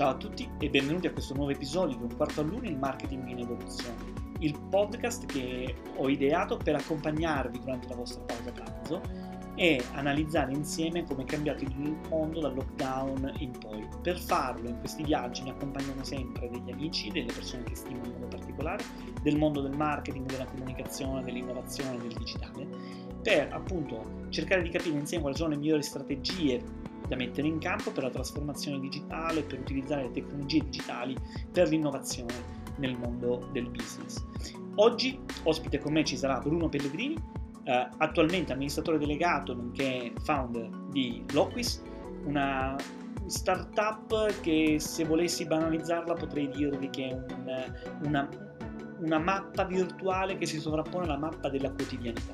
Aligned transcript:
Ciao 0.00 0.12
a 0.12 0.16
tutti 0.16 0.48
e 0.58 0.70
benvenuti 0.70 1.08
a 1.08 1.12
questo 1.12 1.34
nuovo 1.34 1.50
episodio 1.50 1.94
di 1.94 2.02
Un 2.04 2.16
quarto 2.16 2.40
all'uno 2.40 2.66
il 2.66 2.78
marketing 2.78 3.28
in 3.28 3.40
evoluzione, 3.40 4.14
il 4.38 4.58
podcast 4.70 5.26
che 5.26 5.74
ho 5.94 6.08
ideato 6.08 6.56
per 6.56 6.76
accompagnarvi 6.76 7.58
durante 7.58 7.86
la 7.86 7.96
vostra 7.96 8.22
pausa 8.22 8.50
pranzo 8.50 9.02
e 9.56 9.84
analizzare 9.92 10.54
insieme 10.54 11.04
come 11.04 11.24
è 11.24 11.26
cambiato 11.26 11.64
il 11.64 11.98
mondo 12.08 12.40
dal 12.40 12.54
lockdown 12.54 13.34
in 13.40 13.50
poi. 13.58 13.86
Per 14.00 14.18
farlo 14.18 14.70
in 14.70 14.78
questi 14.78 15.02
viaggi 15.02 15.42
mi 15.42 15.50
accompagnano 15.50 16.02
sempre 16.02 16.48
degli 16.48 16.70
amici, 16.70 17.10
delle 17.10 17.30
persone 17.30 17.64
che 17.64 17.74
stimo 17.74 18.02
in 18.02 18.12
modo 18.12 18.28
particolare, 18.28 18.82
del 19.20 19.36
mondo 19.36 19.60
del 19.60 19.76
marketing, 19.76 20.24
della 20.24 20.46
comunicazione, 20.46 21.22
dell'innovazione, 21.22 21.98
del 21.98 22.14
digitale, 22.16 22.66
per 23.22 23.52
appunto 23.52 24.28
cercare 24.30 24.62
di 24.62 24.70
capire 24.70 24.96
insieme 24.96 25.24
quali 25.24 25.36
sono 25.36 25.50
le 25.50 25.56
migliori 25.56 25.82
strategie 25.82 26.79
da 27.10 27.16
mettere 27.16 27.48
in 27.48 27.58
campo 27.58 27.90
per 27.90 28.04
la 28.04 28.10
trasformazione 28.10 28.78
digitale, 28.78 29.42
per 29.42 29.58
utilizzare 29.58 30.02
le 30.04 30.10
tecnologie 30.12 30.60
digitali 30.60 31.16
per 31.50 31.68
l'innovazione 31.68 32.32
nel 32.76 32.96
mondo 32.96 33.48
del 33.52 33.68
business. 33.68 34.24
Oggi 34.76 35.18
ospite 35.42 35.80
con 35.80 35.92
me 35.92 36.04
ci 36.04 36.16
sarà 36.16 36.38
Bruno 36.38 36.68
Pellegrini, 36.68 37.20
eh, 37.64 37.88
attualmente 37.98 38.52
amministratore 38.52 38.98
delegato 38.98 39.54
nonché 39.54 40.12
founder 40.22 40.70
di 40.90 41.24
Loquis, 41.32 41.82
una 42.26 42.76
startup 43.26 44.40
che 44.40 44.76
se 44.78 45.04
volessi 45.04 45.44
banalizzarla 45.46 46.14
potrei 46.14 46.48
dirvi 46.48 46.90
che 46.90 47.08
è 47.08 47.12
un, 47.12 47.72
una, 48.04 48.28
una 49.00 49.18
mappa 49.18 49.64
virtuale 49.64 50.36
che 50.36 50.46
si 50.46 50.60
sovrappone 50.60 51.06
alla 51.06 51.18
mappa 51.18 51.48
della 51.48 51.72
quotidianità. 51.72 52.32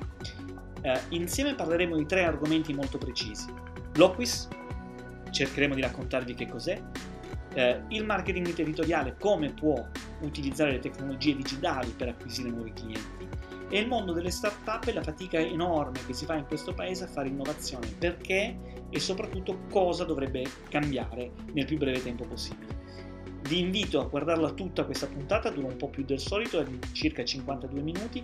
Eh, 0.83 1.01
insieme 1.11 1.55
parleremo 1.55 1.97
di 1.97 2.05
tre 2.05 2.25
argomenti 2.25 2.75
molto 2.75 2.99
precisi. 2.99 3.47
Loquis, 3.95 4.49
cercheremo 5.31 5.75
di 5.75 5.81
raccontarvi 5.81 6.35
che 6.35 6.49
cos'è, 6.49 6.81
eh, 7.57 7.81
il 7.89 8.05
marketing 8.05 8.53
territoriale, 8.53 9.17
come 9.19 9.51
può 9.51 9.83
utilizzare 10.21 10.73
le 10.73 10.79
tecnologie 10.79 11.35
digitali 11.35 11.91
per 11.97 12.09
acquisire 12.09 12.51
nuovi 12.51 12.73
clienti. 12.73 13.27
E 13.69 13.79
il 13.81 13.89
mondo 13.89 14.13
delle 14.13 14.31
start-up 14.31 14.87
e 14.87 14.93
la 14.93 15.03
fatica 15.03 15.39
enorme 15.39 15.99
che 16.07 16.13
si 16.13 16.25
fa 16.25 16.35
in 16.35 16.47
questo 16.47 16.73
paese 16.73 17.05
a 17.05 17.09
fare 17.09 17.29
innovazione, 17.29 17.89
perché 17.99 18.57
e 18.91 19.01
soprattutto 19.01 19.63
cosa 19.71 20.05
dovrebbe 20.05 20.45
cambiare 20.69 21.33
nel 21.53 21.65
più 21.65 21.77
breve 21.79 22.03
tempo 22.03 22.25
possibile. 22.25 22.85
Vi 23.49 23.59
invito 23.59 24.01
a 24.01 24.05
guardarla 24.05 24.51
tutta 24.51 24.85
questa 24.85 25.07
puntata, 25.07 25.51
dura 25.51 25.69
un 25.69 25.77
po' 25.77 25.89
più 25.89 26.05
del 26.05 26.21
solito, 26.21 26.61
è 26.61 26.65
di 26.65 26.79
circa 26.93 27.25
52 27.25 27.81
minuti, 27.81 28.23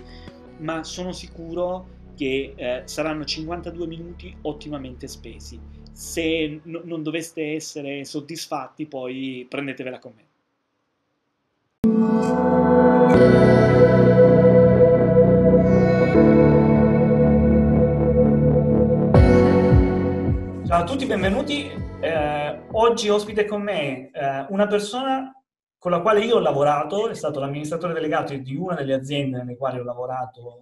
ma 0.58 0.84
sono 0.84 1.12
sicuro 1.12 2.00
che 2.14 2.52
eh, 2.54 2.82
saranno 2.84 3.24
52 3.24 3.86
minuti 3.86 4.36
ottimamente 4.42 5.08
spesi 5.08 5.81
se 5.92 6.60
n- 6.64 6.80
non 6.84 7.02
doveste 7.02 7.54
essere 7.54 8.04
soddisfatti, 8.04 8.86
poi 8.86 9.46
prendetevela 9.48 9.98
con 9.98 10.12
me. 10.16 10.30
Ciao 20.66 20.80
a 20.80 20.84
tutti, 20.84 21.04
benvenuti. 21.04 21.70
Eh, 22.00 22.62
oggi 22.72 23.08
ospite 23.08 23.44
con 23.44 23.62
me 23.62 24.10
eh, 24.10 24.46
una 24.48 24.66
persona 24.66 25.32
con 25.78 25.90
la 25.90 26.00
quale 26.00 26.24
io 26.24 26.36
ho 26.36 26.40
lavorato, 26.40 27.08
è 27.08 27.14
stato 27.14 27.40
l'amministratore 27.40 27.92
delegato 27.92 28.34
di 28.36 28.56
una 28.56 28.74
delle 28.74 28.94
aziende 28.94 29.38
nelle 29.38 29.56
quali 29.56 29.78
ho 29.78 29.84
lavorato 29.84 30.60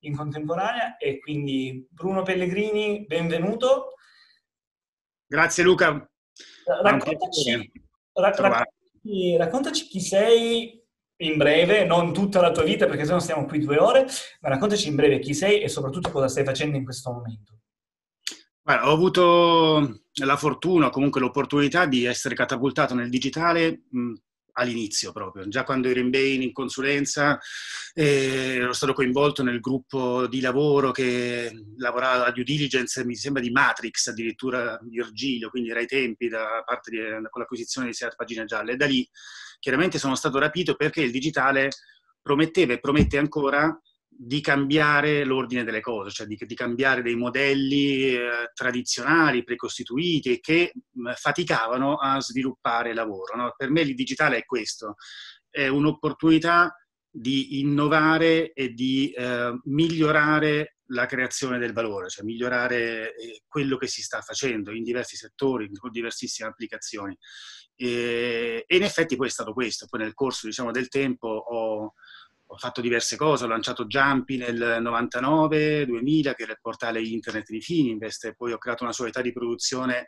in 0.00 0.14
contemporanea 0.14 0.96
e 0.96 1.18
quindi 1.18 1.86
Bruno 1.90 2.22
Pellegrini, 2.22 3.04
benvenuto. 3.06 3.94
Grazie 5.30 5.62
Luca. 5.62 6.10
Raccontaci, 6.82 7.70
raccontaci, 8.14 9.36
raccontaci, 9.36 9.84
chi 9.86 10.00
sei 10.00 10.82
in 11.20 11.36
breve, 11.36 11.84
non 11.84 12.14
tutta 12.14 12.40
la 12.40 12.50
tua 12.50 12.62
vita 12.62 12.86
perché 12.86 13.04
se 13.04 13.12
no 13.12 13.18
stiamo 13.18 13.44
qui 13.44 13.58
due 13.58 13.76
ore, 13.76 14.06
ma 14.40 14.48
raccontaci 14.48 14.88
in 14.88 14.94
breve 14.94 15.18
chi 15.18 15.34
sei 15.34 15.60
e 15.60 15.68
soprattutto 15.68 16.10
cosa 16.10 16.28
stai 16.28 16.44
facendo 16.44 16.78
in 16.78 16.84
questo 16.84 17.12
momento. 17.12 17.58
Guarda, 18.62 18.88
ho 18.88 18.92
avuto 18.92 20.00
la 20.12 20.36
fortuna, 20.36 20.88
comunque 20.88 21.20
l'opportunità 21.20 21.84
di 21.84 22.06
essere 22.06 22.34
catapultato 22.34 22.94
nel 22.94 23.10
digitale 23.10 23.82
mh, 23.90 24.12
all'inizio 24.58 25.12
proprio, 25.12 25.46
già 25.48 25.64
quando 25.64 25.88
ero 25.88 26.00
in 26.00 26.10
Bain 26.10 26.42
in 26.42 26.52
consulenza 26.52 27.38
eh, 27.94 28.56
ero 28.56 28.72
stato 28.72 28.92
coinvolto 28.92 29.42
nel 29.42 29.60
gruppo 29.60 30.26
di 30.26 30.40
lavoro 30.40 30.90
che 30.90 31.50
lavorava 31.76 32.26
a 32.26 32.32
due 32.32 32.44
diligence, 32.44 33.04
mi 33.04 33.14
sembra 33.14 33.40
di 33.40 33.50
Matrix 33.50 34.08
addirittura 34.08 34.78
Virgilio, 34.82 35.50
quindi 35.50 35.70
era 35.70 35.80
ai 35.80 35.86
tempi 35.86 36.28
da 36.28 36.62
parte 36.64 36.90
di, 36.90 36.98
con 37.30 37.40
l'acquisizione 37.40 37.86
di 37.86 37.94
Seat 37.94 38.16
Pagine 38.16 38.44
Gialle 38.44 38.72
e 38.72 38.76
da 38.76 38.86
lì 38.86 39.08
chiaramente 39.60 39.98
sono 39.98 40.14
stato 40.14 40.38
rapito 40.38 40.74
perché 40.74 41.02
il 41.02 41.10
digitale 41.10 41.70
prometteva 42.20 42.72
e 42.72 42.80
promette 42.80 43.18
ancora 43.18 43.80
di 44.20 44.40
cambiare 44.40 45.22
l'ordine 45.24 45.62
delle 45.62 45.80
cose, 45.80 46.10
cioè 46.10 46.26
di, 46.26 46.36
di 46.40 46.54
cambiare 46.56 47.02
dei 47.02 47.14
modelli 47.14 48.14
eh, 48.14 48.50
tradizionali, 48.52 49.44
precostituiti, 49.44 50.40
che 50.40 50.72
mh, 50.74 51.12
faticavano 51.14 51.98
a 51.98 52.20
sviluppare 52.20 52.94
lavoro. 52.94 53.36
No? 53.36 53.54
Per 53.56 53.70
me 53.70 53.82
il 53.82 53.94
digitale 53.94 54.38
è 54.38 54.44
questo, 54.44 54.96
è 55.48 55.68
un'opportunità 55.68 56.74
di 57.08 57.60
innovare 57.60 58.52
e 58.52 58.70
di 58.70 59.12
eh, 59.12 59.56
migliorare 59.64 60.78
la 60.90 61.06
creazione 61.06 61.58
del 61.58 61.72
valore, 61.72 62.08
cioè 62.08 62.24
migliorare 62.24 63.14
eh, 63.14 63.42
quello 63.46 63.76
che 63.76 63.86
si 63.86 64.02
sta 64.02 64.20
facendo 64.20 64.72
in 64.72 64.82
diversi 64.82 65.16
settori, 65.16 65.70
con 65.72 65.92
diversissime 65.92 66.48
applicazioni. 66.48 67.16
E, 67.76 68.64
e 68.66 68.76
in 68.76 68.82
effetti 68.82 69.14
poi 69.14 69.28
è 69.28 69.30
stato 69.30 69.52
questo. 69.52 69.86
Poi 69.88 70.00
nel 70.00 70.14
corso 70.14 70.48
diciamo, 70.48 70.72
del 70.72 70.88
tempo 70.88 71.28
ho 71.28 71.94
ho 72.50 72.56
fatto 72.56 72.80
diverse 72.80 73.16
cose, 73.16 73.44
ho 73.44 73.48
lanciato 73.48 73.84
Jumpy 73.84 74.38
nel 74.38 74.80
99-2000, 74.80 76.34
che 76.34 76.42
era 76.42 76.52
il 76.52 76.58
portale 76.60 77.02
internet 77.02 77.50
di 77.50 77.60
Fininvest, 77.60 78.32
poi 78.34 78.52
ho 78.52 78.58
creato 78.58 78.84
una 78.84 78.92
società 78.92 79.20
di 79.20 79.32
produzione 79.32 80.06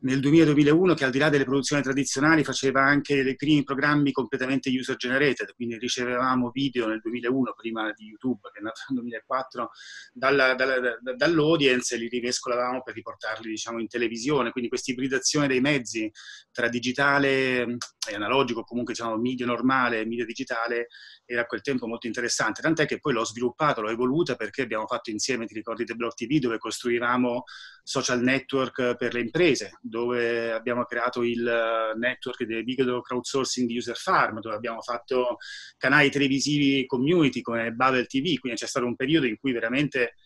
nel 0.00 0.20
2000-2001 0.20 0.94
che 0.94 1.04
al 1.04 1.10
di 1.10 1.18
là 1.18 1.28
delle 1.28 1.44
produzioni 1.44 1.82
tradizionali 1.82 2.44
faceva 2.44 2.82
anche 2.82 3.14
i 3.14 3.36
primi 3.36 3.64
programmi 3.64 4.12
completamente 4.12 4.70
user 4.70 4.96
generated, 4.96 5.54
quindi 5.54 5.76
ricevevamo 5.76 6.50
video 6.50 6.86
nel 6.86 7.00
2001, 7.00 7.54
prima 7.56 7.92
di 7.92 8.04
YouTube, 8.04 8.50
che 8.52 8.60
è 8.60 8.62
nato 8.62 8.80
nel 8.88 9.00
2004, 9.00 9.70
dalla, 10.12 10.54
dalla, 10.54 10.98
dall'audience 11.16 11.94
e 11.94 11.98
li 11.98 12.08
rimescolavamo 12.08 12.82
per 12.82 12.94
riportarli 12.94 13.48
diciamo, 13.48 13.80
in 13.80 13.88
televisione, 13.88 14.52
quindi 14.52 14.68
questa 14.68 14.92
ibridazione 14.92 15.48
dei 15.48 15.60
mezzi 15.60 16.10
tra 16.52 16.68
digitale 16.68 17.78
e 18.08 18.14
analogico, 18.14 18.62
comunque 18.62 18.94
diciamo 18.94 19.16
media 19.16 19.46
normale 19.46 20.00
e 20.00 20.06
media 20.06 20.24
digitale, 20.24 20.88
era 21.24 21.42
a 21.42 21.46
quel 21.46 21.60
tempo 21.60 21.86
molto 21.86 22.06
interessante, 22.06 22.62
tant'è 22.62 22.86
che 22.86 23.00
poi 23.00 23.12
l'ho 23.12 23.24
sviluppato, 23.24 23.80
l'ho 23.80 23.90
evoluta 23.90 24.36
perché 24.36 24.62
abbiamo 24.62 24.86
fatto 24.86 25.10
insieme, 25.10 25.46
ti 25.46 25.54
ricordi, 25.54 25.84
The 25.84 25.94
Block 25.94 26.14
TV, 26.14 26.38
dove 26.38 26.58
costruivamo 26.58 27.42
social 27.88 28.20
network 28.20 28.96
per 28.96 29.14
le 29.14 29.20
imprese, 29.20 29.78
dove 29.80 30.52
abbiamo 30.52 30.84
creato 30.84 31.22
il 31.22 31.94
network 31.96 32.44
del 32.44 32.62
big 32.62 32.84
crowdsourcing 33.00 33.66
di 33.66 33.78
User 33.78 33.96
Farm, 33.96 34.40
dove 34.40 34.54
abbiamo 34.54 34.82
fatto 34.82 35.38
canali 35.78 36.10
televisivi 36.10 36.84
community 36.84 37.40
come 37.40 37.72
Babel 37.72 38.06
TV, 38.06 38.36
quindi 38.38 38.58
c'è 38.58 38.66
stato 38.66 38.84
un 38.84 38.94
periodo 38.94 39.24
in 39.24 39.38
cui 39.38 39.52
veramente 39.52 40.16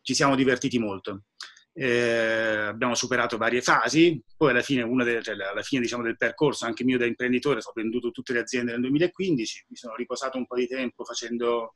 ci 0.00 0.14
siamo 0.14 0.36
divertiti 0.36 0.78
molto. 0.78 1.24
Eh, 1.72 2.68
abbiamo 2.68 2.94
superato 2.94 3.36
varie 3.36 3.62
fasi, 3.62 4.22
poi 4.36 4.50
alla 4.50 4.62
fine, 4.62 4.88
delle, 5.02 5.20
cioè 5.20 5.34
alla 5.34 5.62
fine 5.62 5.82
diciamo, 5.82 6.04
del 6.04 6.16
percorso, 6.16 6.66
anche 6.66 6.84
mio 6.84 6.98
da 6.98 7.04
imprenditore, 7.04 7.58
ho 7.58 7.72
venduto 7.74 8.12
tutte 8.12 8.32
le 8.32 8.40
aziende 8.40 8.70
nel 8.70 8.82
2015, 8.82 9.66
mi 9.70 9.76
sono 9.76 9.96
riposato 9.96 10.38
un 10.38 10.46
po' 10.46 10.54
di 10.54 10.68
tempo 10.68 11.04
facendo 11.04 11.74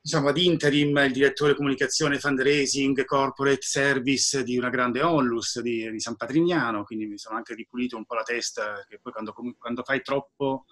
diciamo, 0.00 0.28
ad 0.28 0.38
interim 0.38 0.96
il 0.98 1.12
direttore 1.12 1.54
comunicazione, 1.54 2.18
fundraising, 2.18 3.04
corporate 3.04 3.62
service 3.62 4.42
di 4.42 4.56
una 4.56 4.70
grande 4.70 5.02
onlus 5.02 5.60
di, 5.60 5.90
di 5.90 6.00
San 6.00 6.16
Patrignano, 6.16 6.84
quindi 6.84 7.06
mi 7.06 7.18
sono 7.18 7.36
anche 7.36 7.54
ripulito 7.54 7.96
un 7.96 8.04
po' 8.04 8.14
la 8.14 8.22
testa, 8.22 8.84
che 8.88 8.98
poi 9.00 9.12
quando, 9.12 9.34
quando 9.58 9.82
fai 9.82 10.02
troppo 10.02 10.64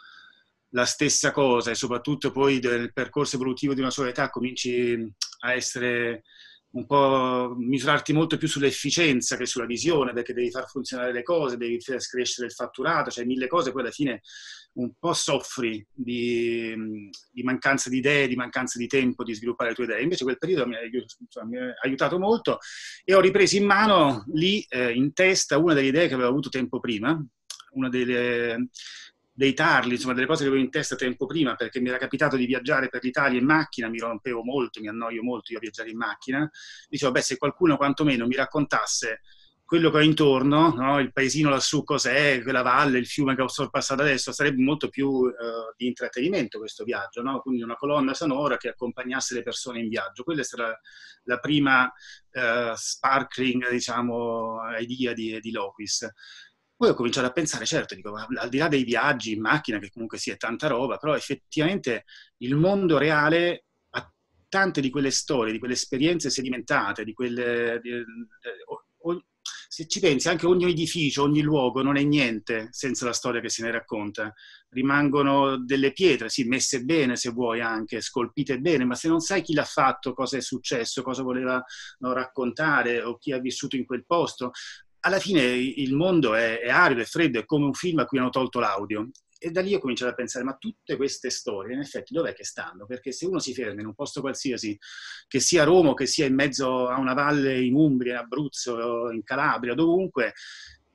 la 0.71 0.85
stessa 0.85 1.31
cosa 1.31 1.71
e 1.71 1.75
soprattutto 1.75 2.31
poi 2.31 2.59
del 2.59 2.93
percorso 2.93 3.37
evolutivo 3.37 3.73
di 3.75 3.81
una 3.81 3.91
società 3.91 4.31
cominci 4.31 5.15
a 5.41 5.53
essere 5.53 6.25
un 6.71 6.87
po' 6.87 7.55
misurarti 7.57 8.13
molto 8.13 8.37
più 8.37 8.49
sull'efficienza 8.49 9.37
che 9.37 9.47
sulla 9.47 9.67
visione, 9.67 10.13
perché 10.13 10.33
devi 10.33 10.51
far 10.51 10.69
funzionare 10.69 11.13
le 11.13 11.23
cose, 11.23 11.57
devi 11.57 11.81
far 11.81 11.99
crescere 11.99 12.49
il 12.49 12.53
fatturato, 12.53 13.11
cioè 13.11 13.25
mille 13.25 13.47
cose, 13.47 13.73
poi 13.73 13.83
alla 13.83 13.91
fine 13.91 14.21
un 14.75 14.93
po' 14.99 15.15
soffri 15.15 15.85
di, 15.91 16.75
di, 17.33 17.43
mancanza 17.43 17.89
di 17.89 17.99
idee, 17.99 18.29
di 18.29 18.37
mancanza 18.37 18.79
di 18.79 18.87
tempo 18.87 19.25
di 19.25 19.35
sviluppare 19.35 19.71
le 19.71 19.75
tue 19.75 19.85
idee. 19.85 20.03
Invece 20.03 20.25
quel 20.25 20.39
periodo 20.39 20.67
mi 20.67 20.77
ha, 20.77 20.81
insomma, 20.83 21.47
mi 21.47 21.57
ha 21.59 21.75
aiutato 21.83 22.19
molto 22.19 22.59
e 23.05 23.15
ho 23.15 23.21
ripreso 23.21 23.57
in 23.57 23.65
mano 23.65 24.25
lì 24.35 24.65
eh, 24.69 24.93
in 24.93 25.13
testa 25.15 25.59
una 25.59 25.73
delle 25.73 25.89
idee 25.89 26.09
che 26.09 26.15
avevo 26.15 26.29
avuto 26.29 26.51
tempo 26.51 26.79
prima, 26.79 27.19
una 27.71 27.89
delle 27.89 28.69
dei 29.37 29.53
tarli, 29.53 29.93
insomma 29.93 30.15
delle 30.15 30.27
cose 30.27 30.45
che 30.45 30.49
avevo 30.49 30.65
in 30.65 30.71
testa 30.71 30.97
tempo 30.97 31.27
prima, 31.27 31.57
perché 31.57 31.79
mi 31.79 31.91
era 31.91 31.99
capitato 31.99 32.37
di 32.37 32.47
viaggiare 32.47 32.89
per 32.89 33.05
l'Italia 33.05 33.39
in 33.39 33.45
macchina, 33.45 33.91
mi 33.91 33.99
rompevo 33.99 34.43
molto, 34.43 34.81
mi 34.81 34.89
annoio 34.89 35.23
molto 35.23 35.53
io 35.53 35.59
a 35.59 35.61
viaggiare 35.61 35.91
in 35.91 35.99
macchina, 35.99 36.51
dicevo, 36.89 37.13
beh, 37.13 37.21
se 37.21 37.37
qualcuno 37.37 37.77
quantomeno 37.77 38.27
mi 38.27 38.35
raccontasse 38.35 39.21
quello 39.67 39.91
che 39.91 39.97
ho 39.97 40.03
intorno, 40.03 40.73
no? 40.75 41.01
il 41.01 41.13
paesino 41.13 41.51
lassù 41.51 41.83
cos'è, 41.83 42.41
quella 42.43 42.63
valle, 42.63 42.99
il 42.99 43.07
fiume 43.07 43.35
che 43.35 43.43
ho 43.43 43.49
sorpassato 43.49 44.01
adesso, 44.01 44.31
sarebbe 44.31 44.63
molto 44.63 44.89
più 44.89 45.09
uh, 45.09 45.33
di 45.77 45.89
intrattenimento 45.89 46.59
questo 46.59 46.85
viaggio, 46.85 47.21
no? 47.21 47.41
quindi 47.41 47.63
una 47.63 47.75
colonna 47.75 48.15
sonora 48.15 48.59
che 48.59 48.69
accompagnasse 48.69 49.35
le 49.35 49.43
persone 49.43 49.81
in 49.81 49.89
viaggio. 49.89 50.23
Quella 50.23 50.43
è 50.43 50.45
stata 50.45 50.81
la 51.25 51.39
prima 51.41 51.85
uh, 51.85 52.75
sparkling, 52.75 53.69
diciamo, 53.69 54.61
idea 54.79 55.13
di, 55.13 55.41
di 55.41 55.51
Loquis. 55.51 56.09
Poi 56.77 56.91
ho 56.91 56.95
cominciato 56.95 57.27
a 57.27 57.33
pensare, 57.33 57.65
certo, 57.65 57.95
dico, 57.95 58.15
al 58.15 58.49
di 58.51 58.59
là 58.59 58.69
dei 58.69 58.85
viaggi 58.85 59.33
in 59.33 59.41
macchina, 59.41 59.79
che 59.79 59.91
comunque 59.91 60.19
sia 60.19 60.37
tanta 60.37 60.67
roba, 60.67 60.99
però 60.99 61.17
effettivamente 61.17 62.05
il 62.39 62.55
mondo 62.55 62.99
reale 62.99 63.65
ha 63.91 64.13
tante 64.49 64.83
di 64.83 64.91
quelle 64.91 65.11
storie, 65.11 65.53
di 65.53 65.59
quelle 65.59 65.75
esperienze 65.75 66.31
sedimentate, 66.31 67.05
di 67.05 67.15
quelle... 67.15 67.81
Di, 67.83 68.05
se 69.69 69.87
ci 69.87 70.01
pensi, 70.01 70.29
anche 70.29 70.47
ogni 70.47 70.71
edificio, 70.71 71.23
ogni 71.23 71.43
luogo 71.43 71.83
non 71.83 71.97
è 71.97 72.03
niente 72.03 72.69
senza 72.71 73.05
la 73.05 73.13
storia 73.13 73.41
che 73.41 73.49
se 73.49 73.63
ne 73.63 73.71
racconta. 73.71 74.33
Rimangono 74.71 75.59
delle 75.59 75.93
pietre, 75.93 76.29
sì, 76.29 76.45
messe 76.45 76.83
bene 76.83 77.17
se 77.17 77.31
vuoi 77.31 77.61
anche, 77.61 78.01
scolpite 78.01 78.59
bene, 78.59 78.85
ma 78.85 78.95
se 78.95 79.09
non 79.09 79.21
sai 79.21 79.43
chi 79.43 79.55
l'ha 79.55 79.65
fatto, 79.65 80.15
cosa 80.15 80.37
è 80.37 80.41
successo, 80.41 81.03
cosa 81.03 81.23
voleva 81.23 81.63
no, 81.99 82.13
raccontare 82.13 83.03
o 83.03 83.19
chi 83.19 83.33
ha 83.33 83.39
vissuto 83.39 83.77
in 83.77 83.85
quel 83.85 84.05
posto, 84.07 84.53
alla 85.07 85.21
fine 85.21 85.41
il 85.43 85.95
mondo 85.95 86.35
è, 86.35 86.59
è 86.59 86.69
arido, 86.69 87.01
è 87.01 87.05
freddo, 87.05 87.39
è 87.39 87.45
come 87.45 87.65
un 87.65 87.75
film 87.75 88.01
a 88.01 88.07
cui 88.07 88.19
hanno 88.19 88.31
tolto 88.31 88.59
l'audio. 88.59 89.09
E 89.39 89.51
da 89.51 89.61
lì 89.61 89.73
ho 89.73 89.79
cominciato 89.79 90.11
a 90.11 90.15
pensare, 90.15 90.45
ma 90.45 90.57
tutte 90.57 90.97
queste 90.97 91.31
storie, 91.31 91.75
in 91.75 91.81
effetti, 91.81 92.13
dov'è 92.13 92.35
che 92.35 92.45
stanno? 92.45 92.87
Perché 92.87 93.13
se 93.13 93.27
uno 93.27 93.39
si 93.39 93.55
ferma 93.55 93.81
in 93.81 93.87
un 93.87 93.95
posto 93.95 94.21
qualsiasi, 94.21 94.77
che 95.29 95.39
sia 95.39 95.63
a 95.63 95.65
Roma, 95.65 95.95
che 95.95 96.07
sia 96.07 96.27
in 96.27 96.35
mezzo 96.35 96.89
a 96.89 96.99
una 96.99 97.15
valle 97.15 97.63
in 97.63 97.75
Umbria, 97.75 98.15
in 98.15 98.19
Abruzzo, 98.19 99.11
in 99.13 99.23
Calabria, 99.23 99.75
dovunque, 99.75 100.33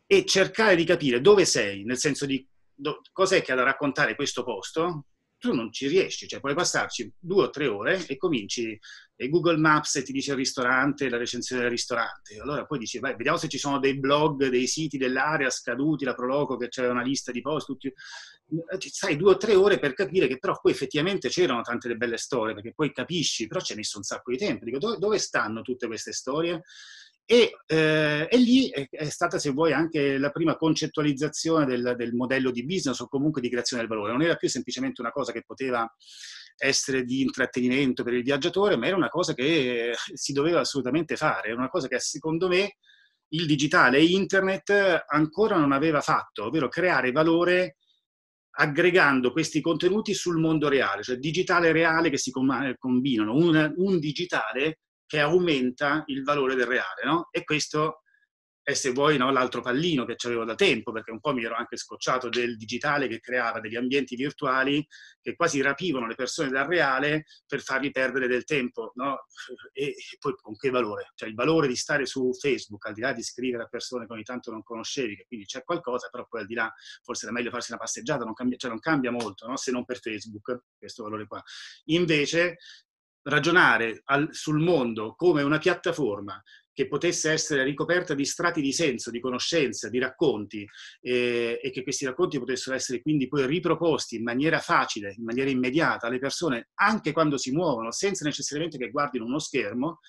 e 0.06 0.25
cercare 0.25 0.75
di 0.75 0.84
capire 0.84 1.22
dove 1.22 1.46
sei, 1.46 1.86
nel 1.86 1.98
senso 1.98 2.25
di 2.25 2.46
do, 2.75 3.00
cos'è 3.13 3.42
che 3.42 3.54
ha 3.54 3.56
da 3.56 3.63
raccontare 3.63 4.16
questo 4.16 4.44
posto, 4.44 5.06
tu 5.42 5.56
non 5.56 5.74
ci 5.74 5.88
riesci, 5.88 6.28
cioè 6.28 6.40
puoi 6.40 6.54
passarci 6.54 7.12
due 7.18 7.46
o 7.46 7.50
tre 7.50 7.66
ore 7.66 8.06
e 8.06 8.16
cominci 8.16 8.80
e 9.16 9.28
Google 9.28 9.58
Maps 9.58 10.00
ti 10.06 10.12
dice 10.12 10.32
il 10.32 10.38
ristorante, 10.38 11.10
la 11.10 11.18
recensione 11.18 11.64
del 11.64 11.72
ristorante, 11.72 12.40
allora 12.40 12.66
poi 12.66 12.78
dici, 12.78 13.00
vai, 13.00 13.16
vediamo 13.16 13.38
se 13.38 13.48
ci 13.48 13.58
sono 13.58 13.80
dei 13.80 14.00
blog, 14.00 14.50
dei 14.50 14.68
siti 14.68 15.00
dell'area 15.00 15.50
scaduti, 15.50 16.06
la 16.06 16.14
Proloco 16.14 16.58
che 16.58 16.68
c'è 16.68 16.88
una 16.88 17.02
lista 17.02 17.32
di 17.32 17.42
post, 17.42 17.66
tutti... 17.66 17.92
sai 18.78 19.18
due 19.18 19.32
o 19.32 19.38
tre 19.38 19.56
ore 19.56 19.80
per 19.80 19.94
capire 19.94 20.28
che 20.28 20.38
però 20.38 20.60
poi 20.62 20.74
effettivamente 20.74 21.30
c'erano 21.30 21.62
tante 21.62 21.96
belle 21.96 22.18
storie, 22.18 22.54
perché 22.54 22.74
poi 22.74 22.94
capisci, 22.94 23.48
però 23.48 23.60
ci 23.62 23.72
hai 23.72 23.80
messo 23.80 23.98
un 23.98 24.04
sacco 24.04 24.30
di 24.30 24.38
tempo, 24.38 24.64
dico, 24.64 24.78
dove, 24.78 24.98
dove 25.00 25.18
stanno 25.18 25.62
tutte 25.62 25.88
queste 25.88 26.12
storie? 26.12 26.62
E, 27.31 27.60
eh, 27.66 28.28
e, 28.30 28.38
lì 28.38 28.69
è, 28.69 28.89
è, 28.89 29.07
stata, 29.07 29.39
se 29.39 29.51
vuoi, 29.51 29.72
anche 29.72 30.18
la 30.18 30.31
prima 30.31 30.57
concettualizzazione 30.57 31.66
del, 31.66 31.94
del, 31.95 32.13
modello 32.13 32.51
di 32.51 32.66
business 32.66 33.00
o 33.00 33.07
comunque 33.07 33.39
di 33.39 33.48
creazione 33.48 33.81
del 33.81 33.89
valore. 33.89 34.12
Non 34.12 34.22
era 34.22 34.36
più 34.36 34.50
semplicemente 34.50 35.00
una 35.00 35.13
cosa 35.13 35.31
che 35.31 35.42
poteva 35.42 35.89
essere 36.57 37.06
di 37.06 37.22
intrattenimento 37.22 38.04
per 38.04 38.16
il 38.16 38.24
viaggiatore, 38.24 38.75
ma 38.75 38.88
era 38.88 38.98
una 38.98 39.07
cosa 39.07 39.33
che 39.33 39.94
si 40.13 40.33
doveva 40.33 40.60
assolutamente 40.60 41.16
fare, 41.16 41.48
era 41.48 41.57
una 41.57 41.69
cosa 41.69 41.88
che 41.88 42.00
secondo 42.00 42.50
me 42.50 42.75
il 43.30 43.45
digitale 43.45 44.00
e 44.00 44.07
internet 44.07 45.06
ancora 45.07 45.56
non 45.56 45.72
aveva 45.72 46.01
fatto, 46.01 46.48
ovvero 46.48 46.68
creare 46.68 47.13
valore 47.13 47.77
aggregando 48.57 49.31
questi 49.31 49.62
contenuti 49.62 50.13
sul 50.13 50.38
mondo 50.38 50.68
reale, 50.68 51.01
cioè 51.01 51.16
digitale 51.16 51.72
reale 51.72 52.10
che 52.10 52.18
si 52.18 52.30
combinano, 52.30 53.34
un, 53.34 53.74
un 53.77 54.00
digitale 54.00 54.80
che 55.12 55.19
aumenta 55.19 56.04
il 56.06 56.24
valore 56.24 56.56
del 56.56 56.66
reale, 56.66 57.04
no? 57.04 57.28
E 57.31 57.44
questo 57.44 58.04
è, 58.63 58.72
se 58.72 58.92
vuoi, 58.92 59.18
no, 59.18 59.30
l'altro 59.30 59.60
pallino 59.60 60.06
che 60.06 60.16
avevo 60.24 60.46
da 60.46 60.56
tempo, 60.56 60.94
perché 60.94 61.12
un 61.12 61.19
po' 61.19 61.34
mi 61.34 61.44
ero 61.44 61.56
anche 61.56 61.75
scocciato 61.75 62.30
del 62.30 62.56
digitale 62.56 63.10
che 63.10 63.19
creava 63.19 63.60
degli 63.60 63.75
ambienti 63.75 64.16
virtuali 64.16 64.88
che 65.19 65.36
quasi 65.36 65.60
rapivano 65.60 66.08
le 66.08 66.16
persone 66.16 66.48
dal 66.48 66.66
reale 66.66 67.25
per 67.46 67.62
fargli 67.62 67.92
perdere 67.92 68.28
del 68.28 68.46
tempo, 68.46 68.94
no? 68.96 69.25
E, 69.74 69.96
poi 70.18 70.34
con 70.42 70.56
che 70.56 70.69
valore? 70.69 71.12
Cioè 71.13 71.28
il 71.28 71.36
valore 71.36 71.68
di 71.68 71.75
stare 71.75 72.06
su 72.06 72.31
Facebook, 72.34 72.86
al 72.86 72.94
di 72.94 73.02
là 73.02 73.12
di 73.12 73.22
scrivere 73.22 73.63
a 73.63 73.68
persone 73.68 74.06
che 74.06 74.13
ogni 74.13 74.24
tanto 74.24 74.50
non 74.50 74.63
conoscevi, 74.63 75.18
che 75.18 75.25
quindi 75.28 75.46
c'è 75.46 75.62
qualcosa, 75.66 76.08
però 76.08 76.25
poi 76.25 76.40
al 76.40 76.48
di 76.48 76.54
là 76.54 76.74
forse 77.04 77.25
era 77.25 77.34
meglio 77.34 77.50
farsi 77.50 77.72
una 77.74 77.81
passeggiata, 77.81 78.24
non 78.24 78.34
cambia, 78.34 78.56
cioè 78.56 78.69
non 78.69 78.80
cambia 78.80 79.12
molto, 79.12 79.46
no? 79.46 79.58
se 79.58 79.72
non 79.72 79.84
per 79.84 80.00
Facebook, 80.00 80.68
questo 80.78 81.04
valore 81.04 81.28
qua. 81.28 81.44
Invece 81.88 82.56
ragionare 83.24 84.02
al, 84.06 84.30
sul 84.32 84.60
mondo 84.60 85.14
come 85.16 85.44
una 85.44 85.58
piattaforma 85.58 86.42
che 86.74 86.88
potesse 86.88 87.32
essere 87.32 87.64
ricoperta 87.64 88.14
di 88.14 88.26
strati 88.26 88.62
di 88.62 88.72
senso, 88.72 89.12
di 89.12 89.20
conoscenza, 89.20 89.90
di 89.90 90.00
racconti 90.00 90.66
eh, 91.02 91.60
e 91.62 91.70
che 91.70 91.84
questi 91.84 92.06
racconti 92.06 92.40
potessero 92.40 92.76
essere 92.76 93.02
quindi 93.02 93.28
poi 93.28 93.46
riproposti 93.46 94.16
in 94.16 94.24
maniera 94.24 94.60
facile, 94.60 95.14
in 95.18 95.24
maniera 95.24 95.50
immediata 95.50 96.08
alle 96.08 96.20
persone, 96.20 96.70
anche 96.76 97.12
quando 97.12 97.38
si 97.38 97.52
muovono, 97.52 97.92
senza 97.92 98.24
necessariamente 98.24 98.78
che 98.78 98.90
guardino 98.90 99.26
uno 99.26 99.40
schermo, 99.40 100.00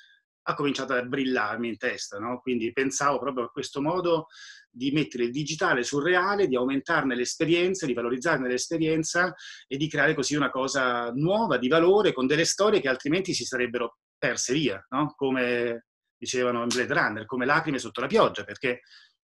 ha 0.43 0.55
cominciato 0.55 0.95
a 0.95 1.03
brillarmi 1.03 1.69
in 1.69 1.77
testa. 1.77 2.19
No? 2.19 2.41
Quindi 2.41 2.73
pensavo 2.73 3.19
proprio 3.19 3.45
a 3.45 3.51
questo 3.51 3.81
modo 3.81 4.27
di 4.71 4.91
mettere 4.91 5.25
il 5.25 5.31
digitale 5.31 5.83
sul 5.83 6.03
reale, 6.03 6.47
di 6.47 6.57
aumentarne 6.57 7.15
l'esperienza, 7.15 7.87
di 7.87 7.93
valorizzarne 7.93 8.49
l'esperienza 8.49 9.35
e 9.67 9.77
di 9.77 9.89
creare 9.89 10.15
così 10.15 10.35
una 10.35 10.51
cosa 10.51 11.11
nuova, 11.13 11.59
di 11.59 11.69
valore, 11.69 12.13
con 12.13 12.27
delle 12.27 12.45
storie 12.45 12.81
che 12.81 12.89
altrimenti 12.89 13.35
si 13.35 13.45
sarebbero 13.45 13.99
perse 14.17 14.55
via, 14.55 14.85
no? 14.91 15.13
come 15.17 15.87
dicevano 16.17 16.63
in 16.63 16.69
Blade 16.69 16.95
Runner, 16.95 17.27
come 17.27 17.45
lacrime 17.45 17.79
sotto 17.79 18.01
la 18.01 18.07
pioggia, 18.07 18.45
perché 18.45 18.83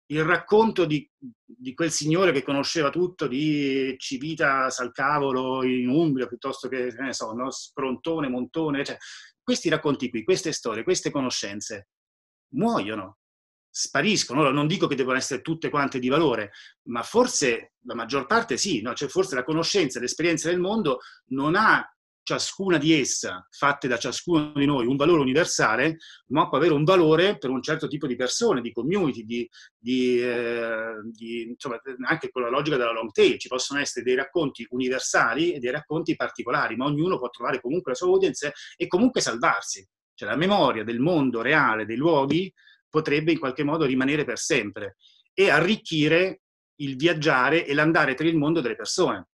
il 0.07 0.23
racconto 0.23 0.85
di, 0.85 1.09
di, 1.17 1.73
quel 1.73 1.91
signore 1.91 2.31
che 2.31 2.44
conosceva 2.44 2.89
tutto 2.89 3.27
di 3.27 3.95
Civita 3.97 4.69
Salcavolo 4.69 5.63
in 5.63 5.89
Umbria 5.89 6.27
piuttosto 6.27 6.67
che, 6.67 6.94
che 6.94 7.01
ne 7.01 7.13
so, 7.13 7.33
no? 7.33 7.50
Scrontone, 7.50 8.29
Montone, 8.29 8.85
cioè, 8.85 8.97
questi 9.45 9.69
racconti 9.69 10.09
qui, 10.09 10.24
queste 10.24 10.51
storie, 10.51 10.83
queste 10.83 11.12
conoscenze 11.12 11.89
muoiono, 12.56 13.19
spariscono. 13.69 14.42
Ora, 14.42 14.51
non 14.51 14.65
dico 14.65 14.88
che 14.88 14.95
devono 14.95 15.18
essere 15.18 15.42
tutte 15.42 15.69
quante 15.69 16.00
di 16.00 16.09
valore, 16.09 16.51
ma 16.89 17.03
forse 17.03 17.74
la 17.86 17.94
maggior 17.94 18.25
parte 18.25 18.57
sì, 18.57 18.81
no? 18.81 18.95
cioè, 18.95 19.07
forse 19.07 19.36
la 19.36 19.44
conoscenza, 19.44 20.00
l'esperienza 20.00 20.50
del 20.50 20.59
mondo 20.59 21.00
non 21.27 21.56
ha 21.56 21.88
ciascuna 22.25 22.80
di 22.80 23.00
essa, 23.00 23.48
fatte 23.51 23.88
da 23.88 23.98
ciascuno 23.98 24.51
di 24.56 24.66
noi, 24.66 24.88
un 24.88 24.95
valore 24.95 25.22
universale, 25.22 25.98
ma 26.30 26.50
può 26.50 26.57
avere 26.57 26.74
un 26.74 26.83
valore 26.83 27.38
per 27.38 27.51
un 27.51 27.62
certo 27.62 27.88
tipo 27.88 28.07
di 28.07 28.16
persone, 28.16 28.62
di 28.62 28.72
community, 28.72 29.24
di, 29.24 29.50
di, 29.77 30.19
eh, 30.19 30.96
di, 31.03 31.44
insomma, 31.44 31.79
anche 32.08 32.32
con 32.32 32.41
la 32.41 32.50
logica 32.50 32.77
della 32.77 32.91
long 32.91 33.12
tail. 33.12 33.38
Ci 33.38 33.48
possono 33.48 33.79
essere 33.79 34.03
dei 34.03 34.15
racconti 34.15 34.65
universali 34.72 35.53
e 35.53 35.60
dei 35.60 35.70
racconti 35.70 36.15
particolari, 36.15 36.75
ma 36.75 36.86
ognuno 36.86 37.20
può 37.20 37.29
trovare 37.29 37.62
comunque 37.62 37.91
la 37.91 37.98
sua 37.98 38.08
audience 38.08 38.53
e 38.75 38.88
comunque 38.88 39.22
salvarsi. 39.22 39.88
Cioè 40.15 40.27
la 40.27 40.36
memoria 40.36 40.84
del 40.84 41.00
mondo 41.00 41.41
reale, 41.44 41.86
dei 41.86 41.98
luoghi, 41.98 42.51
potrebbe 42.89 43.34
in 43.34 43.39
qualche 43.39 43.63
modo 43.63 43.86
rimanere 43.86 44.25
per 44.25 44.39
sempre 44.39 44.96
e 45.32 45.51
arricchire 45.51 46.41
il 46.77 46.96
viaggiare 46.96 47.67
e 47.67 47.75
l'andare 47.75 48.15
per 48.15 48.25
il 48.25 48.36
mondo 48.36 48.62
delle 48.62 48.75
persone. 48.75 49.27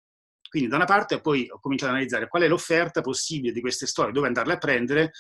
Quindi 0.51 0.69
da 0.69 0.75
una 0.75 0.85
parte 0.85 1.21
poi 1.21 1.49
ho 1.49 1.61
cominciato 1.61 1.93
ad 1.93 1.99
analizzare 1.99 2.27
qual 2.27 2.43
è 2.43 2.49
l'offerta 2.49 3.03
possibile 3.03 3.53
di 3.53 3.61
queste 3.61 3.87
storie, 3.87 4.13
dove 4.13 4.27
andarle 4.27 4.55
a 4.55 4.59
prendere 4.59 5.13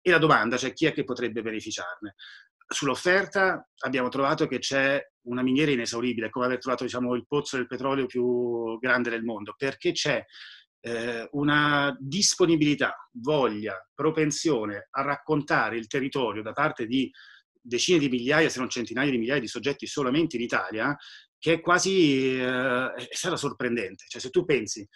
e 0.00 0.10
la 0.10 0.16
domanda, 0.16 0.56
cioè 0.56 0.72
chi 0.72 0.86
è 0.86 0.94
che 0.94 1.04
potrebbe 1.04 1.42
beneficiarne. 1.42 2.14
Sull'offerta 2.66 3.68
abbiamo 3.80 4.08
trovato 4.08 4.46
che 4.46 4.58
c'è 4.58 4.98
una 5.26 5.42
miniera 5.42 5.70
inesauribile, 5.72 6.30
come 6.30 6.46
aver 6.46 6.58
trovato 6.58 6.84
diciamo, 6.84 7.14
il 7.14 7.26
pozzo 7.26 7.58
del 7.58 7.66
petrolio 7.66 8.06
più 8.06 8.78
grande 8.78 9.10
del 9.10 9.24
mondo, 9.24 9.54
perché 9.58 9.92
c'è 9.92 10.24
eh, 10.80 11.28
una 11.32 11.94
disponibilità, 12.00 13.10
voglia, 13.12 13.86
propensione 13.94 14.88
a 14.90 15.02
raccontare 15.02 15.76
il 15.76 15.86
territorio 15.86 16.42
da 16.42 16.52
parte 16.52 16.86
di 16.86 17.12
decine 17.60 17.98
di 17.98 18.08
migliaia, 18.08 18.48
se 18.48 18.58
non 18.58 18.70
centinaia 18.70 19.10
di 19.10 19.18
migliaia 19.18 19.40
di 19.40 19.48
soggetti 19.48 19.86
solamente 19.86 20.36
in 20.36 20.42
Italia, 20.42 20.96
che 21.38 21.54
è 21.54 21.60
quasi, 21.60 22.38
eh, 22.38 22.92
è 22.92 23.14
stata 23.14 23.36
sorprendente. 23.36 24.04
Cioè 24.08 24.20
se 24.20 24.30
tu 24.30 24.44
pensi, 24.44 24.86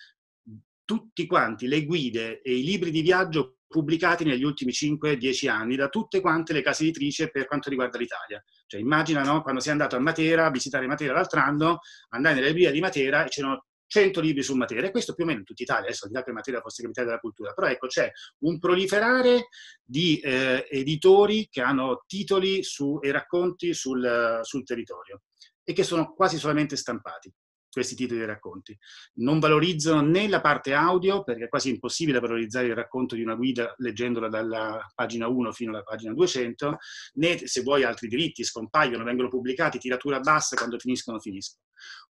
tutti 0.85 1.27
quanti 1.27 1.67
le 1.67 1.85
guide 1.85 2.43
e 2.43 2.57
i 2.57 2.65
libri 2.65 2.91
di 2.91 3.03
viaggio 3.03 3.59
pubblicati 3.67 4.25
negli 4.25 4.45
ultimi 4.45 4.73
5-10 4.73 5.49
anni 5.49 5.77
da 5.77 5.89
tutte 5.89 6.21
quante 6.21 6.53
le 6.53 6.61
case 6.61 6.83
editrici 6.83 7.31
per 7.31 7.47
quanto 7.47 7.71
riguarda 7.71 7.99
l'Italia. 7.99 8.43
Cioè 8.67 8.81
immagina 8.81 9.23
no, 9.23 9.43
quando 9.43 9.61
sei 9.61 9.73
andato 9.73 9.97
a 9.97 10.01
Matera, 10.01 10.47
a 10.47 10.51
visitare 10.51 10.87
Matera 10.87 11.15
l'altro 11.15 11.41
anno, 11.41 11.79
andai 12.11 12.35
nelle 12.35 12.49
librerie 12.49 12.73
di 12.73 12.81
Matera 12.81 13.25
e 13.25 13.29
c'erano 13.29 13.65
100 13.87 14.21
libri 14.21 14.43
su 14.43 14.55
Matera, 14.55 14.87
e 14.87 14.91
questo 14.91 15.15
più 15.15 15.25
o 15.25 15.27
meno 15.27 15.41
in 15.41 15.45
tutta 15.45 15.63
Italia, 15.63 15.85
adesso 15.85 16.05
al 16.05 16.11
di 16.11 16.17
là 16.17 16.23
che 16.23 16.33
Matera 16.33 16.61
fosse 16.61 16.83
capitale 16.83 17.09
della 17.09 17.19
cultura, 17.19 17.53
però 17.53 17.67
ecco 17.69 17.89
c'è 17.89 18.11
un 18.41 18.59
proliferare 18.59 19.49
di 19.83 20.19
eh, 20.19 20.67
editori 20.71 21.49
che 21.51 21.61
hanno 21.61 22.03
titoli 22.07 22.63
su, 22.63 22.99
e 23.03 23.13
racconti 23.13 23.75
sul, 23.75 24.41
sul 24.43 24.65
territorio 24.65 25.21
e 25.73 25.75
che 25.75 25.83
sono 25.85 26.13
quasi 26.13 26.39
solamente 26.39 26.77
stampati. 26.77 27.33
questi 27.73 27.95
titoli 27.95 28.21
di 28.21 28.27
racconti. 28.27 28.79
Non 29.15 29.39
valorizzano 29.39 30.03
né 30.03 30.29
la 30.29 30.43
parte 30.43 30.75
audio, 30.75 31.23
perché 31.23 31.45
è 31.45 31.49
quasi 31.49 31.71
impossibile 31.71 32.21
valorizzare 32.21 32.67
il 32.67 32.75
racconto 32.75 33.15
di 33.15 33.23
una 33.23 33.35
guida 33.35 33.75
leggendola 33.79 34.29
dalla 34.29 34.79
pagina 34.95 35.27
1 35.27 35.53
fino 35.53 35.71
alla 35.71 35.83
pagina 35.83 36.13
200, 36.13 36.77
né 37.15 37.47
se 37.47 37.63
vuoi 37.63 37.83
altri 37.85 38.09
diritti, 38.09 38.45
scompaiono, 38.45 39.05
vengono 39.05 39.31
pubblicati, 39.31 39.79
tiratura 39.79 40.21
bassa, 40.21 40.55
quando 40.55 40.79
finiscono, 40.79 41.19
finiscono. 41.19 41.65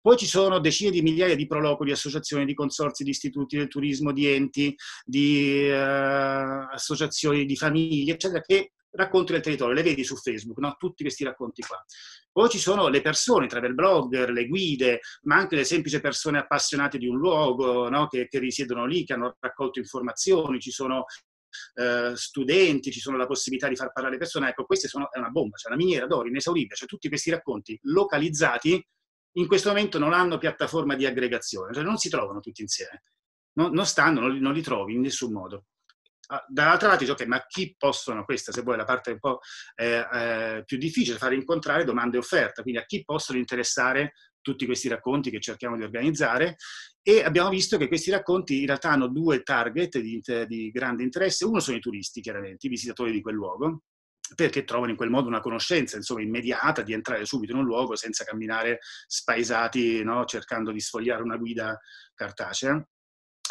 Poi 0.01 0.17
ci 0.17 0.27
sono 0.27 0.61
decine 0.61 0.93
di 0.93 1.03
migliaia 1.03 1.35
di 1.35 1.49
proloqui, 1.49 1.87
di 1.87 1.91
associazioni, 1.91 2.45
di 2.45 2.55
consorzi, 2.55 3.03
di 3.03 3.11
istituti 3.11 3.57
del 3.57 3.67
turismo, 3.67 4.13
di 4.13 4.29
enti, 4.29 4.77
di 5.05 5.67
eh, 5.67 5.75
associazioni, 5.75 7.45
di 7.45 7.57
famiglie, 7.57 8.13
eccetera, 8.13 8.41
che 8.43 8.75
racconti 8.99 9.33
del 9.33 9.41
territorio, 9.41 9.75
le 9.75 9.83
vedi 9.83 10.05
su 10.05 10.17
Facebook, 10.17 10.59
no? 10.59 10.75
tutti 10.77 11.03
questi 11.03 11.25
racconti 11.25 11.63
qua. 11.63 11.83
Poi 12.31 12.49
ci 12.49 12.59
sono 12.59 12.89
le 12.89 13.01
persone, 13.01 13.47
travel 13.47 13.75
blogger, 13.75 14.31
le 14.31 14.47
guide, 14.47 15.01
ma 15.23 15.37
anche 15.37 15.57
le 15.57 15.65
semplici 15.65 16.01
persone 16.01 16.39
appassionate 16.39 16.99
di 16.99 17.07
un 17.07 17.17
luogo, 17.17 17.89
no? 17.89 18.09
che, 18.09 18.27
che, 18.29 18.39
risiedono 18.39 18.87
lì, 18.87 19.05
che 19.05 19.13
hanno 19.13 19.37
raccolto 19.39 19.79
informazioni, 19.79 20.61
ci 20.61 20.71
sono 20.71 21.05
eh, 21.75 22.13
studenti, 22.15 22.91
ci 22.91 23.01
sono 23.01 23.17
la 23.17 23.27
possibilità 23.27 23.69
di 23.69 23.77
far 23.77 23.93
parlare 23.93 24.15
le 24.15 24.21
persone. 24.21 24.49
Ecco, 24.49 24.65
questa 24.65 24.89
è 24.89 25.19
una 25.19 25.31
bomba, 25.31 25.57
c'è 25.57 25.63
cioè 25.63 25.73
una 25.73 25.83
miniera 25.83 26.07
d'oro 26.07 26.29
inesauribile, 26.29 26.75
cioè 26.75 26.89
tutti 26.89 27.09
questi 27.09 27.31
racconti 27.31 27.79
localizzati 27.83 28.85
in 29.33 29.47
questo 29.47 29.69
momento 29.69 29.99
non 29.99 30.13
hanno 30.13 30.39
piattaforma 30.39 30.97
di 30.97 31.07
aggregazione, 31.07 31.73
cioè 31.73 31.85
non 31.85 31.97
si 31.97 32.09
trovano 32.09 32.41
tutti 32.41 32.63
insieme, 32.63 33.03
non, 33.53 33.73
non 33.73 33.87
stanno, 33.87 34.21
non 34.21 34.33
li, 34.33 34.41
non 34.41 34.53
li 34.53 34.63
trovi 34.63 34.95
in 34.95 35.03
nessun 35.03 35.33
modo. 35.33 35.67
Ah, 36.31 36.45
dall'altra 36.47 36.89
parte 36.89 37.05
dice, 37.05 37.13
ok, 37.13 37.27
ma 37.27 37.47
chi 37.47 37.75
possono, 37.79 38.25
questa 38.25 38.53
se 38.53 38.61
vuoi 38.61 38.77
la 38.77 38.85
parte 38.85 39.13
un 39.13 39.19
po' 39.19 39.41
eh, 39.75 40.07
eh, 40.13 40.63
più 40.67 40.77
difficile, 40.77 41.17
fare 41.17 41.35
incontrare 41.35 41.85
domande 41.85 42.17
e 42.17 42.21
offerta, 42.21 42.61
quindi 42.61 42.81
a 42.81 42.85
chi 42.85 43.03
possono 43.03 43.39
interessare 43.39 44.13
tutti 44.43 44.67
questi 44.67 44.89
racconti 44.89 45.31
che 45.31 45.41
cerchiamo 45.41 45.77
di 45.77 45.85
organizzare? 45.85 46.57
E 47.03 47.25
abbiamo 47.25 47.49
visto 47.49 47.79
che 47.79 47.89
questi 47.89 48.11
racconti 48.11 48.61
in 48.61 48.67
realtà 48.67 48.91
hanno 48.91 49.09
due 49.09 49.43
target 49.43 49.99
di, 50.01 50.21
di 50.47 50.71
grande 50.71 51.03
interesse, 51.03 51.47
uno 51.47 51.61
sono 51.61 51.79
i 51.79 51.81
turisti 51.81 52.21
chiaramente, 52.21 52.67
i 52.67 52.71
visitatori 52.71 53.11
di 53.11 53.23
quel 53.23 53.35
luogo, 53.35 53.85
perché 54.35 54.65
trovano 54.65 54.91
in 54.91 54.99
quel 54.99 55.09
modo 55.09 55.29
una 55.29 55.41
conoscenza 55.41 55.97
insomma, 55.97 56.21
immediata 56.21 56.83
di 56.83 56.93
entrare 56.93 57.25
subito 57.25 57.53
in 57.53 57.59
un 57.59 57.65
luogo 57.65 57.97
senza 57.97 58.25
camminare 58.25 58.81
spaesati 59.07 60.05
no? 60.05 60.27
cercando 60.27 60.73
di 60.73 60.81
sfogliare 60.81 61.23
una 61.23 61.39
guida 61.39 61.81
cartacea 62.15 62.87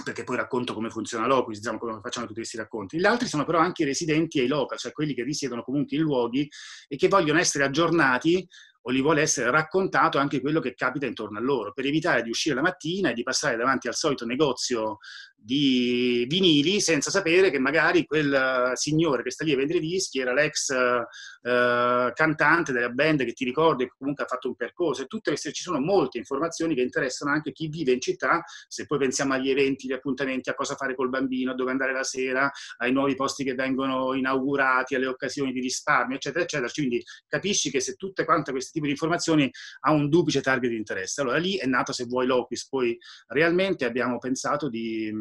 perché 0.03 0.23
poi 0.23 0.35
racconto 0.35 0.73
come 0.73 0.89
funziona 0.89 1.27
l'Ocus, 1.27 1.57
diciamo 1.57 1.77
come 1.77 1.99
facciamo 2.01 2.25
tutti 2.25 2.39
questi 2.39 2.57
racconti. 2.57 2.97
Gli 2.97 3.05
altri 3.05 3.27
sono 3.27 3.45
però 3.45 3.59
anche 3.59 3.83
i 3.83 3.85
residenti 3.85 4.39
e 4.39 4.43
i 4.43 4.47
local, 4.47 4.77
cioè 4.77 4.91
quelli 4.91 5.13
che 5.13 5.23
risiedono 5.23 5.63
comunque 5.63 5.97
in 5.97 6.03
luoghi 6.03 6.49
e 6.87 6.95
che 6.95 7.07
vogliono 7.07 7.39
essere 7.39 7.63
aggiornati 7.63 8.47
o 8.87 8.91
gli 8.93 9.01
vuole 9.01 9.21
essere 9.21 9.51
raccontato 9.51 10.17
anche 10.17 10.39
quello 10.39 10.61
che 10.61 10.73
capita 10.73 11.05
intorno 11.05 11.37
a 11.37 11.41
loro, 11.41 11.73
per 11.73 11.85
evitare 11.85 12.23
di 12.23 12.29
uscire 12.29 12.55
la 12.55 12.61
mattina 12.61 13.09
e 13.09 13.13
di 13.13 13.21
passare 13.21 13.57
davanti 13.57 13.89
al 13.89 13.95
solito 13.95 14.25
negozio 14.25 14.99
di 15.39 16.25
vinili 16.27 16.81
senza 16.81 17.11
sapere 17.11 17.49
che 17.51 17.59
magari 17.59 18.05
quel 18.05 18.33
eh, 18.33 18.75
signore 18.75 19.23
che 19.23 19.31
sta 19.31 19.45
lì 19.45 19.53
a 19.53 19.55
vendere 19.55 19.79
dischi 19.79 20.19
era 20.19 20.33
l'ex 20.33 20.69
uh, 20.69 22.11
cantante 22.13 22.71
della 22.71 22.89
band 22.89 23.23
che 23.23 23.33
ti 23.33 23.45
ricordi 23.45 23.85
che 23.85 23.93
comunque 23.97 24.23
ha 24.23 24.27
fatto 24.27 24.47
un 24.47 24.55
percorso. 24.55 25.03
E 25.03 25.05
tutte 25.05 25.29
queste 25.29 25.51
ci 25.51 25.63
sono 25.63 25.79
molte 25.79 26.17
informazioni 26.17 26.75
che 26.75 26.81
interessano 26.81 27.31
anche 27.31 27.51
chi 27.51 27.67
vive 27.67 27.91
in 27.91 28.01
città. 28.01 28.43
Se 28.67 28.85
poi 28.85 28.97
pensiamo 28.97 29.33
agli 29.33 29.49
eventi, 29.49 29.85
agli 29.85 29.93
appuntamenti, 29.93 30.49
a 30.49 30.55
cosa 30.55 30.75
fare 30.75 30.95
col 30.95 31.09
bambino, 31.09 31.51
a 31.51 31.55
dove 31.55 31.71
andare 31.71 31.93
la 31.93 32.03
sera, 32.03 32.51
ai 32.77 32.91
nuovi 32.91 33.15
posti 33.15 33.43
che 33.43 33.53
vengono 33.53 34.13
inaugurati, 34.13 34.95
alle 34.95 35.07
occasioni 35.07 35.51
di 35.51 35.61
risparmio 35.61 36.15
eccetera 36.17 36.43
eccetera, 36.43 36.69
quindi 36.73 37.01
capisci 37.27 37.69
che 37.69 37.79
se 37.79 37.93
tutte 37.93 38.25
quante 38.25 38.51
queste 38.51 38.76
tipi 38.77 38.87
di 38.87 38.91
informazioni 38.93 39.49
ha 39.81 39.91
un 39.91 40.09
duplice 40.09 40.41
target 40.41 40.69
di 40.69 40.77
interesse. 40.77 41.21
Allora 41.21 41.37
lì 41.37 41.57
è 41.57 41.65
nato, 41.65 41.91
se 41.91 42.05
vuoi, 42.05 42.25
Locus. 42.25 42.67
Poi 42.67 42.97
realmente 43.27 43.85
abbiamo 43.85 44.17
pensato 44.17 44.69
di 44.69 45.11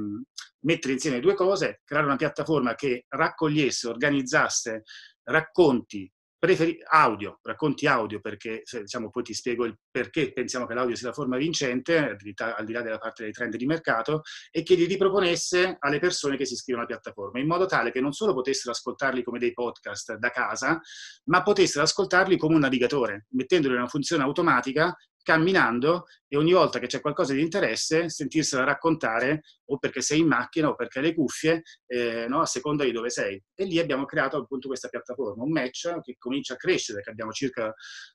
mettere 0.60 0.94
insieme 0.94 1.20
due 1.20 1.34
cose, 1.34 1.80
creare 1.84 2.06
una 2.06 2.16
piattaforma 2.16 2.74
che 2.74 3.06
raccogliesse, 3.08 3.88
organizzasse 3.88 4.82
racconti 5.24 6.10
preferi- 6.38 6.78
audio, 6.90 7.38
racconti 7.42 7.86
audio, 7.86 8.20
perché 8.20 8.62
diciamo, 8.64 9.10
poi 9.10 9.22
ti 9.22 9.34
spiego 9.34 9.64
il 9.64 9.76
perché 9.90 10.32
pensiamo 10.32 10.66
che 10.66 10.74
l'audio 10.74 10.94
sia 10.94 11.08
la 11.08 11.14
forma 11.14 11.36
vincente, 11.36 11.96
al 11.96 12.16
di 12.64 12.72
là 12.72 12.82
della 12.82 12.98
parte 12.98 13.22
dei 13.22 13.32
trend 13.32 13.56
di 13.56 13.66
mercato, 13.66 14.22
e 14.50 14.62
che 14.62 14.74
li 14.74 14.84
riproponesse 14.84 15.76
alle 15.78 15.98
persone 15.98 16.36
che 16.36 16.44
si 16.44 16.52
iscrivono 16.52 16.84
alla 16.84 16.94
piattaforma, 16.94 17.40
in 17.40 17.46
modo 17.46 17.66
tale 17.66 17.90
che 17.90 18.00
non 18.00 18.12
solo 18.12 18.34
potessero 18.34 18.72
ascoltarli 18.72 19.22
come 19.22 19.38
dei 19.38 19.52
podcast 19.52 20.16
da 20.16 20.30
casa, 20.30 20.80
ma 21.24 21.42
potessero 21.42 21.84
ascoltarli 21.84 22.36
come 22.36 22.54
un 22.54 22.60
navigatore, 22.60 23.26
mettendoli 23.30 23.74
in 23.74 23.80
una 23.80 23.88
funzione 23.88 24.22
automatica 24.22 24.94
camminando 25.26 26.06
e 26.28 26.36
ogni 26.36 26.52
volta 26.52 26.78
che 26.78 26.86
c'è 26.86 27.00
qualcosa 27.00 27.32
di 27.32 27.40
interesse 27.40 28.08
sentirsela 28.08 28.62
raccontare 28.62 29.42
o 29.70 29.78
perché 29.78 30.00
sei 30.00 30.20
in 30.20 30.28
macchina 30.28 30.68
o 30.68 30.76
perché 30.76 31.00
hai 31.00 31.06
le 31.06 31.14
cuffie, 31.14 31.62
eh, 31.86 32.26
no? 32.28 32.42
a 32.42 32.46
seconda 32.46 32.84
di 32.84 32.92
dove 32.92 33.10
sei. 33.10 33.42
E 33.52 33.64
lì 33.64 33.80
abbiamo 33.80 34.04
creato 34.04 34.36
appunto 34.36 34.68
questa 34.68 34.86
piattaforma, 34.86 35.42
un 35.42 35.50
match 35.50 36.00
che 36.00 36.14
comincia 36.16 36.54
a 36.54 36.56
crescere, 36.56 37.02
che 37.02 37.10
abbiamo 37.10 37.32
circa 37.32 37.74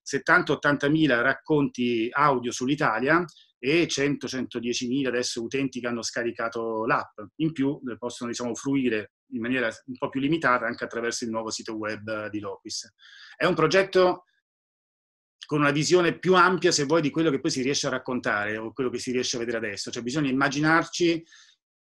70-80 0.09 0.89
mila 0.89 1.19
racconti 1.19 2.07
audio 2.09 2.49
sull'Italia 2.49 3.25
e 3.59 3.87
100-110 3.87 4.87
mila 4.87 5.09
adesso 5.09 5.43
utenti 5.43 5.81
che 5.81 5.87
hanno 5.87 6.03
scaricato 6.03 6.85
l'app. 6.85 7.19
In 7.41 7.51
più 7.51 7.77
eh, 7.89 7.97
possono 7.97 8.29
diciamo, 8.29 8.55
fruire 8.55 9.11
in 9.33 9.41
maniera 9.41 9.67
un 9.87 9.97
po' 9.97 10.07
più 10.07 10.21
limitata 10.21 10.65
anche 10.65 10.85
attraverso 10.85 11.25
il 11.25 11.29
nuovo 11.29 11.49
sito 11.49 11.75
web 11.75 12.29
di 12.29 12.39
Lopis. 12.39 12.89
È 13.35 13.43
un 13.43 13.53
progetto 13.53 14.23
con 15.51 15.59
una 15.59 15.71
visione 15.71 16.17
più 16.17 16.33
ampia, 16.35 16.71
se 16.71 16.85
vuoi, 16.85 17.01
di 17.01 17.09
quello 17.09 17.29
che 17.29 17.41
poi 17.41 17.51
si 17.51 17.61
riesce 17.61 17.85
a 17.87 17.89
raccontare 17.89 18.55
o 18.55 18.71
quello 18.71 18.89
che 18.89 18.99
si 18.99 19.11
riesce 19.11 19.35
a 19.35 19.39
vedere 19.39 19.57
adesso. 19.57 19.91
Cioè 19.91 20.01
bisogna 20.01 20.29
immaginarci 20.29 21.21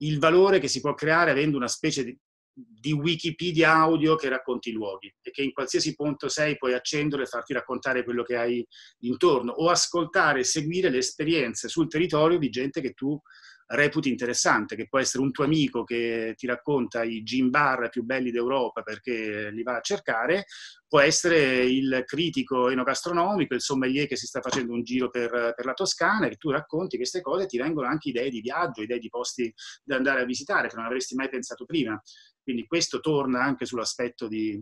il 0.04 0.20
valore 0.20 0.60
che 0.60 0.68
si 0.68 0.82
può 0.82 0.94
creare 0.94 1.32
avendo 1.32 1.58
una 1.58 1.68
specie 1.68 2.04
di, 2.04 2.16
di 2.54 2.92
Wikipedia 2.92 3.74
audio 3.74 4.18
che 4.18 4.30
racconti 4.30 4.70
i 4.70 4.74
luoghi 4.74 5.12
e 5.20 5.32
che 5.32 5.42
in 5.42 5.52
qualsiasi 5.52 5.96
punto 5.96 6.30
sei 6.30 6.58
puoi 6.58 6.76
accenderlo 6.76 7.26
e 7.26 7.28
farti 7.28 7.54
raccontare 7.54 8.04
quello 8.04 8.22
che 8.22 8.36
hai 8.36 8.64
intorno 9.00 9.54
o 9.54 9.72
ascoltare 9.72 10.42
e 10.42 10.44
seguire 10.44 10.92
le 10.92 11.00
esperienze 11.00 11.68
sul 11.68 11.88
territorio 11.88 12.38
di 12.38 12.50
gente 12.50 12.82
che 12.82 12.92
tu 12.92 13.20
reputi 13.68 14.10
interessante, 14.10 14.76
che 14.76 14.88
può 14.88 15.00
essere 15.00 15.24
un 15.24 15.32
tuo 15.32 15.44
amico 15.44 15.84
che 15.84 16.34
ti 16.38 16.46
racconta 16.46 17.04
i 17.04 17.24
gin 17.24 17.50
bar 17.50 17.90
più 17.90 18.04
belli 18.04 18.32
d'Europa 18.32 18.84
perché 18.84 19.50
li 19.52 19.64
va 19.64 19.78
a 19.78 19.82
cercare, 19.82 20.46
può 20.88 21.00
essere 21.00 21.66
il 21.66 22.04
critico 22.06 22.70
enogastronomico, 22.70 23.56
il 23.56 23.62
sommelier 23.62 24.08
che 24.08 24.16
si 24.16 24.28
sta 24.28 24.42
facendo 24.42 24.74
un 24.74 24.84
giro 24.84 25.10
per, 25.10 25.54
per 25.56 25.66
la 25.66 25.74
Toscana 25.74 26.28
e 26.28 26.36
tu 26.36 26.52
racconti 26.52 26.98
queste 26.98 27.22
cose 27.22 27.44
e 27.44 27.48
ti 27.48 27.58
vengono 27.58 27.88
anche 27.88 28.10
idee 28.10 28.30
di 28.30 28.42
viaggio, 28.42 28.84
idee 28.84 29.00
di 29.00 29.10
posti 29.10 29.52
da 29.84 29.96
andare 29.96 30.22
a 30.22 30.26
visitare 30.26 30.68
che 30.68 30.76
non 30.76 30.86
avresti 30.86 31.16
mai 31.16 31.30
pensato 31.30 31.66
prima. 31.66 32.00
Quindi 32.44 32.68
questo 32.68 33.00
torna 33.00 33.42
anche 33.42 33.66
sull'aspetto 33.66 34.28
di 34.28 34.62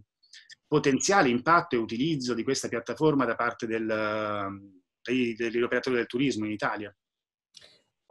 potenziale 0.66 1.30
impatto 1.30 1.76
e 1.76 1.80
utilizzo 1.80 2.34
di 2.34 2.44
questa 2.44 2.70
piattaforma 2.70 3.26
da 3.26 3.36
parte 3.36 3.68
del, 3.68 4.72
degli 5.04 5.62
operatori 5.62 5.98
del 5.98 6.08
turismo 6.08 6.46
in 6.46 6.52
Italia. 6.52 6.96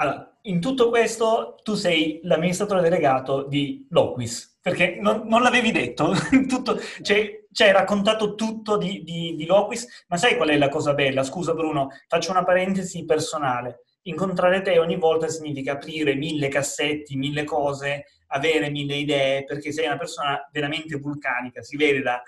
Allora, 0.03 0.37
in 0.43 0.61
tutto 0.61 0.89
questo 0.89 1.61
tu 1.63 1.75
sei 1.75 2.19
l'amministratore 2.25 2.81
delegato 2.81 3.45
di 3.45 3.87
Loquis, 3.91 4.59
perché 4.61 4.99
non, 5.01 5.29
non 5.29 5.43
l'avevi 5.43 5.71
detto, 5.71 6.13
tutto, 6.49 6.77
cioè, 7.03 7.45
ci 7.53 7.63
hai 7.63 7.71
raccontato 7.71 8.35
tutto 8.35 8.77
di, 8.77 9.05
di, 9.05 9.37
di 9.37 9.47
Loquis, 9.47 10.05
ma 10.09 10.17
sai 10.17 10.37
qual 10.37 10.49
è 10.49 10.59
la 10.59 10.69
cosa 10.69 10.93
bella? 10.93 11.23
Scusa 11.23 11.55
Bruno, 11.55 11.91
faccio 12.09 12.33
una 12.33 12.43
parentesi 12.43 13.05
personale. 13.05 13.85
Incontrare 14.03 14.63
te 14.63 14.81
ogni 14.81 14.97
volta 14.97 15.29
significa 15.29 15.75
aprire 15.75 16.17
mille 16.17 16.49
cassetti, 16.49 17.15
mille 17.15 17.45
cose, 17.45 18.07
avere 18.27 18.71
mille 18.71 18.97
idee, 18.97 19.45
perché 19.45 19.71
sei 19.71 19.87
una 19.87 19.99
persona 19.99 20.49
veramente 20.51 20.97
vulcanica, 20.97 21.63
si 21.63 21.77
vede 21.77 22.03
da, 22.03 22.21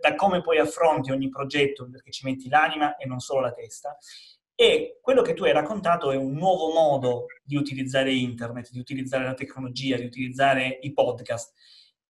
da 0.00 0.16
come 0.16 0.40
poi 0.40 0.58
affronti 0.58 1.12
ogni 1.12 1.28
progetto, 1.28 1.88
perché 1.88 2.10
ci 2.10 2.24
metti 2.24 2.48
l'anima 2.48 2.96
e 2.96 3.06
non 3.06 3.20
solo 3.20 3.42
la 3.42 3.52
testa. 3.52 3.96
E 4.60 4.98
quello 5.00 5.22
che 5.22 5.32
tu 5.32 5.44
hai 5.44 5.52
raccontato 5.52 6.10
è 6.10 6.16
un 6.16 6.34
nuovo 6.34 6.70
modo 6.70 7.24
di 7.42 7.56
utilizzare 7.56 8.12
internet, 8.12 8.70
di 8.70 8.78
utilizzare 8.78 9.24
la 9.24 9.32
tecnologia, 9.32 9.96
di 9.96 10.04
utilizzare 10.04 10.80
i 10.82 10.92
podcast. 10.92 11.54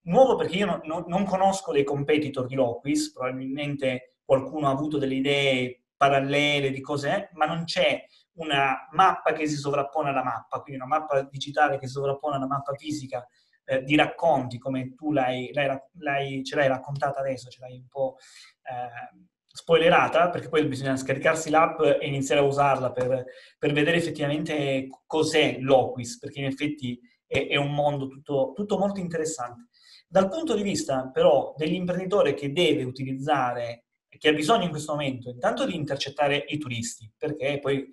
Nuovo 0.06 0.34
perché 0.34 0.56
io 0.56 0.66
non, 0.66 0.80
non, 0.82 1.04
non 1.06 1.24
conosco 1.24 1.70
dei 1.70 1.84
competitor 1.84 2.46
di 2.46 2.56
Loquis, 2.56 3.12
probabilmente 3.12 4.16
qualcuno 4.24 4.66
ha 4.66 4.72
avuto 4.72 4.98
delle 4.98 5.14
idee 5.14 5.84
parallele 5.96 6.72
di 6.72 6.80
cose, 6.80 7.30
ma 7.34 7.46
non 7.46 7.62
c'è 7.62 8.04
una 8.38 8.88
mappa 8.94 9.32
che 9.32 9.46
si 9.46 9.54
sovrappone 9.54 10.08
alla 10.08 10.24
mappa, 10.24 10.58
quindi 10.58 10.82
una 10.82 10.98
mappa 10.98 11.22
digitale 11.22 11.78
che 11.78 11.86
si 11.86 11.92
sovrappone 11.92 12.34
alla 12.34 12.48
mappa 12.48 12.74
fisica 12.74 13.24
eh, 13.64 13.84
di 13.84 13.94
racconti, 13.94 14.58
come 14.58 14.96
tu 14.96 15.12
l'hai, 15.12 15.52
l'hai, 15.52 15.78
l'hai, 15.98 16.42
ce 16.42 16.56
l'hai 16.56 16.66
raccontata 16.66 17.20
adesso, 17.20 17.48
ce 17.48 17.60
l'hai 17.60 17.76
un 17.76 17.86
po' 17.86 18.16
eh, 18.64 19.28
spoilerata, 19.60 20.30
perché 20.30 20.48
poi 20.48 20.64
bisogna 20.64 20.96
scaricarsi 20.96 21.50
l'app 21.50 21.80
e 21.82 22.06
iniziare 22.06 22.40
a 22.40 22.44
usarla 22.44 22.92
per, 22.92 23.24
per 23.58 23.72
vedere 23.72 23.98
effettivamente 23.98 24.88
cos'è 25.06 25.58
l'Oquis, 25.60 26.18
perché 26.18 26.40
in 26.40 26.46
effetti 26.46 26.98
è, 27.26 27.46
è 27.46 27.56
un 27.56 27.74
mondo 27.74 28.08
tutto, 28.08 28.52
tutto, 28.54 28.78
molto 28.78 29.00
interessante. 29.00 29.68
Dal 30.08 30.28
punto 30.28 30.54
di 30.54 30.62
vista 30.62 31.10
però 31.12 31.54
dell'imprenditore 31.56 32.32
che 32.32 32.52
deve 32.52 32.84
utilizzare, 32.84 33.84
che 34.08 34.28
ha 34.30 34.32
bisogno 34.32 34.64
in 34.64 34.70
questo 34.70 34.92
momento 34.92 35.28
intanto 35.28 35.66
di 35.66 35.74
intercettare 35.74 36.42
i 36.48 36.58
turisti, 36.58 37.12
perché 37.16 37.58
poi 37.60 37.86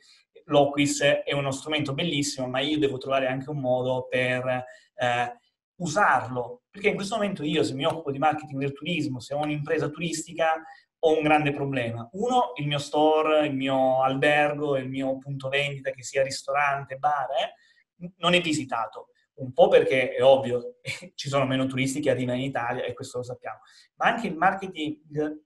l'Oquis 0.46 1.02
è 1.02 1.34
uno 1.34 1.52
strumento 1.52 1.94
bellissimo, 1.94 2.48
ma 2.48 2.62
io 2.62 2.80
devo 2.80 2.98
trovare 2.98 3.28
anche 3.28 3.50
un 3.50 3.60
modo 3.60 4.08
per 4.10 4.64
eh, 4.96 5.38
usarlo. 5.76 6.62
Perché 6.72 6.90
in 6.90 6.96
questo 6.96 7.16
momento 7.16 7.44
io, 7.44 7.62
se 7.64 7.74
mi 7.74 7.86
occupo 7.86 8.12
di 8.12 8.20
marketing 8.20 8.60
del 8.60 8.74
turismo, 8.74 9.20
se 9.20 9.34
ho 9.34 9.42
un'impresa 9.42 9.90
turistica, 9.90 10.64
ho 11.00 11.16
un 11.16 11.22
grande 11.22 11.52
problema. 11.52 12.08
Uno, 12.14 12.54
il 12.56 12.68
mio 12.68 12.80
store, 12.80 13.46
il 13.48 13.54
mio 13.54 14.02
albergo, 14.02 14.78
il 14.78 14.90
mio 14.90 15.18
punto 15.18 15.50
vendita, 15.50 15.92
che 15.92 16.04
sia 16.04 16.24
ristorante, 16.24 16.98
bar, 16.98 17.28
eh, 17.32 18.12
non 18.18 18.34
è 18.34 18.42
visitato. 18.42 19.10
Un 19.36 19.54
po' 19.54 19.68
perché 19.68 20.16
è 20.16 20.24
ovvio, 20.24 20.78
ci 21.14 21.30
sono 21.30 21.46
meno 21.46 21.68
turisti 21.68 22.00
che 22.00 22.10
arrivano 22.10 22.40
in 22.40 22.46
Italia 22.46 22.84
e 22.84 22.94
questo 22.94 23.18
lo 23.18 23.24
sappiamo, 23.24 23.60
ma 23.96 24.06
anche 24.06 24.28
il 24.28 24.36
marketing 24.36 25.46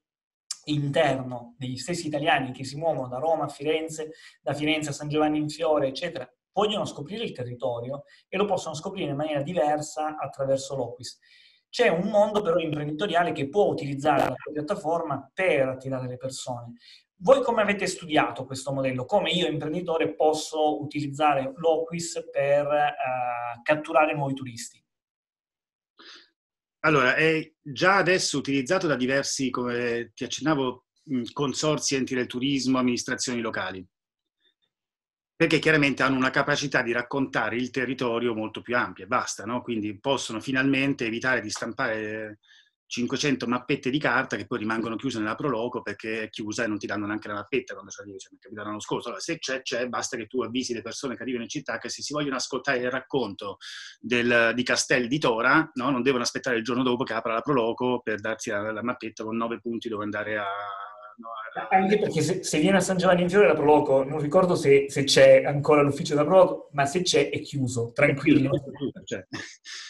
interno 0.65 1.55
degli 1.57 1.77
stessi 1.77 2.07
italiani 2.07 2.51
che 2.51 2.63
si 2.63 2.77
muovono 2.77 3.07
da 3.07 3.17
Roma 3.17 3.45
a 3.45 3.49
Firenze, 3.49 4.11
da 4.41 4.53
Firenze 4.53 4.89
a 4.89 4.93
San 4.93 5.09
Giovanni 5.09 5.39
in 5.39 5.49
Fiore, 5.49 5.87
eccetera, 5.87 6.29
vogliono 6.53 6.85
scoprire 6.85 7.23
il 7.23 7.31
territorio 7.31 8.03
e 8.27 8.37
lo 8.37 8.45
possono 8.45 8.75
scoprire 8.75 9.11
in 9.11 9.17
maniera 9.17 9.41
diversa 9.41 10.17
attraverso 10.17 10.75
l'Oquis. 10.75 11.19
C'è 11.71 11.87
un 11.87 12.09
mondo 12.09 12.41
però 12.41 12.57
imprenditoriale 12.57 13.31
che 13.31 13.47
può 13.47 13.63
utilizzare 13.67 14.23
la 14.25 14.35
piattaforma 14.51 15.31
per 15.33 15.69
attirare 15.69 16.05
le 16.05 16.17
persone. 16.17 16.73
Voi 17.15 17.41
come 17.41 17.61
avete 17.61 17.87
studiato 17.87 18.45
questo 18.45 18.73
modello? 18.73 19.05
Come 19.05 19.29
io 19.29 19.47
imprenditore 19.47 20.13
posso 20.13 20.81
utilizzare 20.81 21.53
l'Oquis 21.55 22.27
per 22.29 22.65
uh, 22.65 23.61
catturare 23.63 24.13
nuovi 24.13 24.33
turisti? 24.33 24.83
Allora, 26.79 27.15
è 27.15 27.53
già 27.61 27.95
adesso 27.95 28.37
utilizzato 28.37 28.87
da 28.87 28.97
diversi, 28.97 29.49
come 29.49 30.11
ti 30.13 30.25
accennavo, 30.25 30.87
consorzi, 31.31 31.95
enti 31.95 32.15
del 32.15 32.27
turismo, 32.27 32.79
amministrazioni 32.79 33.39
locali 33.39 33.87
perché 35.41 35.57
chiaramente 35.57 36.03
hanno 36.03 36.17
una 36.17 36.29
capacità 36.29 36.83
di 36.83 36.91
raccontare 36.91 37.55
il 37.55 37.71
territorio 37.71 38.35
molto 38.35 38.61
più 38.61 38.77
ampia 38.77 39.05
e 39.05 39.07
basta, 39.07 39.43
no? 39.43 39.63
quindi 39.63 39.99
possono 39.99 40.39
finalmente 40.39 41.07
evitare 41.07 41.41
di 41.41 41.49
stampare 41.49 42.37
500 42.85 43.47
mappette 43.47 43.89
di 43.89 43.97
carta 43.97 44.35
che 44.35 44.45
poi 44.45 44.59
rimangono 44.59 44.95
chiuse 44.95 45.17
nella 45.17 45.33
Proloco 45.33 45.81
perché 45.81 46.21
è 46.21 46.29
chiusa 46.29 46.63
e 46.63 46.67
non 46.67 46.77
ti 46.77 46.85
danno 46.85 47.07
neanche 47.07 47.27
la 47.27 47.33
mappetta 47.33 47.73
quando 47.73 47.89
ci 47.89 48.01
arrivi, 48.01 48.19
cioè, 48.19 48.51
mi 48.51 48.59
è 48.59 48.63
l'anno 48.63 48.79
scorso. 48.79 49.07
Allora, 49.07 49.23
se 49.23 49.39
c'è, 49.39 49.63
c'è, 49.63 49.87
basta 49.87 50.15
che 50.15 50.27
tu 50.27 50.43
avvisi 50.43 50.75
le 50.75 50.83
persone 50.83 51.15
che 51.15 51.23
arrivano 51.23 51.45
in 51.45 51.49
città 51.49 51.79
che 51.79 51.89
se 51.89 52.03
si 52.03 52.13
vogliono 52.13 52.35
ascoltare 52.35 52.77
il 52.77 52.91
racconto 52.91 53.57
del, 53.99 54.51
di 54.53 54.61
Castel 54.61 55.07
di 55.07 55.17
Tora, 55.17 55.71
no? 55.73 55.89
non 55.89 56.03
devono 56.03 56.21
aspettare 56.21 56.57
il 56.57 56.63
giorno 56.63 56.83
dopo 56.83 57.03
che 57.03 57.13
apra 57.13 57.33
la 57.33 57.41
Proloco 57.41 58.01
per 58.03 58.19
darti 58.19 58.51
la, 58.51 58.71
la 58.71 58.83
mappetta 58.83 59.23
con 59.23 59.37
nove 59.37 59.59
punti 59.59 59.89
dove 59.89 60.03
andare 60.03 60.37
a, 60.37 60.45
No, 61.17 61.29
Anche 61.69 61.99
perché 61.99 62.21
se, 62.21 62.43
se, 62.43 62.59
viene 62.59 62.77
a 62.77 62.81
San 62.81 62.97
Giovanni 62.97 63.23
in 63.23 63.29
Fiore 63.29 63.47
la 63.47 63.53
Proloco, 63.53 64.03
non 64.03 64.19
ricordo 64.19 64.55
se, 64.55 64.85
se, 64.89 65.03
c'è 65.03 65.43
ancora 65.43 65.81
l'ufficio 65.81 66.15
della 66.15 66.25
Proloco, 66.25 66.69
ma 66.71 66.85
se 66.85 67.01
c'è 67.01 67.29
è 67.29 67.41
chiuso, 67.41 67.91
tranquillo. 67.93 68.49
Cioè. 69.03 69.25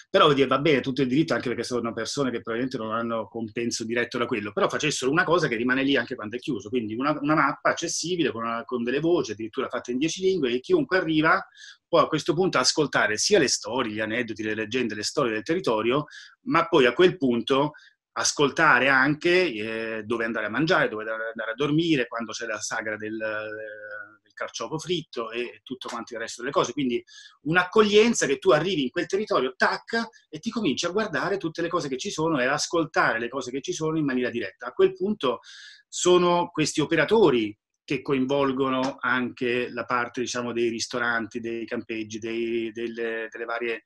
Però 0.10 0.26
vuol 0.26 0.36
dire, 0.36 0.48
va 0.48 0.60
bene 0.60 0.82
tutto 0.82 1.04
il 1.04 1.08
diritto, 1.08 1.34
anche 1.34 1.48
perché 1.48 1.64
sono 1.64 1.94
persone 1.94 2.32
che 2.32 2.42
probabilmente 2.42 2.78
non 2.78 2.94
hanno 2.94 3.28
compenso 3.28 3.86
diretto 3.86 4.18
da 4.18 4.26
quello, 4.26 4.52
però 4.52 4.68
facessero 4.68 5.12
una 5.12 5.24
cosa 5.24 5.48
che 5.48 5.56
rimane 5.56 5.84
lì 5.84 5.96
anche 5.96 6.16
quando 6.16 6.36
è 6.36 6.40
chiuso, 6.40 6.70
quindi 6.70 6.96
una, 6.96 7.18
una 7.22 7.36
mappa 7.36 7.70
accessibile 7.70 8.32
con, 8.32 8.44
una, 8.44 8.64
con, 8.66 8.84
delle 8.84 9.00
voci, 9.00 9.32
addirittura 9.32 9.70
fatta 9.70 9.92
in 9.92 9.98
dieci 10.00 10.22
lingue, 10.22 10.52
e 10.52 10.60
chiunque 10.60 10.98
arriva 10.98 11.42
può 11.88 12.00
a 12.00 12.08
questo 12.08 12.34
punto 12.34 12.58
ascoltare 12.58 13.18
sia 13.18 13.38
le 13.38 13.50
storie, 13.50 13.94
gli 13.94 14.00
aneddoti, 14.00 14.44
le 14.44 14.56
leggende, 14.56 14.96
le 14.96 15.04
storie 15.04 15.34
del 15.34 15.44
territorio, 15.44 16.06
ma 16.44 16.66
poi 16.68 16.86
a 16.86 16.94
quel 16.94 17.18
punto 17.18 17.72
ascoltare 18.14 18.90
anche 18.90 19.30
eh, 19.30 20.04
dove 20.04 20.26
andare 20.26 20.48
a 20.48 20.50
mangiare, 20.50 20.90
dove 20.90 21.04
andare 21.10 21.52
a 21.52 21.56
dormire, 21.56 22.08
quando 22.08 22.32
c'è 22.32 22.46
la 22.46 22.60
sagra 22.60 22.98
del, 22.98 23.18
del, 23.18 24.34
carciofo 24.34 24.80
fritto 24.80 25.30
e 25.30 25.62
tutto 25.64 25.88
quanto 25.88 26.14
il 26.14 26.20
resto 26.20 26.42
delle 26.42 26.54
cose. 26.54 26.74
Quindi 26.74 27.04
un'accoglienza 27.44 28.26
che 28.26 28.40
tu 28.40 28.50
arrivi 28.50 28.84
in 28.84 28.90
quel 28.90 29.06
territorio, 29.06 29.54
tac, 29.56 30.08
e 30.30 30.40
ti 30.40 30.50
cominci 30.50 30.86
a 30.88 30.90
guardare 30.90 31.38
tutte 31.38 31.62
le 31.62 31.68
cose 31.68 31.88
che 31.88 31.98
ci 31.98 32.10
sono 32.10 32.40
e 32.40 32.46
ad 32.46 32.54
ascoltare 32.54 33.20
le 33.20 33.30
cose 33.30 33.52
che 33.52 33.62
ci 33.62 33.74
sono 33.74 33.98
in 33.98 34.06
maniera 34.06 34.32
diretta. 34.32 34.68
A 34.68 34.72
quel 34.72 34.94
punto 34.94 35.42
sono 35.88 36.50
questi 36.52 36.82
operatori 36.82 37.56
che 37.84 38.02
coinvolgono 38.02 38.98
anche 39.00 39.70
la 39.70 39.86
parte 39.86 40.22
diciamo, 40.22 40.54
dei 40.54 40.70
ristoranti, 40.70 41.40
dei 41.40 41.66
campeggi, 41.66 42.20
dei, 42.20 42.72
delle, 42.72 43.28
delle 43.30 43.46
varie 43.46 43.84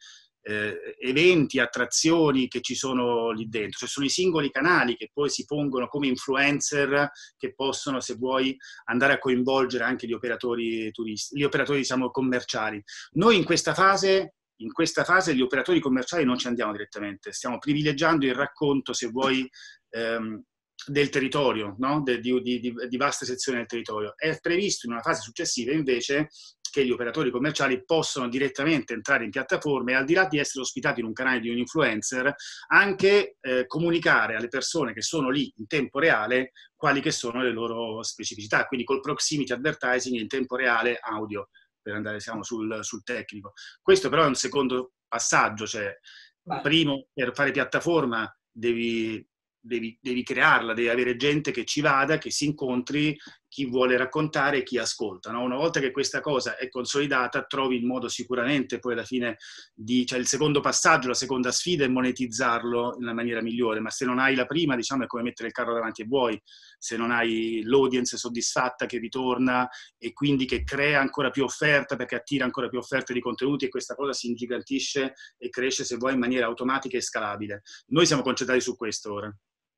eh, 0.47 0.95
eventi, 0.99 1.59
attrazioni 1.59 2.47
che 2.47 2.61
ci 2.61 2.75
sono 2.75 3.31
lì 3.31 3.47
dentro, 3.49 3.79
cioè 3.79 3.89
sono 3.89 4.05
i 4.05 4.09
singoli 4.09 4.51
canali 4.51 4.95
che 4.95 5.09
poi 5.11 5.29
si 5.29 5.43
pongono 5.45 5.87
come 5.87 6.05
influencer 6.07 7.09
che 7.35 7.55
possono, 7.55 7.99
se 7.99 8.15
vuoi, 8.15 8.55
andare 8.85 9.13
a 9.13 9.17
coinvolgere 9.17 9.83
anche 9.83 10.05
gli 10.05 10.13
operatori 10.13 10.91
turisti, 10.91 11.37
gli 11.37 11.43
operatori 11.43 11.79
diciamo 11.79 12.11
commerciali. 12.11 12.81
Noi 13.13 13.37
in 13.37 13.43
questa 13.43 13.73
fase 13.73 14.35
in 14.59 14.71
questa 14.71 15.03
fase 15.03 15.35
gli 15.35 15.41
operatori 15.41 15.81
commerciali 15.81 16.23
non 16.23 16.37
ci 16.37 16.47
andiamo 16.47 16.71
direttamente, 16.71 17.33
stiamo 17.33 17.57
privilegiando 17.57 18.25
il 18.25 18.33
racconto, 18.33 18.93
se 18.93 19.07
vuoi, 19.07 19.49
ehm, 19.89 20.41
del 20.85 21.09
territorio, 21.09 21.75
no? 21.79 22.01
de, 22.03 22.19
di, 22.19 22.39
di, 22.41 22.73
di, 22.87 22.97
vaste 22.97 23.25
sezioni 23.25 23.57
del 23.57 23.67
territorio. 23.67 24.13
È 24.15 24.37
previsto 24.39 24.85
in 24.85 24.93
una 24.93 25.01
fase 25.01 25.21
successiva 25.21 25.73
invece 25.73 26.29
che 26.75 26.85
gli 26.85 26.91
operatori 26.91 27.31
commerciali 27.31 27.85
possono 27.85 28.27
direttamente 28.27 28.93
entrare 28.93 29.23
in 29.23 29.29
piattaforme 29.29 29.93
e 29.93 29.95
al 29.95 30.03
di 30.03 30.13
là 30.13 30.25
di 30.25 30.39
essere 30.39 30.59
ospitati 30.59 30.99
in 30.99 31.05
un 31.05 31.13
canale 31.13 31.39
di 31.39 31.49
un 31.49 31.57
influencer, 31.57 32.35
anche 32.67 33.37
eh, 33.39 33.65
comunicare 33.65 34.35
alle 34.35 34.49
persone 34.49 34.91
che 34.91 35.01
sono 35.01 35.29
lì 35.29 35.53
in 35.55 35.67
tempo 35.67 35.99
reale 35.99 36.51
quali 36.75 36.99
che 36.99 37.11
sono 37.11 37.41
le 37.41 37.53
loro 37.53 38.03
specificità, 38.03 38.65
quindi 38.65 38.85
col 38.85 38.99
proximity 38.99 39.53
advertising 39.53 40.19
in 40.19 40.27
tempo 40.27 40.57
reale 40.57 40.99
audio, 40.99 41.47
per 41.81 41.93
andare 41.93 42.19
siamo 42.19 42.43
sul, 42.43 42.79
sul 42.81 43.03
tecnico. 43.03 43.53
Questo 43.81 44.09
però 44.09 44.23
è 44.23 44.27
un 44.27 44.35
secondo 44.35 44.95
passaggio, 45.07 45.65
cioè 45.65 45.97
Beh. 46.41 46.59
primo 46.59 47.07
per 47.13 47.33
fare 47.33 47.51
piattaforma 47.51 48.29
devi 48.51 49.25
Devi, 49.65 49.97
devi, 49.99 50.21
crearla, 50.21 50.75
devi 50.75 50.89
avere 50.89 51.15
gente 51.15 51.49
che 51.49 51.65
ci 51.65 51.81
vada, 51.81 52.19
che 52.19 52.29
si 52.29 52.45
incontri, 52.45 53.17
chi 53.55 53.67
vuole 53.67 53.95
raccontare 53.95 54.57
e 54.57 54.63
chi 54.63 54.77
ascolta. 54.77 55.31
No? 55.31 55.41
Una 55.41 55.55
volta 55.55 55.79
che 55.79 55.91
questa 55.91 56.19
cosa 56.19 56.57
è 56.57 56.67
consolidata, 56.67 57.45
trovi 57.45 57.77
il 57.77 57.85
modo 57.85 58.09
sicuramente 58.09 58.79
poi 58.79 58.91
alla 58.91 59.05
fine 59.05 59.37
di, 59.73 60.05
cioè 60.05 60.19
il 60.19 60.27
secondo 60.27 60.59
passaggio, 60.59 61.07
la 61.07 61.13
seconda 61.13 61.53
sfida 61.53 61.85
è 61.85 61.87
monetizzarlo 61.87 62.97
nella 62.99 63.13
maniera 63.13 63.41
migliore, 63.41 63.79
ma 63.79 63.89
se 63.91 64.03
non 64.03 64.19
hai 64.19 64.35
la 64.35 64.45
prima, 64.45 64.75
diciamo, 64.75 65.05
è 65.05 65.07
come 65.07 65.23
mettere 65.23 65.47
il 65.47 65.53
carro 65.53 65.73
davanti 65.73 66.01
ai 66.01 66.07
buoi, 66.09 66.37
se 66.77 66.97
non 66.97 67.11
hai 67.11 67.61
l'audience 67.63 68.17
soddisfatta 68.17 68.87
che 68.87 68.97
ritorna 68.97 69.69
e 69.97 70.11
quindi 70.11 70.43
che 70.43 70.65
crea 70.65 70.99
ancora 70.99 71.29
più 71.29 71.45
offerta 71.45 71.95
perché 71.95 72.15
attira 72.15 72.43
ancora 72.43 72.67
più 72.67 72.79
offerte 72.79 73.13
di 73.13 73.21
contenuti 73.21 73.63
e 73.63 73.69
questa 73.69 73.95
cosa 73.95 74.11
si 74.11 74.27
ingigantisce 74.27 75.13
e 75.37 75.47
cresce, 75.47 75.85
se 75.85 75.95
vuoi, 75.95 76.11
in 76.11 76.19
maniera 76.19 76.45
automatica 76.45 76.97
e 76.97 77.01
scalabile. 77.01 77.61
Noi 77.87 78.05
siamo 78.05 78.21
concentrati 78.21 78.59
su 78.59 78.75
questo 78.75 79.13
ora. 79.13 79.33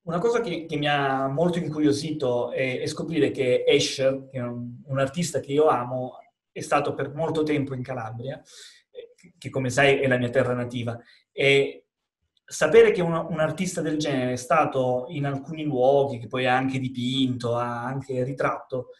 Una 0.08 0.20
cosa 0.20 0.40
che, 0.40 0.66
che, 0.66 0.78
mi 0.78 0.88
ha 0.88 1.28
molto 1.28 1.58
incuriosito 1.58 2.52
è, 2.52 2.80
è 2.80 2.86
scoprire 2.86 3.30
che 3.30 3.66
Escher, 3.68 4.30
che 4.32 4.38
è 4.38 4.42
un, 4.42 4.82
un, 4.86 5.00
artista 5.00 5.42
che 5.42 5.52
io 5.52 5.68
amo, 5.68 6.20
è 6.50 6.62
stato 6.62 6.94
per 6.94 7.14
molto 7.14 7.44
tempo 7.44 7.74
in 7.74 7.84
Calabria, 7.84 8.42
eh, 8.90 9.14
che 9.38 9.50
come 9.50 9.70
sai 9.70 10.00
è 10.00 10.08
la 10.08 10.18
mia 10.18 10.30
terra 10.30 10.54
nativa. 10.54 10.98
E 11.30 11.88
sapere 12.42 12.92
che 12.92 13.02
un, 13.02 13.12
un, 13.12 13.40
artista 13.42 13.82
del 13.82 13.98
genere 13.98 14.32
è 14.32 14.38
stato 14.38 15.08
in 15.10 15.26
alcuni 15.26 15.64
luoghi, 15.64 16.20
che 16.20 16.28
poi 16.28 16.46
ha 16.46 16.56
anche 16.56 16.80
dipinto, 16.80 17.58
ha 17.58 17.84
anche 17.84 18.24
ritratto, 18.24 18.92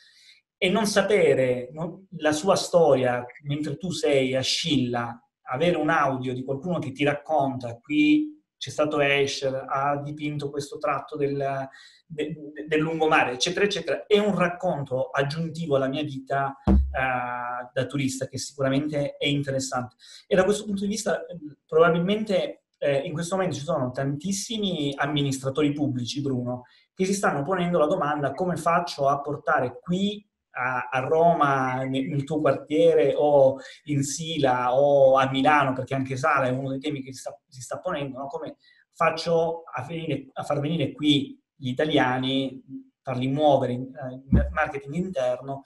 e 0.58 0.70
non 0.70 0.88
sapere 0.88 1.70
no, 1.72 2.08
la 2.18 2.34
sua 2.34 2.58
storia 2.58 3.26
mentre 3.44 3.78
tu 3.78 3.92
sei 3.92 4.36
a 4.36 4.42
Scilla, 4.42 5.18
avere 5.44 5.78
un 5.78 5.90
audio 5.90 6.34
di 6.34 6.44
qualcuno 6.44 6.80
che 6.80 6.92
ti 6.92 7.06
racconta 7.06 7.78
qui 7.78 8.37
c'è 8.58 8.70
stato 8.70 9.00
Escher, 9.00 9.66
ha 9.68 9.98
dipinto 9.98 10.50
questo 10.50 10.78
tratto 10.78 11.16
del, 11.16 11.68
de, 12.06 12.36
del 12.68 12.80
lungomare, 12.80 13.34
eccetera, 13.34 13.66
eccetera. 13.66 14.06
È 14.06 14.18
un 14.18 14.36
racconto 14.36 15.10
aggiuntivo 15.10 15.76
alla 15.76 15.88
mia 15.88 16.04
vita 16.04 16.56
uh, 16.66 17.70
da 17.72 17.86
turista 17.86 18.28
che 18.28 18.38
sicuramente 18.38 19.16
è 19.18 19.28
interessante. 19.28 19.96
E 20.26 20.36
da 20.36 20.44
questo 20.44 20.66
punto 20.66 20.82
di 20.82 20.88
vista, 20.88 21.24
probabilmente 21.66 22.64
eh, 22.80 22.98
in 22.98 23.14
questo 23.14 23.36
momento 23.36 23.58
ci 23.58 23.64
sono 23.64 23.92
tantissimi 23.92 24.94
amministratori 24.96 25.72
pubblici, 25.74 26.22
Bruno, 26.22 26.64
che 26.94 27.06
si 27.06 27.14
stanno 27.14 27.44
ponendo 27.44 27.78
la 27.78 27.88
domanda 27.88 28.34
come 28.34 28.56
faccio 28.56 29.08
a 29.08 29.20
portare 29.22 29.80
qui 29.80 30.27
a, 30.58 30.90
a 30.90 31.00
Roma, 31.00 31.84
nel, 31.84 32.08
nel, 32.08 32.24
tuo 32.24 32.42
quartiere, 32.42 33.14
o 33.16 33.58
in 33.86 34.04
Sila, 34.04 34.74
o 34.76 35.18
a 35.18 35.30
Milano, 35.30 35.74
perché 35.74 35.94
anche 35.94 36.18
Sala 36.18 36.48
è 36.48 36.52
uno 36.52 36.70
dei 36.70 36.80
temi 36.80 37.04
che 37.04 37.14
si 37.14 37.20
sta, 37.20 37.40
si 37.48 37.62
sta 37.62 37.80
ponendo, 37.80 38.18
no? 38.18 38.28
come 38.28 38.58
faccio 38.94 39.64
a, 39.72 39.84
venire, 39.84 40.28
a, 40.34 40.44
far 40.44 40.60
venire 40.60 40.92
qui 40.92 41.40
gli 41.56 41.70
italiani, 41.70 42.64
farli 43.02 43.28
muovere 43.28 43.74
in 43.74 43.82
uh, 43.82 44.48
marketing 44.52 44.96
interno, 44.96 45.62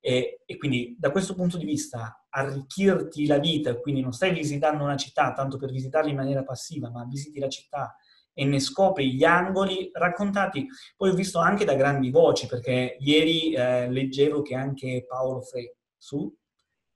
e, 0.00 0.40
e, 0.46 0.56
quindi 0.56 0.96
da 0.98 1.10
questo 1.12 1.34
punto 1.34 1.58
di 1.58 1.64
vista 1.64 2.24
arricchirti 2.28 3.26
la 3.26 3.38
vita, 3.38 3.78
quindi 3.78 4.00
non 4.00 4.12
stai 4.12 4.32
visitando 4.32 4.82
una 4.82 4.96
città 4.96 5.32
tanto 5.32 5.58
per 5.58 5.70
visitarla 5.70 6.10
in 6.10 6.16
maniera 6.16 6.42
passiva, 6.42 6.90
ma 6.90 7.04
visiti 7.04 7.38
la 7.38 7.48
città 7.48 7.94
e 8.34 8.44
ne 8.44 8.60
scopri 8.60 9.14
gli 9.14 9.24
angoli 9.24 9.90
raccontati, 9.92 10.66
poi 10.96 11.10
ho 11.10 11.14
visto 11.14 11.38
anche 11.38 11.64
da 11.64 11.74
grandi 11.74 12.10
voci, 12.10 12.46
perché 12.46 12.96
ieri 13.00 13.52
eh, 13.52 13.90
leggevo 13.90 14.42
che 14.42 14.54
anche 14.54 15.04
Paolo 15.06 15.42
Fre, 15.42 15.76
su, 15.96 16.32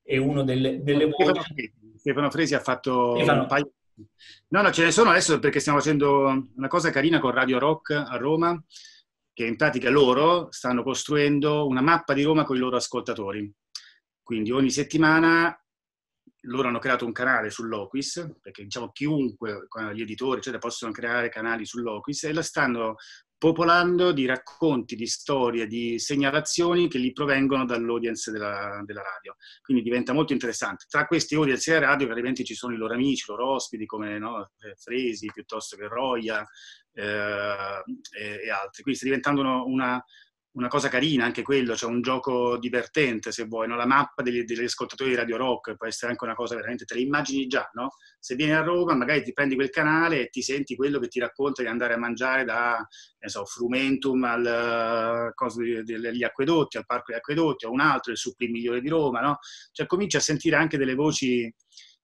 è 0.03 0.17
uno 0.17 0.43
delle, 0.45 0.83
delle 0.83 1.11
Stefano 1.13 1.43
Fresi, 1.43 1.73
Stefano 1.97 2.31
Fresi 2.31 2.55
ha 2.55 2.61
fatto 2.61 3.15
Stefano. 3.17 3.43
un 3.43 3.47
paio 3.47 3.71
No, 4.49 4.61
no, 4.61 4.71
ce 4.71 4.85
ne 4.85 4.91
sono 4.91 5.11
adesso 5.11 5.39
perché 5.39 5.59
stiamo 5.59 5.79
facendo 5.79 6.49
una 6.55 6.69
cosa 6.69 6.91
carina 6.91 7.19
con 7.19 7.31
Radio 7.31 7.59
Rock 7.59 7.93
a 7.93 8.17
Roma, 8.17 8.63
che 9.33 9.47
in 9.47 9.57
pratica 9.57 9.89
loro 9.89 10.49
stanno 10.51 10.83
costruendo 10.83 11.67
una 11.67 11.81
mappa 11.81 12.13
di 12.13 12.23
Roma 12.23 12.45
con 12.45 12.57
i 12.57 12.59
loro 12.59 12.77
ascoltatori. 12.77 13.51
Quindi 14.23 14.51
ogni 14.51 14.71
settimana 14.71 15.59
loro 16.43 16.69
hanno 16.69 16.79
creato 16.79 17.05
un 17.05 17.13
canale 17.13 17.51
sull'Oquis, 17.51 18.37
perché 18.41 18.63
diciamo 18.63 18.91
chiunque, 18.93 19.67
gli 19.93 20.03
editori, 20.03 20.39
eccetera, 20.39 20.59
possono 20.59 20.93
creare 20.93 21.29
canali 21.29 21.65
sull'Oquis 21.65 22.25
e 22.25 22.33
la 22.33 22.43
stanno 22.43 22.97
popolando 23.39 24.13
di 24.13 24.25
racconti, 24.25 24.97
di 24.97 25.07
storie, 25.07 25.67
di 25.67 25.99
segnalazioni 25.99 26.89
che 26.89 26.99
gli 26.99 27.13
provengono 27.13 27.67
dall'audience 27.67 28.31
della, 28.31 28.83
della, 28.85 29.03
radio. 29.03 29.37
Quindi 29.61 29.83
diventa 29.83 30.13
molto 30.13 30.33
interessante. 30.33 30.87
Tra 30.89 31.07
questi 31.07 31.35
audience 31.35 31.71
della 31.71 31.87
radio 31.87 32.09
ovviamente 32.09 32.45
ci 32.45 32.55
sono 32.55 32.75
i 32.75 32.79
loro 32.79 32.95
amici, 32.95 33.25
i 33.29 33.33
loro 33.33 33.53
ospiti 33.53 33.85
come 33.85 34.19
no, 34.19 34.53
Fresi 34.79 35.31
piuttosto 35.33 35.77
che 35.77 35.87
Roia 35.87 36.43
eh, 36.95 37.83
e, 38.19 38.41
e, 38.45 38.51
altri. 38.51 38.83
Quindi 38.83 38.95
sta 38.95 39.05
diventando 39.05 39.67
una, 39.67 40.03
una 40.57 40.69
cosa 40.69 40.89
carina 40.89 41.25
anche 41.25 41.43
quello, 41.43 41.77
cioè 41.77 41.91
un 41.91 42.01
gioco 42.01 42.57
divertente 42.59 43.31
se 43.31 43.45
vuoi, 43.45 43.69
no? 43.69 43.77
la 43.77 43.87
mappa 43.87 44.23
degli, 44.23 44.43
degli, 44.45 44.65
ascoltatori 44.65 45.11
di 45.11 45.17
Radio 45.17 45.37
Rock 45.37 45.77
può 45.77 45.87
essere 45.87 46.13
anche 46.13 46.25
una 46.25 46.35
cosa 46.35 46.55
veramente, 46.55 46.87
te 46.87 46.95
le 46.95 47.01
immagini 47.01 47.47
già, 47.47 47.71
no? 47.75 47.91
Se 48.19 48.35
vieni 48.37 48.53
a 48.53 48.63
Roma 48.63 48.95
magari 48.95 49.23
ti 49.23 49.33
prendi 49.33 49.55
quel 49.55 49.69
canale 49.69 50.23
e 50.23 50.29
ti 50.29 50.41
senti 50.43 50.75
quello 50.75 50.99
che 50.99 51.09
ti 51.09 51.21
racconta 51.21 51.61
di 51.61 51.69
andare 51.69 51.95
a 51.95 51.99
mangiare 51.99 52.45
da, 52.45 52.87
so, 53.27 53.45
Frumentum 53.45 54.25
al 54.25 55.33
coso 55.35 55.61
degli 55.61 56.25
acquedotti, 56.25 56.79
al 56.79 56.87
parco 56.87 57.05
degli 57.09 57.19
acquedotti, 57.19 57.67
o 57.67 57.71
un 57.71 57.81
altro, 57.81 58.13
il 58.13 58.19
suppli 58.19 58.49
migliore 58.49 58.81
di 58.81 58.89
Roma, 58.89 59.21
no? 59.21 59.39
Cioè 59.73 59.87
cominci 59.87 60.17
a 60.17 60.21
sentire 60.21 60.57
anche 60.57 60.79
delle 60.79 60.95
voci 60.95 61.53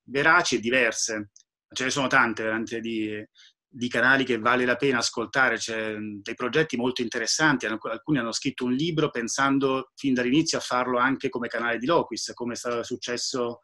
veraci 0.05 0.57
e 0.57 0.61
diverse. 0.61 1.31
Ce 1.73 1.85
ne 1.85 1.91
sono 1.91 2.07
tante 2.07 2.43
veramente 2.43 2.81
di, 2.81 3.27
di 3.75 3.89
canali 3.89 4.25
che 4.25 4.39
vale 4.39 4.67
la 4.67 4.77
pena 4.77 4.99
ascoltare, 4.99 5.57
c'è 5.57 5.95
dei 5.97 6.35
progetti 6.35 6.77
molto 6.77 7.01
interessanti, 7.01 7.65
alcuni 7.65 8.19
hanno 8.19 8.33
scritto 8.33 8.65
un 8.67 8.73
libro 8.73 9.11
pensando 9.11 9.93
fin 9.95 10.13
dall'inizio 10.13 10.59
a 10.59 10.61
farlo 10.61 10.99
anche 10.99 11.31
come 11.31 11.49
canale 11.49 11.79
di 11.79 11.87
Loquis, 11.87 12.33
come 12.35 12.53
è 12.53 12.85
successo 12.85 13.61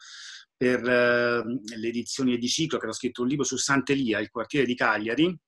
per 0.56 0.82
eh, 0.88 1.42
le 1.42 1.88
edizioni 1.88 2.38
di 2.38 2.48
ciclo, 2.48 2.78
che 2.78 2.84
hanno 2.84 2.94
scritto 2.94 3.20
un 3.20 3.28
libro 3.28 3.44
su 3.44 3.56
Sant'Elia, 3.56 4.18
il 4.18 4.30
quartiere 4.30 4.64
di 4.64 4.74
Cagliari, 4.74 5.38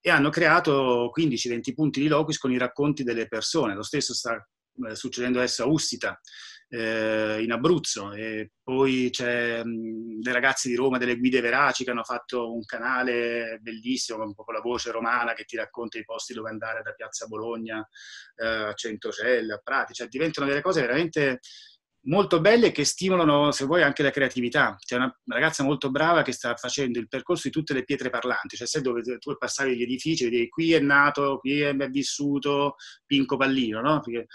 e 0.00 0.10
hanno 0.10 0.30
creato 0.30 1.12
15-20 1.16 1.74
punti 1.74 2.00
di 2.00 2.08
Loquis 2.08 2.38
con 2.38 2.52
i 2.52 2.58
racconti 2.58 3.02
delle 3.02 3.28
persone. 3.28 3.74
Lo 3.74 3.82
stesso 3.82 4.14
sta 4.14 4.34
eh, 4.88 4.96
succedendo 4.96 5.38
adesso 5.38 5.62
a 5.62 5.66
Ussita, 5.66 6.18
eh, 6.68 7.42
in 7.42 7.52
Abruzzo 7.52 8.12
e 8.12 8.50
poi 8.62 9.08
c'è 9.10 9.62
mh, 9.62 10.20
dei 10.20 10.32
ragazzi 10.32 10.68
di 10.68 10.74
Roma, 10.74 10.98
delle 10.98 11.16
guide 11.16 11.40
veraci 11.40 11.84
che 11.84 11.90
hanno 11.90 12.02
fatto 12.02 12.52
un 12.52 12.64
canale 12.64 13.58
bellissimo 13.60 14.34
con 14.34 14.54
la 14.54 14.60
voce 14.60 14.90
romana 14.90 15.34
che 15.34 15.44
ti 15.44 15.56
racconta 15.56 15.98
i 15.98 16.04
posti 16.04 16.34
dove 16.34 16.50
andare 16.50 16.82
da 16.82 16.92
Piazza 16.92 17.26
Bologna 17.26 17.86
eh, 18.36 18.46
a 18.46 18.74
Centocelle, 18.74 19.54
a 19.54 19.60
Prati, 19.62 19.94
cioè 19.94 20.08
diventano 20.08 20.46
delle 20.46 20.62
cose 20.62 20.80
veramente 20.80 21.40
molto 22.06 22.40
belle 22.40 22.72
che 22.72 22.84
stimolano, 22.84 23.50
se 23.52 23.64
vuoi, 23.64 23.82
anche 23.82 24.02
la 24.02 24.10
creatività. 24.10 24.76
C'è 24.78 24.96
una 24.96 25.12
ragazza 25.26 25.62
molto 25.62 25.90
brava 25.90 26.22
che 26.22 26.32
sta 26.32 26.54
facendo 26.56 26.98
il 26.98 27.08
percorso 27.08 27.48
di 27.48 27.52
tutte 27.52 27.74
le 27.74 27.84
pietre 27.84 28.10
parlanti, 28.10 28.56
cioè 28.56 28.66
sai 28.66 28.82
dove 28.82 29.02
tu 29.18 29.36
passavi 29.36 29.76
gli 29.76 29.82
edifici, 29.82 30.24
vedi 30.24 30.48
qui 30.48 30.72
è 30.72 30.80
nato, 30.80 31.38
qui 31.38 31.60
è 31.60 31.74
vissuto 31.90 32.76
Pinco 33.04 33.36
Pallino, 33.36 33.80
no? 33.80 34.00
Perché 34.00 34.26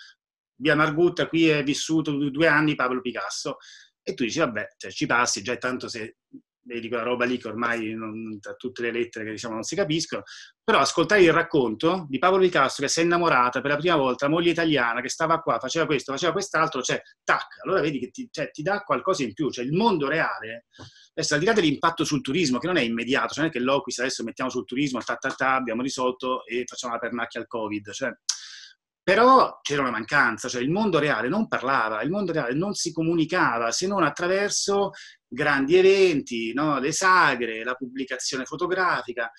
via 0.62 0.76
Margutta, 0.76 1.28
qui 1.28 1.48
è 1.50 1.64
vissuto 1.64 2.30
due 2.30 2.48
anni 2.48 2.76
Pablo 2.76 3.02
Picasso. 3.02 3.58
E 4.04 4.14
tu 4.14 4.24
dici, 4.24 4.40
vabbè, 4.40 4.76
cioè, 4.78 4.92
ci 4.92 5.06
passi, 5.06 5.42
già 5.42 5.58
tanto 5.58 5.88
se 5.88 6.18
vedi 6.64 6.88
quella 6.88 7.04
roba 7.04 7.26
lì 7.26 7.38
che 7.38 7.48
ormai 7.48 7.94
non, 7.94 8.40
tra 8.40 8.54
tutte 8.54 8.84
le 8.84 8.92
lettere 8.92 9.26
che 9.26 9.32
diciamo 9.32 9.56
non 9.56 9.64
si 9.64 9.76
capiscono, 9.76 10.24
però 10.64 10.80
ascoltare 10.80 11.22
il 11.24 11.34
racconto 11.34 12.06
di 12.08 12.20
Paolo 12.20 12.40
Picasso 12.40 12.82
che 12.82 12.88
si 12.88 13.00
è 13.00 13.04
innamorata 13.04 13.62
per 13.62 13.72
la 13.72 13.78
prima 13.78 13.96
volta, 13.96 14.26
la 14.26 14.32
moglie 14.32 14.52
italiana 14.52 15.02
che 15.02 15.10
stava 15.10 15.40
qua, 15.40 15.60
faceva 15.60 15.86
questo, 15.86 16.12
faceva 16.12 16.32
quest'altro, 16.32 16.82
cioè, 16.82 17.02
tac, 17.24 17.64
allora 17.64 17.82
vedi 17.82 18.00
che 18.00 18.12
ti, 18.12 18.28
cioè, 18.32 18.52
ti 18.52 18.62
dà 18.62 18.82
qualcosa 18.82 19.24
in 19.24 19.34
più, 19.34 19.50
cioè 19.50 19.66
il 19.66 19.74
mondo 19.74 20.08
reale, 20.08 20.66
adesso 21.14 21.34
al 21.34 21.40
di 21.40 21.46
là 21.46 21.54
dell'impatto 21.54 22.04
sul 22.04 22.22
turismo, 22.22 22.60
che 22.60 22.68
non 22.68 22.78
è 22.78 22.82
immediato, 22.82 23.34
cioè 23.34 23.44
non 23.44 23.48
è 23.48 23.52
che 23.52 23.60
l'Oquis 23.60 24.00
adesso 24.00 24.24
mettiamo 24.24 24.50
sul 24.50 24.66
turismo, 24.66 25.00
ta, 25.00 25.16
ta, 25.16 25.32
ta, 25.32 25.56
abbiamo 25.56 25.82
risolto 25.82 26.46
e 26.46 26.64
facciamo 26.66 26.94
la 26.94 27.00
pernacchia 27.00 27.40
al 27.40 27.48
Covid, 27.48 27.92
cioè 27.92 28.12
però 29.04 29.60
c'era 29.62 29.82
una 29.82 29.92
mancanza, 29.92 30.48
cioè 30.48 30.62
il 30.62 30.70
mondo 30.70 31.00
reale 31.00 31.28
non 31.28 31.48
parlava, 31.48 32.02
il 32.04 32.12
mondo 32.12 32.32
reale 32.32 32.54
non 32.54 32.74
si 32.74 32.92
comunicava 32.92 33.72
se 33.72 33.88
non 33.88 34.04
attraverso 34.04 34.92
grandi 35.28 35.76
eventi, 35.76 36.54
no? 36.54 36.80
le 36.80 36.92
sagre, 36.92 37.64
la 37.64 37.74
pubblicazione 37.74 38.46
fotografica, 38.46 39.32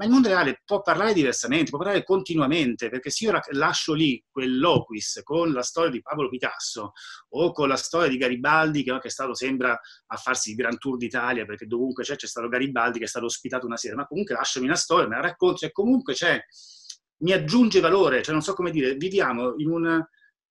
ma 0.00 0.06
il 0.06 0.12
mondo 0.12 0.28
reale 0.28 0.62
può 0.64 0.80
parlare 0.80 1.12
diversamente, 1.12 1.68
può 1.68 1.78
parlare 1.78 2.04
continuamente, 2.04 2.88
perché 2.88 3.10
se 3.10 3.26
io 3.26 3.38
lascio 3.50 3.92
lì 3.92 4.24
quell'Oquis 4.30 5.20
con 5.22 5.52
la 5.52 5.62
storia 5.62 5.90
di 5.90 6.00
Pablo 6.00 6.30
Picasso 6.30 6.92
o 7.30 7.52
con 7.52 7.68
la 7.68 7.76
storia 7.76 8.08
di 8.08 8.16
Garibaldi, 8.16 8.82
che, 8.82 8.98
è 8.98 9.08
stato, 9.10 9.34
sembra 9.34 9.78
a 10.06 10.16
farsi 10.16 10.50
il 10.50 10.56
Grand 10.56 10.78
Tour 10.78 10.96
d'Italia, 10.96 11.44
perché 11.44 11.66
dovunque 11.66 12.02
c'è, 12.02 12.16
c'è 12.16 12.26
stato 12.26 12.48
Garibaldi 12.48 12.98
che 12.98 13.04
è 13.04 13.08
stato 13.08 13.26
ospitato 13.26 13.66
una 13.66 13.76
sera, 13.76 13.94
ma 13.94 14.06
comunque 14.06 14.34
lasciami 14.34 14.64
una 14.64 14.74
storia, 14.74 15.06
me 15.06 15.16
la 15.16 15.20
racconti, 15.20 15.66
e 15.66 15.70
comunque 15.70 16.14
c'è 16.14 16.42
mi 17.20 17.32
aggiunge 17.32 17.80
valore, 17.80 18.22
cioè 18.22 18.32
non 18.32 18.42
so 18.42 18.54
come 18.54 18.70
dire, 18.70 18.94
viviamo 18.94 19.54
in 19.56 19.70
una, 19.70 20.08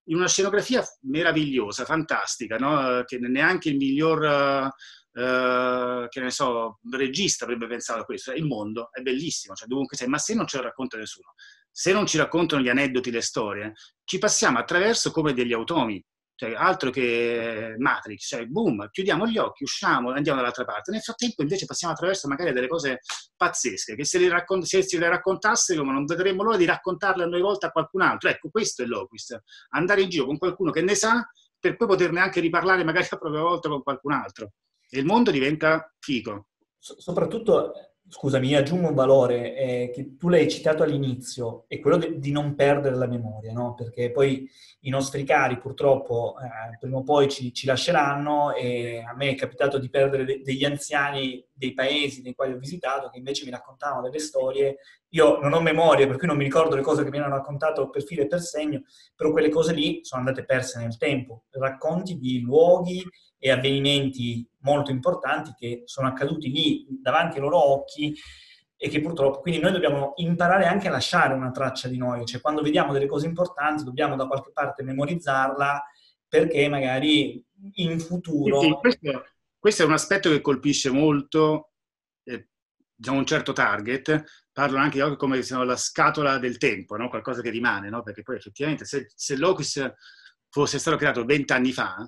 in 0.10 0.16
una 0.16 0.28
scenografia 0.28 0.84
meravigliosa, 1.02 1.86
fantastica, 1.86 2.58
no? 2.58 3.04
che 3.06 3.18
neanche 3.20 3.70
il 3.70 3.78
miglior, 3.78 4.72
uh, 5.12 6.08
che 6.08 6.22
ne 6.22 6.32
so, 6.32 6.80
regista 6.92 7.46
avrebbe 7.46 7.68
pensato 7.68 8.02
a 8.02 8.06
questo, 8.06 8.32
il 8.32 8.46
mondo 8.46 8.90
è 8.92 9.02
bellissimo, 9.02 9.56
cioè 9.56 9.68
dovunque 9.68 9.98
sei, 9.98 10.08
ma 10.08 10.18
se 10.18 10.34
non 10.34 10.48
ce 10.48 10.58
lo 10.58 10.64
racconta 10.64 10.98
nessuno, 10.98 11.34
se 11.72 11.92
non 11.92 12.06
ci 12.06 12.18
raccontano 12.18 12.62
gli 12.62 12.70
aneddoti, 12.70 13.12
le 13.12 13.22
storie, 13.22 13.74
ci 14.04 14.18
passiamo 14.18 14.60
attraverso 14.60 15.12
come 15.12 15.34
degli 15.34 15.54
automi, 15.54 16.04
cioè, 16.40 16.54
altro 16.54 16.90
che 16.90 17.76
Matrix, 17.80 18.28
cioè, 18.28 18.46
boom, 18.46 18.90
chiudiamo 18.92 19.28
gli 19.28 19.38
occhi, 19.38 19.64
usciamo, 19.64 20.12
andiamo 20.12 20.38
dall'altra 20.40 20.64
parte. 20.64 20.90
Nel 20.90 21.02
frattempo 21.02 21.42
invece 21.42 21.66
passiamo 21.66 21.94
attraverso 21.94 22.30
magari 22.30 22.54
delle 22.54 22.70
cose 22.70 23.02
pazzesche, 23.36 23.94
che 23.94 24.06
se, 24.06 24.20
le, 24.20 24.30
raccont- 24.30 24.64
se 24.64 24.98
le 24.98 25.10
raccontassero 25.10 25.84
non 25.84 26.06
vedremmo 26.06 26.44
l'ora 26.44 26.56
di 26.56 26.64
raccontarle 26.64 27.24
a 27.24 27.28
noi 27.28 27.42
volte 27.42 27.66
a 27.66 27.72
qualcun 27.72 28.04
altro. 28.04 28.30
Ecco, 28.30 28.48
questo 28.50 28.84
è 28.84 28.86
l'Oquist, 28.86 29.38
andare 29.72 30.02
in 30.02 30.08
giro 30.08 30.28
con 30.28 30.38
qualcuno 30.38 30.72
che 30.72 30.82
ne 30.82 30.96
sa 30.96 31.30
per 31.60 31.76
poi 31.76 31.88
poterne 31.88 32.22
anche 32.22 32.40
riparlare 32.40 32.86
magari 32.86 33.08
a 33.10 33.18
propria 33.18 33.42
volta 33.42 33.68
con 33.68 33.84
qualcun 33.84 34.14
altro. 34.14 34.54
E 34.90 34.98
il 34.98 35.06
mondo 35.06 35.32
diventa 35.32 35.94
figo. 36.00 36.48
So- 36.78 37.02
soprattutto 37.02 37.74
scusami, 38.10 38.56
aggiungo 38.56 38.90
un 38.90 38.96
valore 38.96 39.56
eh, 39.56 39.92
che 39.94 40.18
tu 40.18 40.30
l'hai 40.30 40.50
citato 40.50 40.82
all'inizio, 40.84 41.66
è 41.68 41.80
quello 41.80 41.98
de- 41.98 42.18
di 42.20 42.32
non 42.32 42.56
perdere 42.56 42.96
la 42.96 43.06
memoria, 43.06 43.54
no? 43.54 43.76
Perché 43.76 44.12
poi 44.12 44.50
i 44.82 44.90
nostri 44.90 45.24
cari 45.24 45.60
purtroppo 45.60 46.36
eh, 46.42 46.78
prima 46.80 46.98
o 46.98 47.04
poi 47.04 47.30
ci, 47.30 47.54
ci, 47.54 47.68
lasceranno 47.68 48.54
e 48.56 49.04
a 49.08 49.14
me 49.16 49.30
è 49.30 49.36
capitato 49.36 49.78
di 49.78 49.90
perdere 49.90 50.26
de- 50.26 50.42
degli 50.42 50.66
anziani 50.66 51.46
dei 51.54 51.74
paesi 51.74 52.22
nei 52.22 52.34
quali 52.34 52.54
ho 52.54 52.58
visitato 52.58 53.10
che 53.10 53.18
invece 53.18 53.46
mi 53.46 53.52
raccontavano 53.52 54.02
delle 54.02 54.20
storie. 54.20 54.78
Io 55.10 55.40
non 55.40 55.54
ho 55.54 55.62
memoria, 55.62 56.06
per 56.08 56.18
cui 56.18 56.28
non 56.28 56.38
mi 56.38 56.44
ricordo 56.44 56.76
le 56.76 56.82
cose 56.82 57.04
che 57.04 57.10
mi 57.10 57.18
hanno 57.18 57.36
raccontato 57.36 57.90
per 57.90 58.04
filo 58.04 58.22
e 58.22 58.28
per 58.28 58.42
segno, 58.42 58.84
però 59.16 59.32
quelle 59.32 59.50
cose 59.50 59.74
lì 59.74 60.00
sono 60.04 60.22
andate 60.22 60.46
perse 60.46 60.80
nel 60.80 60.98
tempo. 60.98 61.46
Racconti 61.50 62.18
di 62.18 62.42
luoghi 62.42 63.04
e 63.38 63.52
avvenimenti 63.52 64.48
molto 64.60 64.92
importanti 64.92 65.54
che 65.58 65.84
sono 65.86 66.08
accaduti 66.08 66.52
lì 66.52 66.86
davanti 67.02 67.38
ai 67.38 67.42
loro 67.42 67.58
occhi 67.58 68.14
e 68.82 68.88
che 68.88 69.02
purtroppo, 69.02 69.42
quindi 69.42 69.60
noi 69.60 69.72
dobbiamo 69.72 70.14
imparare 70.18 70.66
anche 70.66 70.88
a 70.88 70.92
lasciare 70.92 71.34
una 71.34 71.52
traccia 71.52 71.88
di 71.88 71.98
noi, 71.98 72.26
cioè 72.26 72.40
quando 72.40 72.62
vediamo 72.62 72.94
delle 72.94 73.08
cose 73.08 73.26
importanti 73.26 73.84
dobbiamo 73.84 74.16
da 74.16 74.28
qualche 74.28 74.52
parte 74.54 74.84
memorizzarla 74.84 75.84
perché 76.28 76.70
magari 76.70 77.44
in 77.74 78.00
futuro... 78.00 78.62
Sì, 78.62 78.72
questo, 78.80 79.24
questo, 79.58 79.84
è 79.84 79.86
un 79.86 79.92
aspetto 79.94 80.30
che 80.30 80.40
colpisce 80.40 80.92
molto 80.92 81.72
eh, 82.24 82.48
diciamo 82.96 83.18
un 83.18 83.26
certo 83.26 83.52
target, 83.52 84.24
parlano 84.60 84.84
anche 84.84 85.02
di 85.02 85.16
come 85.16 85.38
diciamo, 85.38 85.64
la 85.64 85.78
scatola 85.78 86.38
del 86.38 86.58
tempo, 86.58 86.98
no? 86.98 87.08
qualcosa 87.08 87.42
che 87.42 87.50
rimane, 87.50 87.90
no? 87.90 88.04
perché 88.04 88.24
poi 88.24 88.36
effettivamente 88.36 88.84
se, 88.84 89.10
se 89.16 89.38
Locus 89.38 89.82
fosse 90.50 90.80
stato 90.80 90.98
creato 90.98 91.24
vent'anni 91.24 91.72
fa, 91.72 92.06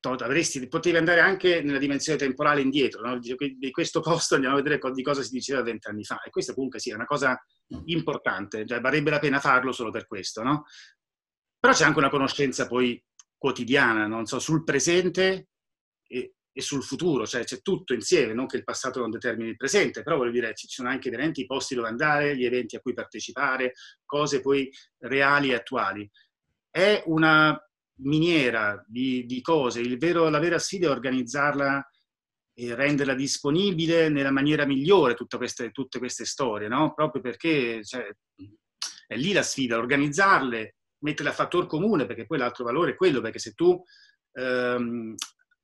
avresti, 0.00 0.66
potevi 0.66 0.96
andare 0.96 1.20
anche 1.20 1.62
nella 1.62 1.78
dimensione 1.78 2.18
temporale 2.18 2.60
indietro, 2.60 3.02
no? 3.06 3.20
di 3.20 3.70
questo 3.70 4.00
posto 4.00 4.34
andiamo 4.34 4.56
a 4.56 4.62
vedere 4.62 4.80
di 4.92 5.02
cosa 5.02 5.22
si 5.22 5.30
diceva 5.30 5.62
vent'anni 5.62 6.02
fa. 6.02 6.20
E 6.22 6.30
questo 6.30 6.54
comunque 6.54 6.80
sì, 6.80 6.90
è 6.90 6.94
una 6.94 7.06
cosa 7.06 7.40
importante, 7.84 8.66
cioè 8.66 8.80
varrebbe 8.80 9.10
la 9.10 9.20
pena 9.20 9.38
farlo 9.38 9.70
solo 9.70 9.92
per 9.92 10.08
questo, 10.08 10.42
no? 10.42 10.64
Però 11.56 11.72
c'è 11.72 11.84
anche 11.84 11.98
una 11.98 12.10
conoscenza 12.10 12.66
poi 12.66 13.00
quotidiana, 13.36 14.08
non 14.08 14.26
so, 14.26 14.40
sul 14.40 14.64
presente 14.64 15.50
e, 16.04 16.34
e, 16.52 16.60
sul 16.60 16.82
futuro, 16.82 17.26
cioè 17.26 17.44
c'è 17.44 17.60
tutto 17.62 17.94
insieme, 17.94 18.34
non 18.34 18.46
che 18.46 18.56
il 18.56 18.64
passato 18.64 19.00
non 19.00 19.10
determini 19.10 19.50
il 19.50 19.56
presente, 19.56 20.02
però 20.02 20.16
voglio 20.16 20.32
dire, 20.32 20.54
ci 20.54 20.68
sono 20.68 20.88
anche 20.88 21.10
veramente 21.10 21.40
i 21.40 21.46
posti 21.46 21.74
dove 21.74 21.88
andare, 21.88 22.36
gli 22.36 22.44
eventi 22.44 22.76
a 22.76 22.80
cui 22.80 22.92
partecipare, 22.92 23.72
cose 24.04 24.40
poi 24.40 24.70
reali 24.98 25.50
e 25.50 25.54
attuali. 25.54 26.10
È 26.70 27.02
una 27.06 27.58
miniera 28.02 28.82
di, 28.86 29.26
di 29.26 29.40
cose, 29.40 29.82
vero, 29.96 30.28
la 30.28 30.38
vera 30.38 30.58
sfida 30.58 30.86
è 30.86 30.90
organizzarla 30.90 31.90
e 32.54 32.74
renderla 32.74 33.14
disponibile 33.14 34.08
nella 34.08 34.30
maniera 34.30 34.66
migliore 34.66 35.14
tutte 35.14 35.36
queste, 35.36 35.70
tutte 35.70 35.98
queste 35.98 36.24
storie, 36.24 36.68
no? 36.68 36.92
proprio 36.94 37.22
perché 37.22 37.82
cioè, 37.84 38.06
è 39.06 39.16
lì 39.16 39.32
la 39.32 39.42
sfida, 39.42 39.78
organizzarle, 39.78 40.76
metterle 41.02 41.30
a 41.30 41.34
fattor 41.34 41.66
comune, 41.66 42.06
perché 42.06 42.26
poi 42.26 42.38
l'altro 42.38 42.64
valore 42.64 42.92
è 42.92 42.96
quello, 42.96 43.20
perché 43.20 43.38
se 43.38 43.52
tu 43.52 43.82
ehm, 44.32 45.14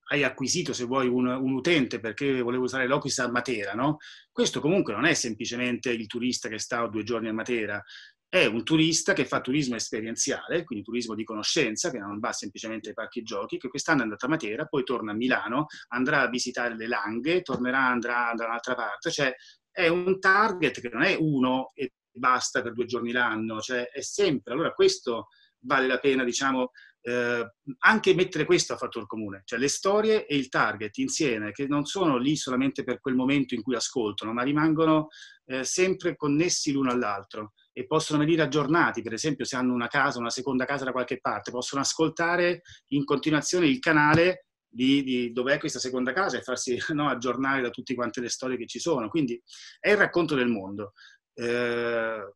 hai 0.08 0.22
acquisito, 0.22 0.72
se 0.72 0.84
vuoi, 0.84 1.08
un, 1.08 1.26
un, 1.26 1.52
utente 1.52 1.98
perché 1.98 2.40
volevo 2.40 2.64
usare 2.64 2.86
l'Oquis 2.86 3.18
a 3.18 3.30
Matera, 3.30 3.72
no? 3.74 3.96
Questo 4.30 4.60
comunque 4.60 4.92
non 4.92 5.04
è 5.04 5.14
semplicemente 5.14 5.90
il 5.90 6.06
turista 6.06 6.48
che 6.48 6.58
sta 6.58 6.86
due 6.86 7.02
giorni 7.02 7.28
a 7.28 7.32
Matera, 7.32 7.82
è 8.28 8.44
un 8.44 8.64
turista 8.64 9.12
che 9.12 9.24
fa 9.24 9.40
turismo 9.40 9.76
esperienziale, 9.76 10.64
quindi 10.64 10.84
turismo 10.84 11.14
di 11.14 11.24
conoscenza, 11.24 11.90
che 11.90 11.98
non 11.98 12.18
va 12.18 12.32
semplicemente 12.32 12.88
ai 12.88 12.94
parchi 12.94 13.22
giochi, 13.22 13.56
che 13.56 13.68
quest'anno 13.68 14.00
è 14.00 14.02
andato 14.02 14.26
a 14.26 14.28
Matera, 14.28 14.66
poi 14.66 14.84
torna 14.84 15.12
a 15.12 15.14
Milano, 15.14 15.66
andrà 15.88 16.22
a 16.22 16.28
visitare 16.28 16.76
le 16.76 16.86
Langhe, 16.86 17.42
tornerà, 17.42 17.86
andrà 17.86 18.32
da 18.34 18.46
un'altra 18.46 18.74
parte, 18.74 19.10
cioè 19.10 19.34
è 19.70 19.88
un 19.88 20.18
target 20.20 20.80
che 20.80 20.88
non 20.88 21.02
è 21.02 21.16
uno 21.18 21.70
e 21.74 21.94
basta 22.10 22.62
per 22.62 22.72
due 22.72 22.86
giorni 22.86 23.12
l'anno, 23.12 23.60
cioè 23.60 23.88
è 23.88 24.00
sempre, 24.00 24.52
allora 24.52 24.72
questo 24.72 25.28
vale 25.60 25.86
la 25.86 25.98
pena, 25.98 26.24
diciamo, 26.24 26.70
eh, 27.06 27.52
anche 27.78 28.14
mettere 28.14 28.44
questo 28.44 28.72
a 28.72 28.76
fattor 28.76 29.06
comune, 29.06 29.42
cioè 29.44 29.60
le 29.60 29.68
storie 29.68 30.26
e 30.26 30.34
il 30.34 30.48
target 30.48 30.98
insieme, 30.98 31.52
che 31.52 31.68
non 31.68 31.84
sono 31.84 32.16
lì 32.16 32.34
solamente 32.34 32.82
per 32.82 32.98
quel 32.98 33.14
momento 33.14 33.54
in 33.54 33.62
cui 33.62 33.76
ascoltano, 33.76 34.32
ma 34.32 34.42
rimangono 34.42 35.06
eh, 35.44 35.62
sempre 35.62 36.16
connessi 36.16 36.72
l'uno 36.72 36.90
all'altro 36.90 37.52
e 37.72 37.86
possono 37.86 38.18
venire 38.18 38.42
aggiornati, 38.42 39.02
per 39.02 39.12
esempio 39.12 39.44
se 39.44 39.54
hanno 39.54 39.72
una 39.72 39.86
casa, 39.86 40.18
una 40.18 40.30
seconda 40.30 40.64
casa 40.64 40.84
da 40.84 40.90
qualche 40.90 41.20
parte, 41.20 41.52
possono 41.52 41.80
ascoltare 41.80 42.62
in 42.88 43.04
continuazione 43.04 43.68
il 43.68 43.78
canale 43.78 44.46
di, 44.68 45.04
di 45.04 45.32
dov'è 45.32 45.60
questa 45.60 45.78
seconda 45.78 46.12
casa 46.12 46.38
e 46.38 46.42
farsi 46.42 46.76
no, 46.92 47.08
aggiornare 47.08 47.62
da 47.62 47.70
tutte 47.70 47.94
quante 47.94 48.20
le 48.20 48.28
storie 48.28 48.56
che 48.56 48.66
ci 48.66 48.80
sono. 48.80 49.08
Quindi 49.08 49.40
è 49.78 49.90
il 49.90 49.96
racconto 49.96 50.34
del 50.34 50.48
mondo. 50.48 50.92
Eh, 51.34 52.32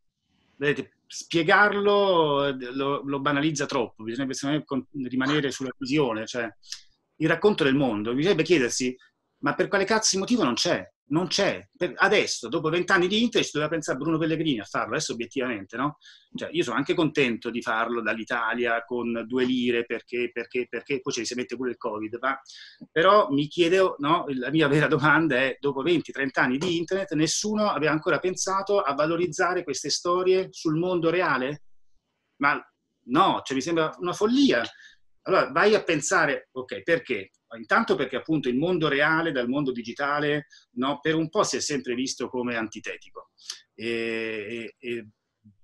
vedete, 0.54 0.92
spiegarlo 1.12 2.56
lo, 2.72 3.02
lo, 3.02 3.20
banalizza 3.20 3.66
troppo, 3.66 4.04
bisognerebbe 4.04 4.62
rimanere 5.08 5.50
sulla 5.50 5.72
visione, 5.76 6.24
cioè 6.24 6.48
il 7.16 7.28
racconto 7.28 7.64
del 7.64 7.74
mondo. 7.74 8.14
Bisognerebbe 8.14 8.44
chiedersi, 8.44 8.96
ma 9.42 9.54
per 9.54 9.66
quale 9.66 9.84
cazzo 9.84 10.10
di 10.12 10.18
motivo 10.18 10.44
non 10.44 10.54
c'è? 10.54 10.88
Non 11.10 11.26
c'è. 11.26 11.68
adesso, 11.96 12.48
dopo 12.48 12.68
vent'anni 12.68 13.06
di 13.08 13.22
Inter, 13.22 13.44
ci 13.44 13.50
doveva 13.52 13.70
pensare 13.70 13.98
Bruno 13.98 14.18
Pellegrini 14.18 14.60
a 14.60 14.64
farlo, 14.64 14.94
adesso 14.94 15.12
obiettivamente, 15.12 15.76
no? 15.76 15.98
Cioè, 16.34 16.50
io 16.52 16.62
sono 16.62 16.76
anche 16.76 16.94
contento 16.94 17.50
di 17.50 17.62
farlo 17.62 18.00
dall'Italia 18.00 18.84
con 18.84 19.24
due 19.26 19.44
lire, 19.44 19.84
perché, 19.84 20.30
perché, 20.32 20.66
perché 20.68 21.00
poi 21.00 21.12
ci 21.12 21.24
si 21.24 21.34
mette 21.34 21.56
pure 21.56 21.70
il 21.70 21.76
Covid, 21.76 22.18
ma, 22.20 22.38
però 22.90 23.28
mi 23.30 23.46
chiedo, 23.48 23.96
no? 23.98 24.26
La 24.34 24.50
mia 24.50 24.68
vera 24.68 24.86
domanda 24.86 25.36
è, 25.36 25.56
dopo 25.58 25.82
20-30 25.82 26.28
anni 26.34 26.58
di 26.58 26.76
Internet, 26.76 27.12
nessuno 27.12 27.70
aveva 27.70 27.92
ancora 27.92 28.18
pensato 28.18 28.80
a 28.80 28.94
valorizzare 28.94 29.64
queste 29.64 29.90
storie 29.90 30.48
sul 30.50 30.76
mondo 30.78 31.10
reale? 31.10 31.64
Ma 32.36 32.60
no, 33.06 33.40
cioè, 33.44 33.56
mi 33.56 33.62
sembra 33.62 33.94
una 33.98 34.12
follia. 34.12 34.62
Allora 35.22 35.50
vai 35.50 35.74
a 35.74 35.82
pensare, 35.82 36.48
ok, 36.52 36.82
perché? 36.82 37.30
Intanto 37.56 37.96
perché 37.96 38.16
appunto 38.16 38.48
il 38.48 38.56
mondo 38.56 38.88
reale 38.88 39.32
dal 39.32 39.48
mondo 39.48 39.72
digitale 39.72 40.46
no, 40.72 41.00
per 41.00 41.14
un 41.14 41.28
po' 41.28 41.42
si 41.42 41.56
è 41.56 41.60
sempre 41.60 41.94
visto 41.94 42.28
come 42.28 42.56
antitetico. 42.56 43.30
E, 43.74 44.74
e, 44.78 44.88
e 44.88 45.08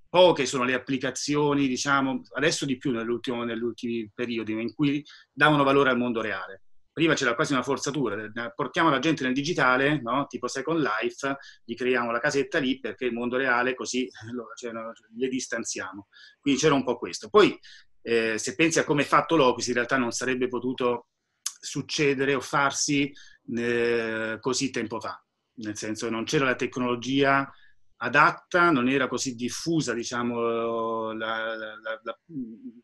poche 0.09 0.47
sono 0.47 0.65
le 0.65 0.75
applicazioni, 0.75 1.69
diciamo, 1.69 2.23
adesso 2.35 2.65
di 2.65 2.79
più 2.79 2.91
nell'ultimo, 2.91 3.45
negli 3.45 3.63
ultimi 3.63 4.11
periodi, 4.15 4.53
in 4.53 4.75
cui 4.75 5.05
davano 5.33 5.63
valore 5.63 5.91
al 5.91 5.99
mondo 5.99 6.21
reale. 6.21 6.63
Prima 6.91 7.13
c'era 7.13 7.35
quasi 7.35 7.53
una 7.53 7.63
forzatura, 7.63 8.17
portiamo 8.55 8.89
la 8.89 8.99
gente 8.99 9.23
nel 9.23 9.35
digitale, 9.35 10.01
no? 10.01 10.25
tipo 10.27 10.49
Second 10.49 10.81
Life, 10.81 11.37
gli 11.63 11.75
creiamo 11.75 12.11
la 12.11 12.21
casetta 12.21 12.59
lì 12.59 12.81
perché 12.81 13.05
il 13.05 13.13
mondo 13.13 13.37
reale 13.37 13.75
così 13.75 14.09
cioè, 14.57 14.73
le 14.73 15.29
distanziamo. 15.29 16.09
Quindi 16.41 16.59
c'era 16.59 16.75
un 16.75 16.85
po' 16.85 16.97
questo. 16.97 17.29
Poi 17.29 17.55
eh, 18.01 18.39
se 18.39 18.55
pensi 18.55 18.79
a 18.79 18.85
come 18.85 19.03
è 19.03 19.05
fatto 19.05 19.37
l'Ocus, 19.37 19.67
in 19.67 19.75
realtà 19.75 19.99
non 19.99 20.13
sarebbe 20.13 20.49
potuto 20.49 21.09
succedere 21.61 22.35
o 22.35 22.41
farsi 22.41 23.13
eh, 23.57 24.39
così 24.41 24.71
tempo 24.71 25.01
fa, 25.01 25.23
nel 25.57 25.77
senso 25.77 26.11
non 26.11 26.25
c'era 26.25 26.45
la 26.45 26.55
tecnologia 26.55 27.51
adatta, 27.99 28.71
non 28.71 28.89
era 28.89 29.09
così 29.09 29.35
diffusa 29.35 29.95
diciamo, 29.95 31.13
la, 31.13 31.57
la, 31.57 31.79
la, 32.03 32.19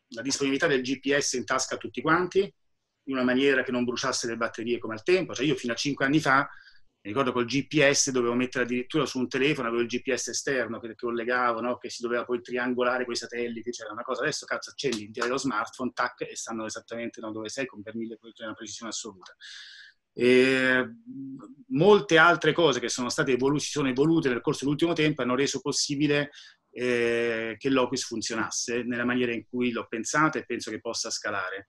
la, 0.09 0.21
disponibilità 0.21 0.67
del 0.67 0.81
GPS 0.81 1.33
in 1.33 1.45
tasca 1.45 1.75
a 1.75 1.77
tutti 1.77 2.01
quanti, 2.01 2.39
in 2.39 3.13
una 3.13 3.23
maniera 3.23 3.63
che 3.63 3.71
non 3.71 3.83
bruciasse 3.83 4.27
le 4.27 4.37
batterie 4.37 4.79
come 4.79 4.93
al 4.93 5.03
tempo. 5.03 5.33
Cioè 5.33 5.45
io 5.45 5.55
fino 5.55 5.73
a 5.73 5.75
cinque 5.75 6.05
anni 6.05 6.19
fa 6.19 6.49
mi 7.03 7.09
ricordo 7.09 7.33
col 7.33 7.43
GPS 7.43 8.11
dovevo 8.11 8.33
mettere 8.33 8.63
addirittura 8.63 9.05
su 9.05 9.19
un 9.19 9.27
telefono, 9.27 9.67
avevo 9.67 9.83
il 9.83 9.89
GPS 9.89 10.29
esterno 10.29 10.79
che, 10.79 10.87
che 10.87 10.95
collegavo, 10.95 11.59
no? 11.59 11.77
che 11.77 11.89
si 11.89 12.01
doveva 12.01 12.23
poi 12.23 12.41
triangolare 12.41 13.03
con 13.03 13.11
i 13.13 13.17
satelliti, 13.17 13.71
c'era 13.71 13.91
una 13.91 14.03
cosa, 14.03 14.21
adesso 14.21 14.45
cazzo 14.45 14.69
accendi 14.69 15.11
lo 15.27 15.37
smartphone, 15.37 15.91
tac, 15.93 16.21
e 16.21 16.37
sanno 16.37 16.65
esattamente 16.65 17.19
no, 17.19 17.33
dove 17.33 17.49
sei 17.49 17.65
con 17.65 17.81
per 17.81 17.95
mille 17.95 18.17
una 18.21 18.53
precisione 18.53 18.91
assoluta. 18.91 19.35
E 20.13 20.93
molte 21.69 22.17
altre 22.17 22.53
cose 22.53 22.79
che 22.79 22.87
sono 22.87 23.09
state 23.09 23.33
evolu- 23.33 23.59
si 23.59 23.71
sono 23.71 23.89
evolute 23.89 24.29
nel 24.29 24.39
corso 24.39 24.63
dell'ultimo 24.63 24.93
tempo 24.93 25.23
hanno 25.23 25.35
reso 25.35 25.59
possibile 25.59 26.29
eh, 26.69 27.55
che 27.57 27.69
l'Ocus 27.69 28.03
funzionasse 28.03 28.83
nella 28.83 29.03
maniera 29.03 29.33
in 29.33 29.45
cui 29.45 29.71
l'ho 29.71 29.87
pensata 29.89 30.39
e 30.39 30.45
penso 30.45 30.71
che 30.71 30.79
possa 30.79 31.09
scalare. 31.09 31.65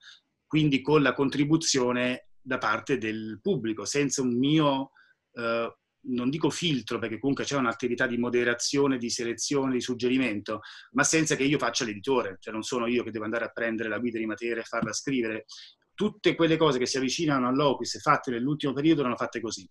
Quindi 0.47 0.81
con 0.81 1.03
la 1.03 1.13
contribuzione 1.13 2.29
da 2.41 2.59
parte 2.59 2.99
del 2.99 3.41
pubblico, 3.43 3.85
senza 3.85 4.23
un 4.23 4.39
mio 4.39 4.93
eh, 5.35 5.77
non 6.07 6.31
dico 6.31 6.51
filtro, 6.51 6.99
perché 6.99 7.19
comunque 7.19 7.45
c'è 7.45 7.57
un'attività 7.57 8.07
di 8.07 8.19
moderazione, 8.19 8.99
di 8.99 9.11
selezione, 9.11 9.73
di 9.73 9.81
suggerimento, 9.81 10.61
ma 10.93 11.05
senza 11.05 11.37
che 11.37 11.45
io 11.45 11.59
faccia 11.59 11.85
l'editore, 11.85 12.37
cioè 12.41 12.53
non 12.53 12.63
sono 12.63 12.87
io 12.87 13.03
che 13.03 13.11
devo 13.11 13.25
andare 13.25 13.45
a 13.45 13.51
prendere 13.51 13.89
la 13.89 13.99
guida 13.99 14.19
di 14.19 14.27
Matera 14.27 14.61
e 14.61 14.65
farla 14.65 14.93
scrivere. 14.93 15.47
Tutte 15.95 16.35
quelle 16.35 16.57
cose 16.57 16.79
che 16.79 16.87
si 16.87 16.97
avvicinano 16.97 17.47
all'Opis 17.47 18.01
fatte 18.01 18.33
nell'ultimo 18.33 18.73
periodo 18.73 19.01
erano 19.01 19.17
fatte 19.17 19.41
così. 19.41 19.69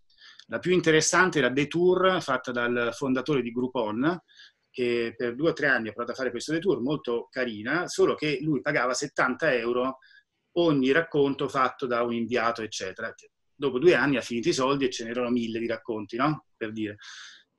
La 0.47 0.59
più 0.59 0.71
interessante 0.71 1.39
era 1.39 1.49
Detour, 1.49 2.21
fatta 2.21 2.51
dal 2.51 2.91
fondatore 2.93 3.41
di 3.41 3.51
Groupon, 3.51 4.21
che 4.71 5.13
per 5.15 5.35
due 5.35 5.51
o 5.51 5.53
tre 5.53 5.67
anni 5.67 5.89
ha 5.89 5.91
provato 5.91 6.13
a 6.13 6.15
fare 6.15 6.31
questo 6.31 6.51
detour, 6.51 6.81
molto 6.81 7.27
carina, 7.29 7.87
solo 7.87 8.15
che 8.15 8.39
lui 8.41 8.59
pagava 8.59 8.93
70 8.95 9.53
euro 9.53 9.99
ogni 10.53 10.91
racconto 10.91 11.47
fatto 11.47 11.85
da 11.85 12.01
un 12.01 12.13
inviato, 12.13 12.63
eccetera 12.63 13.13
dopo 13.63 13.79
due 13.79 13.95
anni 13.95 14.17
ha 14.17 14.21
finito 14.21 14.49
i 14.49 14.53
soldi 14.53 14.85
e 14.85 14.89
ce 14.89 15.05
n'erano 15.05 15.29
mille 15.29 15.59
di 15.59 15.67
racconti, 15.67 16.17
no? 16.17 16.45
Per 16.55 16.71
dire. 16.71 16.97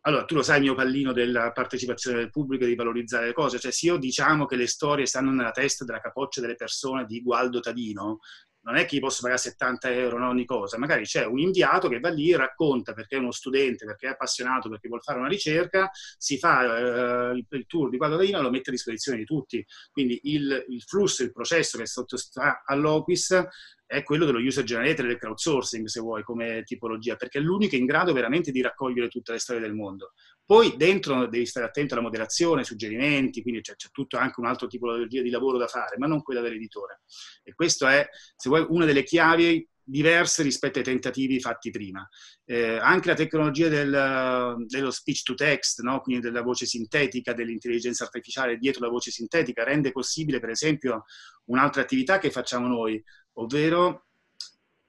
Allora, 0.07 0.25
tu 0.27 0.35
lo 0.35 0.43
sai 0.43 0.59
il 0.59 0.65
mio 0.65 0.75
pallino 0.75 1.13
della 1.13 1.51
partecipazione 1.53 2.19
del 2.19 2.31
pubblico 2.31 2.65
e 2.65 2.67
di 2.67 2.75
valorizzare 2.75 3.27
le 3.27 3.33
cose, 3.33 3.59
cioè 3.59 3.73
se 3.73 3.87
io 3.87 3.97
diciamo 3.97 4.45
che 4.45 4.57
le 4.57 4.67
storie 4.67 5.07
stanno 5.07 5.31
nella 5.31 5.51
testa 5.51 5.85
della 5.87 6.01
capoccia 6.01 6.43
delle 6.43 6.57
persone 6.57 7.07
di 7.07 7.23
Gualdo 7.23 7.61
Tadino, 7.61 8.19
non 8.65 8.77
è 8.77 8.87
che 8.87 8.97
gli 8.97 9.01
posso 9.01 9.21
pagare 9.23 9.41
70 9.41 9.93
euro 9.93 10.19
no, 10.19 10.29
ogni 10.29 10.45
cosa, 10.45 10.79
magari 10.79 11.05
c'è 11.05 11.25
un 11.27 11.39
inviato 11.39 11.89
che 11.89 12.01
va 12.01 12.09
lì 12.09 12.35
racconta 12.35 12.93
perché 12.93 13.17
è 13.17 13.19
uno 13.19 13.31
studente, 13.31 13.85
perché 13.85 14.07
è 14.07 14.11
appassionato, 14.11 14.69
perché 14.69 14.89
vuole 14.89 15.03
fare 15.03 15.19
una 15.19 15.29
ricerca, 15.29 15.91
si 16.17 16.39
fa 16.39 17.31
eh, 17.31 17.45
il, 17.49 17.67
tour 17.67 17.91
di 17.91 17.99
Tadino 17.99 18.39
e 18.39 18.43
lo 18.43 18.51
mette 18.51 18.71
a 18.71 18.73
disposizione 18.73 19.19
di 19.19 19.25
tutti. 19.25 19.65
Quindi 19.91 20.19
il, 20.25 20.65
il 20.69 20.83
flusso, 20.83 21.23
il 21.23 21.33
processo 21.33 21.79
che 21.79 21.87
sottostà 21.87 22.63
all'Oquis 22.65 23.47
è 23.87 24.03
quello 24.03 24.25
dello 24.25 24.39
user 24.39 24.65
generated 24.65 25.07
del 25.07 25.19
crowdsourcing, 25.19 25.87
se 25.87 26.01
vuoi, 26.01 26.23
come 26.23 26.63
tipologia, 26.65 27.17
perché 27.17 27.39
è 27.39 27.43
l'unico 27.43 27.77
in 27.77 27.85
grado 27.85 28.13
veramente 28.13 28.51
di 28.51 28.63
raccogliere 28.63 29.09
tutte 29.09 29.33
le 29.33 29.39
storie 29.39 29.61
del 29.61 29.75
mondo. 29.75 30.13
Poi 30.47 30.75
dentro 30.77 31.27
devi 31.27 31.47
stare 31.47 31.67
attento 31.67 31.95
alla 31.95 32.03
moderazione, 32.03 32.65
suggerimenti, 32.65 33.41
quindi 33.43 33.63
c'è, 33.63 33.77
c'è 33.77 33.89
tutto 33.91 34.19
anche 34.19 34.41
un 34.41 34.47
altro 34.47 34.67
tipologia 34.67 35.23
di 35.23 35.31
lavoro 35.31 35.57
da 35.57 35.67
fare, 35.67 35.97
ma 35.97 36.07
non 36.07 36.23
quella 36.23 36.41
dell'editore. 36.41 37.01
E 37.43 37.55
questo 37.55 37.87
è, 37.87 38.07
se 38.37 38.49
vuoi, 38.49 38.67
una 38.69 38.85
delle 38.85 39.05
chiavi 39.05 39.67
diverse 39.87 40.43
rispetto 40.43 40.79
ai 40.79 40.85
tentativi 40.85 41.41
fatti 41.41 41.71
prima. 41.71 42.07
Eh, 42.45 42.77
anche 42.77 43.09
la 43.09 43.15
tecnologia 43.15 43.69
del, 43.69 44.65
dello 44.67 44.91
speech 44.91 45.23
to 45.23 45.35
text, 45.35 45.81
no? 45.83 46.01
quindi 46.01 46.23
della 46.23 46.43
voce 46.43 46.67
sintetica, 46.67 47.35
dell'intelligenza 47.35 48.05
artificiale 48.05 48.57
dietro 48.57 48.85
la 48.85 48.91
voce 48.91 49.11
sintetica, 49.11 49.65
rende 49.65 49.93
possibile, 49.93 50.41
per 50.41 50.51
esempio, 50.51 51.05
un'altra 51.47 51.83
attività 51.83 52.19
che 52.19 52.31
facciamo 52.31 52.67
noi, 52.67 53.03
ovvero 53.35 54.07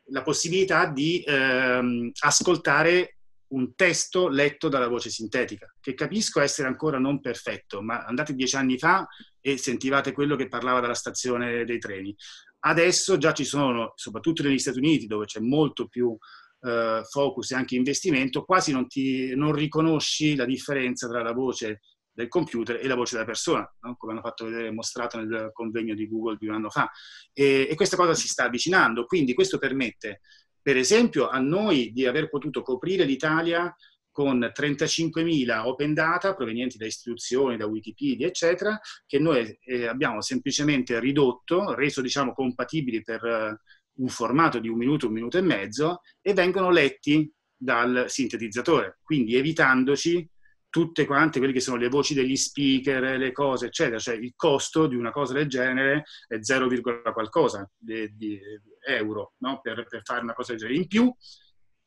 la 0.10 0.22
possibilità 0.22 0.86
di 0.86 1.24
ehm, 1.26 2.12
ascoltare 2.20 3.15
un 3.56 3.74
testo 3.76 4.28
letto 4.28 4.68
dalla 4.68 4.88
voce 4.88 5.10
sintetica, 5.10 5.74
che 5.80 5.94
capisco 5.94 6.42
essere 6.42 6.68
ancora 6.68 7.00
non 7.00 7.22
perfetto, 7.22 7.82
ma 7.82 8.04
andate 8.04 8.34
dieci 8.34 8.56
anni 8.56 8.78
fa 8.78 9.08
e 9.40 9.58
sentivate 9.58 10.12
quello 10.12 10.36
che 10.36 10.48
parlava 10.48 10.82
dalla 10.82 10.94
stazione 10.94 11.66
dei 11.66 11.80
treni. 11.80 12.16
Adesso 12.60 13.18
già 13.18 13.34
ci 13.34 13.46
sono, 13.46 13.94
soprattutto 13.96 14.44
negli 14.44 14.60
Stati 14.60 14.80
Uniti, 14.80 15.06
dove 15.08 15.26
c'è 15.26 15.40
molto 15.40 15.88
più 15.88 16.18
eh, 16.62 17.02
focus 17.10 17.52
e 17.52 17.56
anche 17.56 17.76
investimento, 17.76 18.44
quasi 18.44 18.72
non, 18.72 18.88
ti, 18.88 19.34
non 19.36 19.54
riconosci 19.54 20.36
la 20.36 20.46
differenza 20.46 21.08
tra 21.08 21.22
la 21.22 21.32
voce 21.34 21.82
del 22.12 22.28
computer 22.28 22.80
e 22.82 22.88
la 22.88 22.96
voce 22.96 23.16
della 23.16 23.28
persona, 23.28 23.70
no? 23.82 23.96
come 23.98 24.14
hanno 24.14 24.22
fatto 24.22 24.46
vedere 24.46 24.72
mostrato 24.72 25.18
nel 25.18 25.50
convegno 25.54 25.94
di 25.94 26.08
Google 26.08 26.38
di 26.40 26.48
un 26.48 26.56
anno 26.56 26.70
fa. 26.70 26.90
E, 27.34 27.68
e 27.70 27.76
questa 27.76 27.98
cosa 27.98 28.14
si 28.14 28.28
sta 28.28 28.46
avvicinando, 28.46 29.06
quindi 29.06 29.34
questo 29.34 29.58
permette, 29.58 30.22
per 30.66 30.78
esempio, 30.78 31.30
a 31.30 31.38
noi 31.38 31.92
di 31.92 32.08
aver 32.08 32.28
potuto 32.28 32.64
coprire 32.64 33.04
l'Italia 33.04 33.72
con 34.10 34.40
35.000 34.40 35.64
open 35.64 35.94
data 35.94 36.34
provenienti 36.34 36.78
da 36.78 36.88
istituzioni, 36.88 37.56
da 37.56 37.68
Wikipedia, 37.68 38.26
eccetera, 38.26 38.80
che 39.06 39.20
noi 39.20 39.60
eh, 39.64 39.86
abbiamo 39.86 40.22
semplicemente 40.22 41.00
ridotto, 41.00 41.76
reso 41.76 42.02
diciamo 42.02 42.34
compatibili 42.34 43.04
per 43.04 43.24
uh, 43.24 44.02
un 44.02 44.08
formato 44.08 44.58
di 44.58 44.68
un 44.68 44.78
minuto, 44.80 45.06
un 45.06 45.14
minuto 45.14 45.38
e 45.38 45.42
mezzo, 45.42 46.02
e 46.20 46.34
vengono 46.34 46.72
letti 46.72 47.32
dal 47.56 48.06
sintetizzatore, 48.08 48.98
quindi 49.04 49.36
evitandoci 49.36 50.28
tutte 50.68 51.06
quante 51.06 51.38
quelle 51.38 51.54
che 51.54 51.62
sono 51.62 51.78
le 51.78 51.90
voci 51.90 52.16
degli 52.16 52.36
speaker, 52.36 53.20
le 53.20 53.32
cose, 53.32 53.68
eccetera. 53.68 54.00
Cioè 54.00 54.16
il 54.16 54.34
costo 54.36 54.88
di 54.88 54.96
una 54.96 55.12
cosa 55.12 55.34
del 55.34 55.48
genere 55.48 56.06
è 56.28 56.40
0, 56.42 56.68
qualcosa 57.14 57.70
di, 57.78 58.14
di 58.16 58.40
euro 58.86 59.34
no? 59.40 59.60
per, 59.62 59.86
per, 59.88 60.02
fare 60.04 60.22
una 60.22 60.34
cosa 60.34 60.52
del 60.52 60.62
genere. 60.62 60.78
In 60.80 60.88
più, 60.88 61.14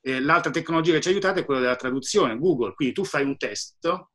eh, 0.00 0.20
l'altra 0.20 0.50
tecnologia 0.50 0.92
che 0.92 1.00
ci 1.00 1.08
ha 1.08 1.11
aiutato 1.11 1.40
è 1.40 1.44
quella 1.44 1.61
della 1.61 1.76
traduzione, 1.76 2.38
Google. 2.38 2.74
Quindi 2.74 2.94
tu 2.94 3.04
fai 3.04 3.24
un 3.24 3.37
testo 3.37 4.11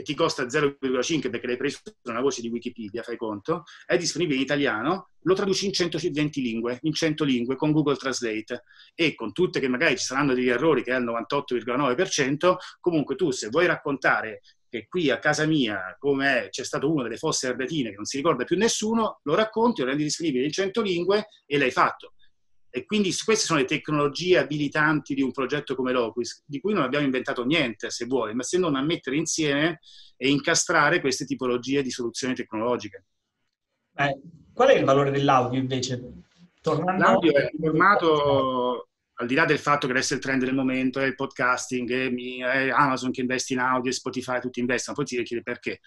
e 0.00 0.04
ti 0.04 0.14
costa 0.14 0.44
0,5 0.44 1.28
perché 1.28 1.48
l'hai 1.48 1.56
preso 1.56 1.80
da 2.00 2.12
una 2.12 2.20
voce 2.20 2.40
di 2.40 2.48
Wikipedia, 2.48 3.02
fai 3.02 3.16
conto, 3.16 3.64
è 3.84 3.96
disponibile 3.96 4.36
in 4.36 4.42
italiano, 4.42 5.08
lo 5.22 5.34
traduci 5.34 5.66
in 5.66 5.72
120 5.72 6.40
lingue, 6.40 6.78
in 6.82 6.92
100 6.92 7.24
lingue 7.24 7.56
con 7.56 7.72
Google 7.72 7.96
Translate 7.96 8.62
e 8.94 9.16
con 9.16 9.32
tutte 9.32 9.58
che 9.58 9.66
magari 9.66 9.98
ci 9.98 10.04
saranno 10.04 10.34
degli 10.34 10.48
errori 10.48 10.84
che 10.84 10.94
è 10.94 10.98
il 10.98 11.04
98,9%, 11.04 12.54
comunque 12.78 13.16
tu 13.16 13.32
se 13.32 13.48
vuoi 13.48 13.66
raccontare 13.66 14.42
che 14.68 14.86
qui 14.88 15.10
a 15.10 15.18
casa 15.18 15.46
mia, 15.46 15.96
come 15.98 16.48
c'è 16.50 16.64
stato 16.64 16.90
uno 16.90 17.02
delle 17.02 17.16
fosse 17.16 17.48
ardeatine 17.48 17.90
che 17.90 17.96
non 17.96 18.04
si 18.04 18.16
ricorda 18.16 18.44
più 18.44 18.56
nessuno, 18.56 19.20
lo 19.22 19.34
racconti, 19.34 19.80
lo 19.80 19.88
rendi 19.88 20.02
disponibile 20.04 20.44
in 20.44 20.52
100 20.52 20.80
lingue 20.82 21.26
e 21.46 21.58
l'hai 21.58 21.70
fatto. 21.70 22.12
E 22.70 22.84
quindi 22.84 23.14
queste 23.24 23.46
sono 23.46 23.60
le 23.60 23.64
tecnologie 23.64 24.38
abilitanti 24.38 25.14
di 25.14 25.22
un 25.22 25.32
progetto 25.32 25.74
come 25.74 25.90
Locus, 25.90 26.42
di 26.46 26.60
cui 26.60 26.74
non 26.74 26.82
abbiamo 26.82 27.06
inventato 27.06 27.44
niente, 27.44 27.90
se 27.90 28.04
vuoi, 28.04 28.34
ma 28.34 28.42
se 28.42 28.58
non 28.58 28.76
a 28.76 28.82
mettere 28.82 29.16
insieme 29.16 29.80
e 30.16 30.28
incastrare 30.28 31.00
queste 31.00 31.24
tipologie 31.24 31.82
di 31.82 31.90
soluzioni 31.90 32.34
tecnologiche. 32.34 33.06
Eh, 33.94 34.20
qual 34.52 34.68
è 34.68 34.74
il 34.74 34.84
valore 34.84 35.10
dell'audio 35.10 35.58
invece? 35.58 36.24
Tornando... 36.60 37.02
L'audio 37.02 37.32
è 37.32 37.50
un 37.52 37.64
formato, 37.64 38.87
al 39.20 39.26
di 39.26 39.34
là 39.34 39.44
del 39.44 39.58
fatto 39.58 39.86
che 39.86 39.92
adesso 39.92 40.14
il 40.14 40.20
trend 40.20 40.44
del 40.44 40.54
momento, 40.54 41.00
è 41.00 41.04
il 41.04 41.16
podcasting, 41.16 41.90
è, 41.90 42.66
è 42.66 42.68
Amazon 42.70 43.10
che 43.10 43.20
investe 43.20 43.52
in 43.52 43.58
audio, 43.58 43.90
Spotify, 43.90 44.40
tutti 44.40 44.60
investono, 44.60 44.96
poi 44.96 45.06
ti 45.06 45.22
chiede 45.22 45.42
perché. 45.42 45.80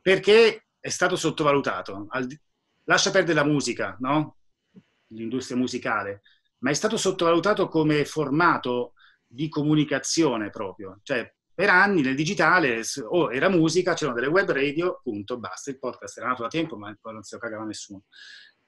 Perché 0.00 0.66
è 0.80 0.88
stato 0.88 1.16
sottovalutato. 1.16 2.06
Lascia 2.84 3.10
perdere 3.10 3.34
la 3.34 3.44
musica, 3.44 3.96
no? 4.00 4.36
l'industria 5.08 5.58
musicale, 5.58 6.22
ma 6.58 6.70
è 6.70 6.74
stato 6.74 6.96
sottovalutato 6.96 7.68
come 7.68 8.04
formato 8.04 8.94
di 9.26 9.48
comunicazione 9.48 10.48
proprio. 10.48 11.00
Cioè, 11.02 11.30
per 11.52 11.68
anni 11.68 12.00
nel 12.00 12.14
digitale 12.14 12.80
o 13.02 13.24
oh, 13.24 13.32
era 13.32 13.50
musica, 13.50 13.92
c'erano 13.92 14.18
delle 14.18 14.30
web 14.30 14.50
radio, 14.50 15.00
punto, 15.02 15.38
basta. 15.38 15.70
Il 15.70 15.78
podcast 15.78 16.16
era 16.16 16.28
nato 16.28 16.42
da 16.42 16.48
tempo, 16.48 16.78
ma 16.78 16.96
poi 16.98 17.12
non 17.12 17.22
se 17.22 17.34
lo 17.34 17.42
cagava 17.42 17.64
nessuno. 17.64 18.04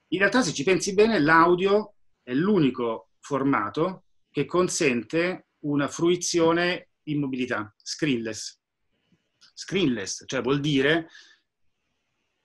In 0.09 0.18
realtà, 0.18 0.42
se 0.42 0.53
ci 0.53 0.64
pensi 0.64 0.92
bene, 0.92 1.18
l'audio 1.18 1.94
è 2.22 2.35
l'unico 2.35 3.12
formato 3.23 4.05
che 4.31 4.45
consente 4.45 5.47
una 5.61 5.89
fruizione 5.89 6.91
in 7.05 7.21
mobilità, 7.21 7.75
screenless. 7.83 8.61
Screenless, 9.55 10.25
cioè 10.27 10.43
vuol 10.43 10.61
dire 10.61 11.09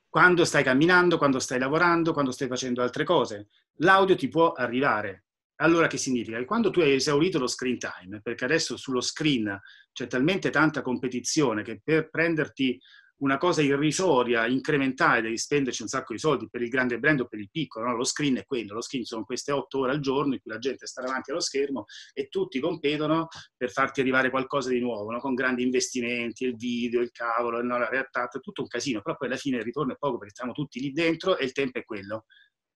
quando 0.09 0.45
stai 0.45 0.63
camminando, 0.63 1.17
quando 1.17 1.39
stai 1.39 1.59
lavorando, 1.59 2.13
quando 2.13 2.31
stai 2.31 2.47
facendo 2.47 2.81
altre 2.81 3.03
cose 3.03 3.49
l'audio 3.77 4.15
ti 4.15 4.27
può 4.27 4.53
arrivare. 4.53 5.25
Allora 5.57 5.87
che 5.87 5.97
significa? 5.97 6.37
Che 6.37 6.45
quando 6.45 6.69
tu 6.69 6.79
hai 6.81 6.93
esaurito 6.93 7.39
lo 7.39 7.47
screen 7.47 7.79
time, 7.79 8.21
perché 8.21 8.45
adesso 8.45 8.77
sullo 8.77 9.01
screen 9.01 9.59
c'è 9.91 10.07
talmente 10.07 10.49
tanta 10.49 10.81
competizione 10.81 11.63
che 11.63 11.81
per 11.83 12.09
prenderti 12.09 12.79
una 13.19 13.37
cosa 13.37 13.61
irrisoria, 13.61 14.45
incrementale, 14.45 15.21
devi 15.21 15.37
spenderci 15.37 15.81
un 15.81 15.87
sacco 15.87 16.13
di 16.13 16.19
soldi 16.19 16.49
per 16.49 16.61
il 16.61 16.69
grande 16.69 16.99
brand 16.99 17.21
o 17.21 17.27
per 17.27 17.39
il 17.39 17.49
piccolo, 17.49 17.85
no? 17.85 17.95
lo 17.95 18.03
screen 18.03 18.37
è 18.37 18.45
quello, 18.45 18.75
lo 18.75 18.81
screen 18.81 19.05
sono 19.05 19.23
queste 19.23 19.51
otto 19.51 19.79
ore 19.79 19.91
al 19.91 19.99
giorno 19.99 20.33
in 20.33 20.39
cui 20.39 20.51
la 20.51 20.59
gente 20.59 20.85
sta 20.85 21.01
davanti 21.01 21.31
allo 21.31 21.39
schermo 21.39 21.85
e 22.13 22.27
tutti 22.27 22.59
competono 22.59 23.27
per 23.55 23.71
farti 23.71 24.01
arrivare 24.01 24.29
qualcosa 24.29 24.69
di 24.69 24.79
nuovo, 24.79 25.11
no? 25.11 25.19
con 25.19 25.33
grandi 25.33 25.63
investimenti, 25.63 26.45
il 26.45 26.55
video, 26.55 27.01
il 27.01 27.11
cavolo, 27.11 27.61
no? 27.63 27.77
la 27.77 27.89
realtà, 27.89 28.27
tutto 28.27 28.61
un 28.61 28.67
casino, 28.67 29.01
però 29.01 29.15
poi 29.17 29.27
alla 29.29 29.37
fine 29.37 29.57
il 29.57 29.63
ritorno 29.63 29.93
è 29.93 29.97
poco 29.97 30.17
perché 30.17 30.33
stiamo 30.33 30.51
tutti 30.51 30.79
lì 30.79 30.91
dentro 30.91 31.37
e 31.37 31.45
il 31.45 31.53
tempo 31.53 31.79
è 31.79 31.85
quello 31.85 32.25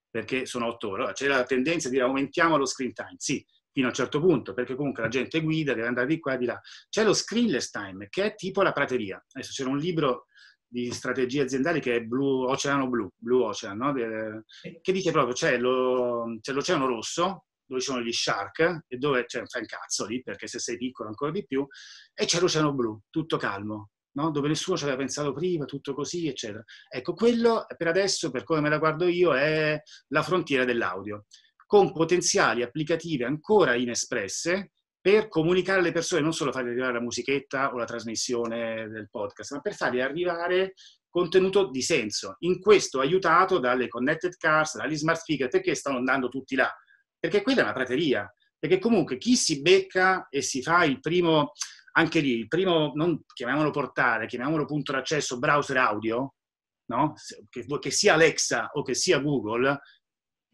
perché 0.09 0.45
sono 0.45 0.65
otto 0.67 0.89
ore. 0.89 0.97
Allora, 0.97 1.13
c'è 1.13 1.27
la 1.27 1.43
tendenza 1.43 1.87
di 1.87 1.95
dire 1.95 2.05
aumentiamo 2.05 2.57
lo 2.57 2.65
screen 2.65 2.93
time, 2.93 3.15
sì, 3.17 3.45
fino 3.71 3.85
a 3.85 3.89
un 3.89 3.95
certo 3.95 4.19
punto, 4.19 4.53
perché 4.53 4.75
comunque 4.75 5.03
la 5.03 5.09
gente 5.09 5.41
guida, 5.41 5.73
deve 5.73 5.87
andare 5.87 6.07
di 6.07 6.19
qua 6.19 6.33
e 6.33 6.37
di 6.37 6.45
là. 6.45 6.59
C'è 6.89 7.03
lo 7.03 7.13
screenless 7.13 7.69
time, 7.69 8.07
che 8.09 8.23
è 8.25 8.35
tipo 8.35 8.61
la 8.61 8.73
prateria. 8.73 9.23
Adesso 9.31 9.51
c'era 9.53 9.69
un 9.69 9.77
libro 9.77 10.25
di 10.71 10.89
strategie 10.91 11.41
aziendali 11.41 11.81
che 11.81 11.97
è 11.97 12.01
Blue, 12.01 12.49
Oceano 12.49 12.87
Blu, 12.87 13.09
Blue 13.17 13.43
Ocean, 13.43 13.77
no? 13.77 13.93
che 13.93 14.91
dice 14.93 15.11
proprio 15.11 15.33
c'è, 15.33 15.57
lo, 15.57 16.37
c'è 16.39 16.53
l'oceano 16.53 16.87
rosso, 16.87 17.47
dove 17.65 17.81
ci 17.81 17.87
sono 17.87 18.01
gli 18.01 18.11
shark, 18.13 18.85
e 18.87 18.97
dove 18.97 19.25
c'è 19.25 19.39
un 19.39 19.65
cazzo 19.65 20.05
lì, 20.05 20.23
perché 20.23 20.47
se 20.47 20.59
sei 20.59 20.77
piccolo 20.77 21.09
ancora 21.09 21.31
di 21.31 21.45
più, 21.45 21.67
e 22.13 22.25
c'è 22.25 22.39
l'oceano 22.39 22.73
blu, 22.73 22.97
tutto 23.09 23.35
calmo, 23.35 23.89
no? 24.13 24.31
dove 24.31 24.47
nessuno 24.47 24.77
ci 24.77 24.83
aveva 24.83 24.99
pensato 24.99 25.33
prima, 25.33 25.65
tutto 25.65 25.93
così, 25.93 26.27
eccetera. 26.27 26.63
Ecco, 26.87 27.13
quello 27.15 27.65
per 27.75 27.87
adesso, 27.87 28.31
per 28.31 28.45
come 28.45 28.61
me 28.61 28.69
la 28.69 28.77
guardo 28.77 29.07
io, 29.07 29.33
è 29.33 29.77
la 30.07 30.23
frontiera 30.23 30.63
dell'audio, 30.63 31.25
con 31.65 31.91
potenziali 31.91 32.63
applicative 32.63 33.25
ancora 33.25 33.75
inespresse 33.75 34.71
per 35.01 35.27
comunicare 35.27 35.79
alle 35.79 35.91
persone, 35.91 36.21
non 36.21 36.33
solo 36.33 36.51
fargli 36.51 36.69
arrivare 36.69 36.93
la 36.93 37.01
musichetta 37.01 37.73
o 37.73 37.77
la 37.77 37.85
trasmissione 37.85 38.87
del 38.87 39.09
podcast, 39.09 39.53
ma 39.53 39.59
per 39.59 39.73
fargli 39.73 39.99
arrivare 39.99 40.75
contenuto 41.09 41.69
di 41.69 41.81
senso. 41.81 42.35
In 42.39 42.61
questo 42.61 42.99
aiutato 42.99 43.57
dalle 43.59 43.87
connected 43.87 44.37
cars, 44.37 44.77
dagli 44.77 44.95
smart 44.95 45.19
speaker, 45.19 45.47
perché 45.49 45.73
stanno 45.73 45.97
andando 45.97 46.29
tutti 46.29 46.55
là? 46.55 46.71
Perché 47.19 47.41
quella 47.41 47.61
è 47.61 47.63
una 47.63 47.73
prateria. 47.73 48.31
Perché 48.57 48.77
comunque 48.77 49.17
chi 49.17 49.35
si 49.35 49.61
becca 49.61 50.27
e 50.29 50.43
si 50.43 50.61
fa 50.61 50.83
il 50.83 50.99
primo 50.99 51.53
anche 51.93 52.19
lì 52.19 52.37
il 52.37 52.47
primo, 52.47 52.91
non 52.95 53.23
chiamiamolo 53.33 53.71
portale, 53.71 54.27
chiamiamolo 54.27 54.65
punto 54.65 54.91
d'accesso 54.91 55.39
browser 55.39 55.77
audio, 55.77 56.35
no? 56.85 57.13
che, 57.49 57.65
che, 57.65 57.91
sia 57.91 58.13
Alexa 58.13 58.69
o 58.73 58.83
che 58.83 58.93
sia 58.93 59.19
Google, 59.19 59.79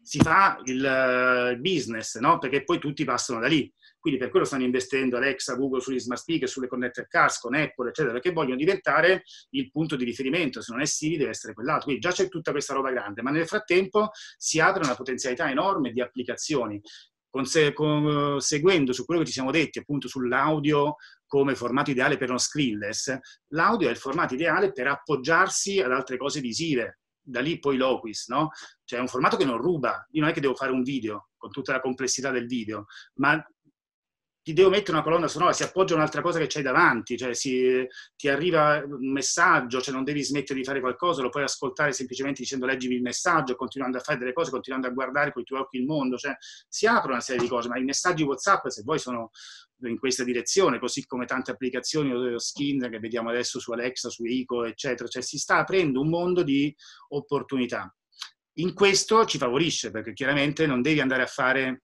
si 0.00 0.18
fa 0.18 0.58
il, 0.64 1.54
uh, 1.56 1.60
business, 1.60 2.18
no? 2.18 2.38
perché 2.38 2.64
poi 2.64 2.78
tutti 2.78 3.04
passano 3.04 3.40
da 3.40 3.46
lì. 3.46 3.72
Quindi 4.00 4.20
per 4.20 4.30
quello 4.30 4.44
stanno 4.44 4.64
investendo 4.64 5.16
Alexa, 5.16 5.54
Google 5.54 5.80
sugli 5.80 5.98
smart 5.98 6.20
speaker, 6.20 6.48
sulle 6.48 6.68
connected 6.68 7.08
cars, 7.08 7.38
con 7.38 7.54
Apple, 7.54 7.88
eccetera, 7.88 8.12
perché 8.12 8.32
vogliono 8.32 8.56
diventare 8.56 9.24
il 9.50 9.70
punto 9.70 9.96
di 9.96 10.04
riferimento. 10.04 10.60
Se 10.60 10.72
non 10.72 10.80
è 10.80 10.86
Siri 10.86 11.16
deve 11.16 11.30
essere 11.30 11.52
quell'altro. 11.52 11.84
Quindi 11.84 12.02
già 12.02 12.12
c'è 12.12 12.28
tutta 12.28 12.52
questa 12.52 12.74
roba 12.74 12.90
grande, 12.90 13.22
ma 13.22 13.30
nel 13.30 13.46
frattempo 13.46 14.10
si 14.36 14.60
apre 14.60 14.84
una 14.84 14.94
potenzialità 14.94 15.50
enorme 15.50 15.90
di 15.92 16.00
applicazioni. 16.00 16.80
Conse- 17.30 17.74
con, 17.74 18.40
seguendo 18.40 18.92
su 18.92 19.04
quello 19.04 19.20
che 19.20 19.26
ci 19.26 19.34
siamo 19.34 19.50
detti 19.50 19.78
appunto 19.78 20.08
sull'audio 20.08 20.96
come 21.26 21.54
formato 21.54 21.90
ideale 21.90 22.16
per 22.16 22.30
uno 22.30 22.38
screenless, 22.38 23.18
l'audio 23.48 23.88
è 23.88 23.90
il 23.90 23.98
formato 23.98 24.32
ideale 24.32 24.72
per 24.72 24.86
appoggiarsi 24.86 25.80
ad 25.80 25.92
altre 25.92 26.16
cose 26.16 26.40
visive. 26.40 27.00
Da 27.20 27.40
lì 27.40 27.58
poi 27.58 27.76
Loquis, 27.76 28.28
no? 28.28 28.48
Cioè 28.84 28.98
è 28.98 29.02
un 29.02 29.08
formato 29.08 29.36
che 29.36 29.44
non 29.44 29.58
ruba. 29.58 30.06
Io 30.12 30.22
non 30.22 30.30
è 30.30 30.32
che 30.32 30.40
devo 30.40 30.54
fare 30.54 30.72
un 30.72 30.82
video 30.82 31.28
con 31.36 31.50
tutta 31.50 31.72
la 31.72 31.80
complessità 31.80 32.30
del 32.30 32.46
video, 32.46 32.86
ma 33.16 33.44
ti 34.48 34.54
devo 34.54 34.70
mettere 34.70 34.92
una 34.92 35.02
colonna 35.02 35.28
sonora, 35.28 35.52
si 35.52 35.62
appoggia 35.62 35.94
un'altra 35.94 36.22
cosa 36.22 36.38
che 36.38 36.46
c'hai 36.46 36.62
davanti, 36.62 37.18
cioè 37.18 37.34
si, 37.34 37.86
ti 38.16 38.28
arriva 38.30 38.82
un 38.82 39.12
messaggio, 39.12 39.78
cioè 39.78 39.92
non 39.92 40.04
devi 40.04 40.24
smettere 40.24 40.58
di 40.58 40.64
fare 40.64 40.80
qualcosa, 40.80 41.20
lo 41.20 41.28
puoi 41.28 41.42
ascoltare 41.42 41.92
semplicemente 41.92 42.40
dicendo 42.40 42.64
leggimi 42.64 42.94
il 42.94 43.02
messaggio, 43.02 43.56
continuando 43.56 43.98
a 43.98 44.00
fare 44.00 44.16
delle 44.16 44.32
cose, 44.32 44.50
continuando 44.50 44.86
a 44.86 44.90
guardare 44.90 45.32
con 45.32 45.42
i 45.42 45.44
tuoi 45.44 45.60
occhi 45.60 45.76
il 45.76 45.84
mondo, 45.84 46.16
cioè 46.16 46.34
si 46.66 46.86
apre 46.86 47.10
una 47.10 47.20
serie 47.20 47.42
di 47.42 47.48
cose, 47.48 47.68
ma 47.68 47.76
i 47.76 47.84
messaggi 47.84 48.22
WhatsApp, 48.22 48.68
se 48.68 48.80
vuoi, 48.84 48.98
sono 48.98 49.32
in 49.82 49.98
questa 49.98 50.24
direzione, 50.24 50.78
così 50.78 51.04
come 51.04 51.26
tante 51.26 51.50
applicazioni 51.50 52.10
o 52.10 52.38
skin 52.38 52.88
che 52.90 53.00
vediamo 53.00 53.28
adesso 53.28 53.60
su 53.60 53.70
Alexa, 53.72 54.08
su 54.08 54.24
Ico, 54.24 54.64
eccetera, 54.64 55.10
cioè 55.10 55.20
si 55.20 55.36
sta 55.36 55.58
aprendo 55.58 56.00
un 56.00 56.08
mondo 56.08 56.42
di 56.42 56.74
opportunità. 57.08 57.94
In 58.60 58.72
questo 58.72 59.26
ci 59.26 59.36
favorisce, 59.36 59.90
perché 59.90 60.14
chiaramente 60.14 60.66
non 60.66 60.80
devi 60.80 61.00
andare 61.00 61.22
a 61.22 61.26
fare 61.26 61.82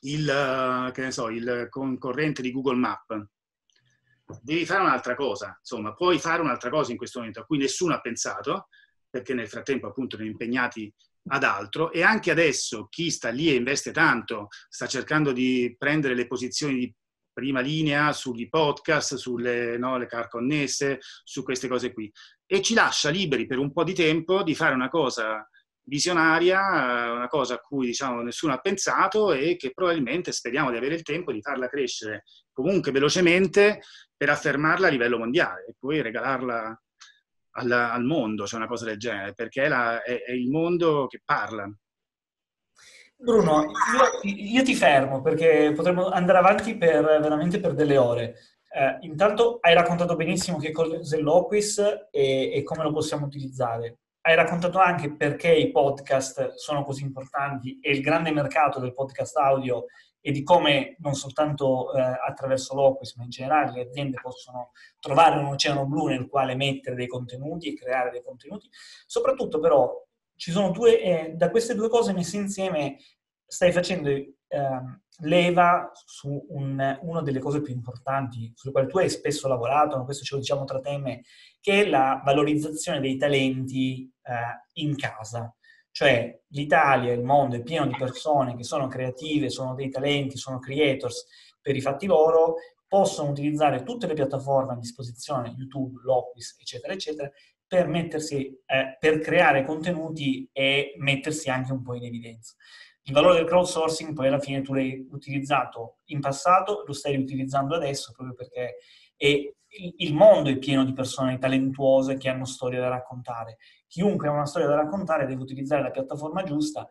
il, 0.00 0.92
ne 0.94 1.10
so, 1.10 1.28
il 1.28 1.66
concorrente 1.70 2.42
di 2.42 2.52
Google 2.52 2.76
Map, 2.76 3.26
devi 4.42 4.66
fare 4.66 4.82
un'altra 4.82 5.14
cosa, 5.14 5.56
insomma, 5.58 5.94
puoi 5.94 6.18
fare 6.18 6.42
un'altra 6.42 6.70
cosa 6.70 6.90
in 6.90 6.96
questo 6.96 7.18
momento 7.18 7.40
a 7.40 7.44
cui 7.44 7.58
nessuno 7.58 7.94
ha 7.94 8.00
pensato, 8.00 8.68
perché 9.08 9.34
nel 9.34 9.48
frattempo 9.48 9.86
appunto 9.86 10.16
ne 10.16 10.26
impegnati 10.26 10.92
ad 11.28 11.42
altro 11.42 11.90
e 11.90 12.02
anche 12.02 12.30
adesso 12.30 12.86
chi 12.88 13.10
sta 13.10 13.30
lì 13.30 13.48
e 13.48 13.54
investe 13.54 13.90
tanto 13.90 14.48
sta 14.68 14.86
cercando 14.86 15.32
di 15.32 15.74
prendere 15.76 16.14
le 16.14 16.26
posizioni 16.26 16.74
di 16.76 16.94
prima 17.32 17.60
linea 17.60 18.12
sugli 18.12 18.48
podcast, 18.48 19.16
sulle 19.16 19.76
no, 19.76 20.02
car 20.06 20.28
connesse, 20.28 20.98
su 21.22 21.42
queste 21.42 21.68
cose 21.68 21.92
qui. 21.92 22.10
E 22.46 22.62
ci 22.62 22.74
lascia 22.74 23.10
liberi 23.10 23.46
per 23.46 23.58
un 23.58 23.72
po' 23.72 23.84
di 23.84 23.92
tempo 23.92 24.42
di 24.42 24.54
fare 24.54 24.74
una 24.74 24.88
cosa 24.88 25.46
visionaria, 25.86 27.12
una 27.12 27.28
cosa 27.28 27.54
a 27.54 27.58
cui 27.58 27.86
diciamo, 27.86 28.20
nessuno 28.22 28.52
ha 28.52 28.58
pensato 28.58 29.32
e 29.32 29.56
che 29.56 29.70
probabilmente 29.72 30.32
speriamo 30.32 30.70
di 30.70 30.76
avere 30.76 30.94
il 30.94 31.02
tempo 31.02 31.32
di 31.32 31.40
farla 31.40 31.68
crescere 31.68 32.24
comunque 32.52 32.90
velocemente 32.90 33.80
per 34.16 34.30
affermarla 34.30 34.88
a 34.88 34.90
livello 34.90 35.18
mondiale 35.18 35.66
e 35.66 35.74
poi 35.78 36.02
regalarla 36.02 36.82
al, 37.58 37.70
al 37.70 38.04
mondo, 38.04 38.46
cioè 38.46 38.58
una 38.58 38.68
cosa 38.68 38.84
del 38.84 38.98
genere, 38.98 39.32
perché 39.32 39.64
è, 39.64 39.68
la, 39.68 40.02
è, 40.02 40.22
è 40.22 40.32
il 40.32 40.50
mondo 40.50 41.06
che 41.06 41.20
parla. 41.24 41.70
Bruno, 43.18 43.62
io, 43.62 44.30
io, 44.30 44.62
ti 44.62 44.74
fermo 44.74 45.22
perché 45.22 45.72
potremmo 45.74 46.08
andare 46.08 46.38
avanti 46.38 46.76
per, 46.76 47.02
veramente 47.02 47.60
per 47.60 47.72
delle 47.72 47.96
ore. 47.96 48.36
Eh, 48.68 48.98
intanto 49.06 49.58
hai 49.62 49.72
raccontato 49.72 50.16
benissimo 50.16 50.58
che 50.58 50.70
cosa 50.70 50.96
è 51.16 51.20
l'Oquis 51.20 51.78
e, 52.10 52.52
e 52.52 52.62
come 52.62 52.82
lo 52.82 52.92
possiamo 52.92 53.24
utilizzare. 53.24 54.00
Hai 54.26 54.34
raccontato 54.34 54.80
anche 54.80 55.14
perché 55.14 55.54
i 55.54 55.70
podcast 55.70 56.54
sono 56.54 56.82
così 56.82 57.04
importanti 57.04 57.78
e 57.78 57.92
il 57.92 58.00
grande 58.00 58.32
mercato 58.32 58.80
del 58.80 58.92
podcast 58.92 59.36
audio 59.36 59.84
e 60.20 60.32
di 60.32 60.42
come 60.42 60.96
non 60.98 61.14
soltanto 61.14 61.94
eh, 61.94 62.00
attraverso 62.00 62.74
l'Oquis, 62.74 63.14
ma 63.14 63.22
in 63.22 63.30
generale 63.30 63.70
le 63.70 63.82
aziende 63.82 64.18
possono 64.20 64.72
trovare 64.98 65.38
un 65.38 65.44
oceano 65.44 65.86
blu 65.86 66.08
nel 66.08 66.26
quale 66.26 66.56
mettere 66.56 66.96
dei 66.96 67.06
contenuti 67.06 67.68
e 67.68 67.76
creare 67.76 68.10
dei 68.10 68.20
contenuti. 68.20 68.68
Soprattutto 69.06 69.60
però 69.60 69.94
ci 70.34 70.50
sono 70.50 70.72
due, 70.72 71.00
eh, 71.00 71.32
da 71.36 71.48
queste 71.48 71.76
due 71.76 71.88
cose 71.88 72.12
messe 72.12 72.36
insieme 72.36 72.96
stai 73.46 73.72
facendo 73.72 74.08
eh, 74.10 74.30
leva 75.20 75.90
su 75.94 76.46
un, 76.50 76.98
una 77.02 77.22
delle 77.22 77.38
cose 77.38 77.62
più 77.62 77.72
importanti 77.72 78.52
sulle 78.54 78.72
quali 78.72 78.88
tu 78.88 78.98
hai 78.98 79.08
spesso 79.08 79.48
lavorato, 79.48 80.02
questo 80.04 80.24
ce 80.24 80.34
lo 80.34 80.40
diciamo 80.40 80.64
tra 80.64 80.80
te 80.80 80.90
e 80.90 80.98
me, 80.98 81.22
che 81.60 81.84
è 81.84 81.88
la 81.88 82.20
valorizzazione 82.24 83.00
dei 83.00 83.16
talenti 83.16 84.10
eh, 84.22 84.80
in 84.82 84.96
casa. 84.96 85.54
Cioè 85.90 86.42
l'Italia, 86.48 87.12
il 87.12 87.22
mondo 87.22 87.56
è 87.56 87.62
pieno 87.62 87.86
di 87.86 87.96
persone 87.96 88.54
che 88.54 88.64
sono 88.64 88.86
creative, 88.86 89.48
sono 89.48 89.74
dei 89.74 89.88
talenti, 89.88 90.36
sono 90.36 90.58
creators 90.58 91.26
per 91.62 91.74
i 91.74 91.80
fatti 91.80 92.06
loro, 92.06 92.56
possono 92.86 93.30
utilizzare 93.30 93.82
tutte 93.82 94.06
le 94.06 94.14
piattaforme 94.14 94.74
a 94.74 94.76
disposizione, 94.76 95.54
YouTube, 95.56 96.00
Locus, 96.04 96.56
eccetera, 96.60 96.92
eccetera, 96.92 97.30
per, 97.66 97.88
mettersi, 97.88 98.46
eh, 98.66 98.96
per 99.00 99.18
creare 99.20 99.64
contenuti 99.64 100.48
e 100.52 100.94
mettersi 100.98 101.48
anche 101.48 101.72
un 101.72 101.82
po' 101.82 101.94
in 101.94 102.04
evidenza. 102.04 102.54
Il 103.08 103.12
valore 103.12 103.36
del 103.36 103.46
crowdsourcing 103.46 104.14
poi 104.14 104.26
alla 104.26 104.40
fine 104.40 104.62
tu 104.62 104.74
l'hai 104.74 105.06
utilizzato 105.12 105.98
in 106.06 106.18
passato, 106.18 106.82
lo 106.84 106.92
stai 106.92 107.16
utilizzando 107.16 107.76
adesso 107.76 108.10
proprio 108.12 108.34
perché 108.34 108.78
è, 109.16 109.52
il 109.98 110.12
mondo 110.12 110.50
è 110.50 110.58
pieno 110.58 110.84
di 110.84 110.92
persone 110.92 111.38
talentuose 111.38 112.16
che 112.16 112.28
hanno 112.28 112.44
storie 112.44 112.80
da 112.80 112.88
raccontare. 112.88 113.58
Chiunque 113.86 114.26
ha 114.26 114.32
una 114.32 114.46
storia 114.46 114.66
da 114.66 114.74
raccontare 114.74 115.26
deve 115.26 115.42
utilizzare 115.42 115.82
la 115.82 115.90
piattaforma 115.90 116.42
giusta 116.42 116.88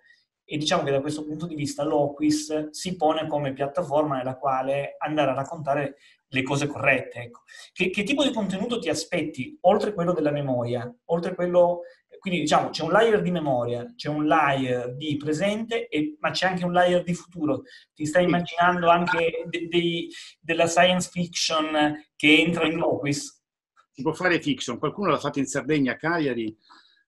e 0.47 0.57
diciamo 0.57 0.83
che 0.83 0.91
da 0.91 1.01
questo 1.01 1.25
punto 1.25 1.47
di 1.47 1.55
vista 1.55 1.83
l'Oquis 1.83 2.69
si 2.69 2.95
pone 2.95 3.27
come 3.27 3.51
piattaforma 3.51 4.15
nella 4.15 4.37
quale 4.37 4.95
andare 4.99 5.31
a 5.31 5.33
raccontare 5.33 5.97
le 6.27 6.43
cose 6.43 6.67
corrette. 6.67 7.23
Ecco. 7.23 7.41
Che, 7.73 7.89
che, 7.89 8.03
tipo 8.03 8.23
di 8.23 8.31
contenuto 8.31 8.79
ti 8.79 8.87
aspetti, 8.87 9.57
oltre 9.61 9.93
quello 9.93 10.13
della 10.13 10.31
memoria, 10.31 10.89
oltre 11.05 11.35
quello... 11.35 11.81
Quindi 12.25 12.41
diciamo 12.41 12.71
c'è 12.71 12.81
un 12.81 12.89
layer 12.89 13.21
di 13.21 13.29
memoria, 13.29 13.93
c'è 13.95 14.09
un 14.09 14.25
layer 14.25 14.95
di 14.95 15.15
presente, 15.15 15.87
e, 15.87 16.17
ma 16.19 16.31
c'è 16.31 16.47
anche 16.47 16.65
un 16.65 16.71
layer 16.71 17.03
di 17.03 17.13
futuro. 17.13 17.61
Ti 17.93 18.03
stai 18.03 18.23
immaginando 18.23 18.89
anche 18.89 19.43
de, 19.45 19.67
de, 19.67 20.07
della 20.39 20.65
science 20.65 21.07
fiction 21.11 22.03
che 22.15 22.39
entra 22.39 22.65
in 22.65 22.77
Loquis? 22.77 23.43
Si 23.91 24.01
può 24.01 24.11
fare 24.13 24.41
fiction, 24.41 24.79
qualcuno 24.79 25.11
l'ha 25.11 25.19
fatto 25.19 25.37
in 25.37 25.45
Sardegna, 25.45 25.91
a 25.91 25.97
Cagliari, 25.97 26.57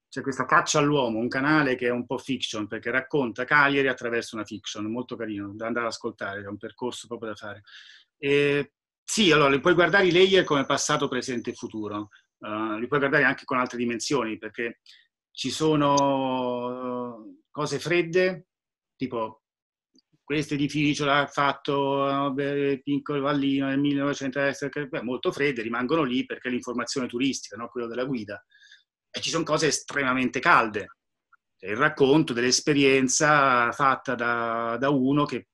c'è 0.07 0.21
questa 0.21 0.45
Caccia 0.45 0.77
all'uomo, 0.77 1.17
un 1.17 1.29
canale 1.29 1.73
che 1.73 1.87
è 1.87 1.91
un 1.91 2.05
po' 2.05 2.19
fiction, 2.19 2.67
perché 2.67 2.91
racconta 2.91 3.43
Cagliari 3.43 3.87
attraverso 3.87 4.35
una 4.35 4.45
fiction, 4.45 4.85
molto 4.85 5.15
carino, 5.15 5.51
da 5.55 5.65
andare 5.65 5.87
ad 5.87 5.93
ascoltare, 5.93 6.43
è 6.43 6.47
un 6.47 6.57
percorso 6.57 7.07
proprio 7.07 7.29
da 7.29 7.35
fare. 7.35 7.63
E 8.19 8.73
sì, 9.03 9.31
allora 9.31 9.59
puoi 9.59 9.73
guardare 9.73 10.05
i 10.05 10.11
layer 10.11 10.43
come 10.43 10.63
passato, 10.67 11.07
presente 11.07 11.49
e 11.49 11.53
futuro. 11.55 12.09
Uh, 12.37 12.77
li 12.77 12.85
puoi 12.85 12.99
guardare 12.99 13.23
anche 13.23 13.45
con 13.45 13.57
altre 13.57 13.79
dimensioni, 13.79 14.37
perché 14.37 14.81
ci 15.37 15.51
sono 15.51 17.35
cose 17.51 17.77
fredde, 17.77 18.47
tipo 18.95 19.43
questo 20.23 20.55
edificio 20.55 21.05
l'ha 21.05 21.27
fatto 21.27 22.33
uh, 22.33 22.81
Piccolo 22.81 23.21
Vallino 23.21 23.67
nel 23.67 23.79
1900, 23.79 24.87
beh, 24.87 25.03
molto 25.03 25.31
fredde, 25.31 25.61
rimangono 25.61 26.01
lì 26.01 26.25
perché 26.25 26.49
l'informazione 26.49 27.05
turistica, 27.05 27.55
no? 27.55 27.69
quello 27.69 27.85
della 27.85 28.05
guida. 28.05 28.43
E 29.11 29.21
ci 29.21 29.29
sono 29.29 29.43
cose 29.43 29.67
estremamente 29.67 30.39
calde. 30.39 30.95
Il 31.59 31.77
racconto 31.77 32.33
dell'esperienza 32.33 33.71
fatta 33.71 34.15
da, 34.15 34.75
da 34.79 34.89
uno 34.89 35.25
che 35.25 35.49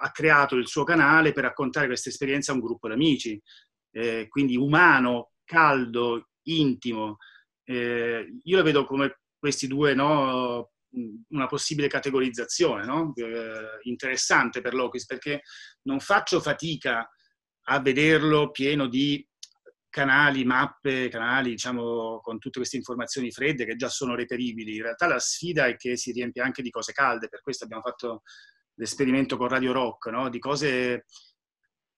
ha 0.00 0.10
creato 0.10 0.56
il 0.56 0.66
suo 0.66 0.82
canale 0.82 1.32
per 1.32 1.44
raccontare 1.44 1.86
questa 1.86 2.08
esperienza 2.08 2.50
a 2.50 2.56
un 2.56 2.60
gruppo 2.60 2.88
di 2.88 2.94
amici, 2.94 3.40
eh, 3.92 4.26
quindi 4.28 4.56
umano, 4.56 5.30
caldo, 5.44 6.30
intimo. 6.48 7.18
Eh, 7.68 8.38
io 8.42 8.56
lo 8.56 8.62
vedo 8.62 8.84
come 8.84 9.18
questi 9.38 9.66
due, 9.66 9.94
no, 9.94 10.70
una 11.30 11.46
possibile 11.46 11.88
categorizzazione 11.88 12.84
no? 12.84 13.12
eh, 13.16 13.78
interessante 13.82 14.60
per 14.60 14.74
Locus, 14.74 15.04
perché 15.04 15.42
non 15.82 16.00
faccio 16.00 16.40
fatica 16.40 17.08
a 17.68 17.80
vederlo 17.80 18.50
pieno 18.50 18.86
di 18.86 19.26
canali, 19.88 20.44
mappe, 20.44 21.08
canali, 21.08 21.50
diciamo, 21.50 22.20
con 22.20 22.38
tutte 22.38 22.58
queste 22.58 22.76
informazioni 22.76 23.30
fredde 23.30 23.64
che 23.64 23.76
già 23.76 23.88
sono 23.88 24.14
reperibili. 24.14 24.76
In 24.76 24.82
realtà 24.82 25.06
la 25.06 25.18
sfida 25.18 25.66
è 25.66 25.76
che 25.76 25.96
si 25.96 26.12
riempie 26.12 26.42
anche 26.42 26.62
di 26.62 26.70
cose 26.70 26.92
calde, 26.92 27.28
per 27.28 27.40
questo 27.40 27.64
abbiamo 27.64 27.82
fatto 27.82 28.22
l'esperimento 28.74 29.36
con 29.36 29.48
Radio 29.48 29.72
Rock, 29.72 30.10
no? 30.10 30.28
di 30.28 30.38
cose 30.38 31.06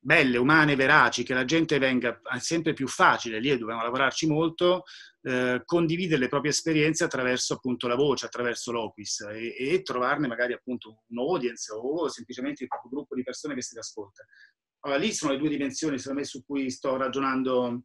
belle, 0.08 0.38
umane, 0.38 0.74
veraci, 0.74 1.22
che 1.22 1.34
la 1.34 1.44
gente 1.44 1.78
venga 1.78 2.18
sempre 2.38 2.72
più 2.72 2.88
facile, 2.88 3.40
lì 3.40 3.54
dobbiamo 3.58 3.82
lavorarci 3.82 4.26
molto, 4.26 4.84
eh, 5.20 5.60
condividere 5.66 6.18
le 6.18 6.28
proprie 6.28 6.50
esperienze 6.50 7.04
attraverso 7.04 7.52
appunto 7.52 7.86
la 7.86 7.94
voce, 7.94 8.24
attraverso 8.24 8.72
l'Oquis 8.72 9.20
e, 9.30 9.54
e 9.58 9.82
trovarne 9.82 10.26
magari 10.26 10.54
appunto 10.54 11.02
un 11.08 11.18
audience 11.18 11.70
o 11.74 12.08
semplicemente 12.08 12.62
il 12.62 12.70
proprio 12.70 12.90
gruppo 12.90 13.14
di 13.14 13.22
persone 13.22 13.54
che 13.54 13.60
si 13.60 13.76
ascolta. 13.76 14.24
Allora, 14.80 14.98
lì 14.98 15.12
sono 15.12 15.32
le 15.32 15.38
due 15.38 15.50
dimensioni, 15.50 15.98
secondo 15.98 16.20
me, 16.20 16.24
su 16.24 16.42
cui 16.42 16.70
sto 16.70 16.96
ragionando 16.96 17.82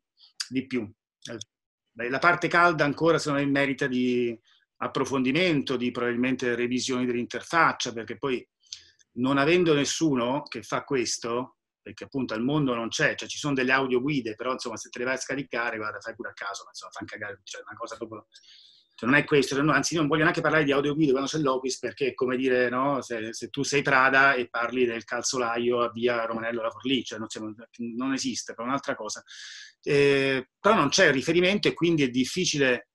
di 0.47 0.65
più. 0.65 0.89
Eh, 1.29 2.09
la 2.09 2.19
parte 2.19 2.47
calda 2.47 2.85
ancora, 2.85 3.17
secondo 3.17 3.43
me, 3.43 3.51
merita 3.51 3.85
di 3.87 4.39
approfondimento, 4.77 5.75
di 5.75 5.91
probabilmente 5.91 6.55
revisioni 6.55 7.05
dell'interfaccia, 7.05 7.91
perché 7.91 8.17
poi 8.17 8.47
non 9.15 9.37
avendo 9.37 9.73
nessuno 9.73 10.43
che 10.43 10.63
fa 10.63 10.85
questo, 10.85 11.57
perché 11.83 12.05
appunto 12.05 12.33
al 12.33 12.41
mondo 12.41 12.73
non 12.73 12.87
c'è, 12.87 13.13
cioè 13.15 13.27
ci 13.27 13.37
sono 13.37 13.53
delle 13.53 13.73
audioguide, 13.73 14.35
però 14.35 14.53
insomma 14.53 14.77
se 14.77 14.89
te 14.89 14.99
le 14.99 15.05
vai 15.05 15.15
a 15.15 15.19
scaricare, 15.19 15.77
guarda, 15.77 15.99
fai 15.99 16.15
pure 16.15 16.29
a 16.29 16.33
caso, 16.33 16.63
ma 16.63 16.69
insomma 16.69 16.91
fanno 16.91 17.09
cagare, 17.11 17.41
cioè 17.43 17.61
una 17.61 17.77
cosa 17.77 17.97
proprio... 17.97 18.27
Cioè, 18.95 19.09
non 19.09 19.17
è 19.17 19.23
questo, 19.25 19.59
no, 19.61 19.71
anzi 19.71 19.95
non 19.95 20.07
voglio 20.07 20.21
neanche 20.21 20.41
parlare 20.41 20.63
di 20.63 20.71
audioguide 20.71 21.11
quando 21.11 21.29
c'è 21.29 21.39
l'Opis, 21.39 21.79
perché 21.79 22.07
è 22.09 22.13
come 22.13 22.37
dire, 22.37 22.69
no, 22.69 23.01
se, 23.01 23.33
se, 23.33 23.49
tu 23.49 23.63
sei 23.63 23.81
Prada 23.81 24.33
e 24.35 24.49
parli 24.49 24.85
del 24.85 25.03
calzolaio 25.03 25.81
a 25.81 25.91
via 25.91 26.23
Romanello 26.25 26.61
La 26.61 26.69
Forlì, 26.69 27.03
cioè 27.03 27.17
non, 27.19 27.27
non 27.95 28.13
esiste, 28.13 28.53
è 28.53 28.61
un'altra 28.61 28.95
cosa. 28.95 29.23
Eh, 29.81 30.47
però 30.59 30.75
non 30.75 30.89
c'è 30.89 31.11
riferimento 31.11 31.67
e 31.67 31.73
quindi 31.73 32.03
è 32.03 32.09
difficile 32.09 32.92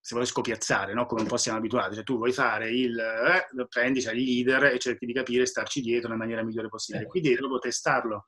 se 0.00 0.14
vuoi 0.14 0.26
scopiazzare, 0.26 0.94
no? 0.94 1.04
come 1.04 1.20
un 1.22 1.26
po' 1.26 1.36
siamo 1.36 1.58
abituati, 1.58 1.94
cioè 1.94 2.04
tu 2.04 2.16
vuoi 2.16 2.32
fare 2.32 2.70
il, 2.70 2.98
eh, 2.98 3.66
prendi, 3.68 4.00
c'hai 4.00 4.20
i 4.20 4.24
leader 4.24 4.72
e 4.72 4.78
cerchi 4.78 5.04
di 5.04 5.12
capire 5.12 5.42
e 5.42 5.46
starci 5.46 5.82
dietro 5.82 6.08
nella 6.08 6.20
maniera 6.20 6.42
migliore 6.42 6.68
possibile. 6.68 7.06
Quindi 7.06 7.28
devi 7.28 7.40
proprio 7.40 7.60
testarlo. 7.60 8.24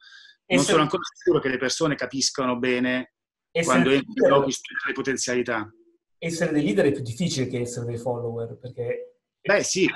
Non 0.46 0.58
essere, 0.58 0.70
sono 0.70 0.82
ancora 0.82 1.02
sicuro 1.14 1.40
che 1.40 1.48
le 1.48 1.56
persone 1.56 1.94
capiscano 1.94 2.58
bene 2.58 3.14
quando 3.64 3.90
entrano 3.90 4.44
tutte 4.44 4.86
le 4.86 4.92
potenzialità. 4.92 5.72
Essere 6.18 6.52
dei 6.52 6.62
leader 6.62 6.86
è 6.86 6.92
più 6.92 7.02
difficile 7.02 7.46
che 7.46 7.60
essere 7.60 7.86
dei 7.86 7.98
follower, 7.98 8.58
perché... 8.58 9.16
Beh 9.40 9.62
sì, 9.62 9.90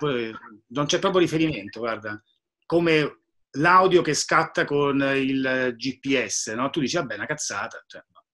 non 0.68 0.86
c'è 0.86 0.98
proprio 0.98 1.20
riferimento, 1.20 1.78
guarda. 1.80 2.20
Come 2.64 3.20
l'audio 3.58 4.02
che 4.02 4.14
scatta 4.14 4.64
con 4.64 5.00
il 5.14 5.74
GPS, 5.76 6.48
no? 6.54 6.70
Tu 6.70 6.80
dici, 6.80 6.96
vabbè, 6.96 7.14
una 7.14 7.26
cazzata. 7.26 7.82
Cioè, 7.86 8.02
no. 8.12 8.24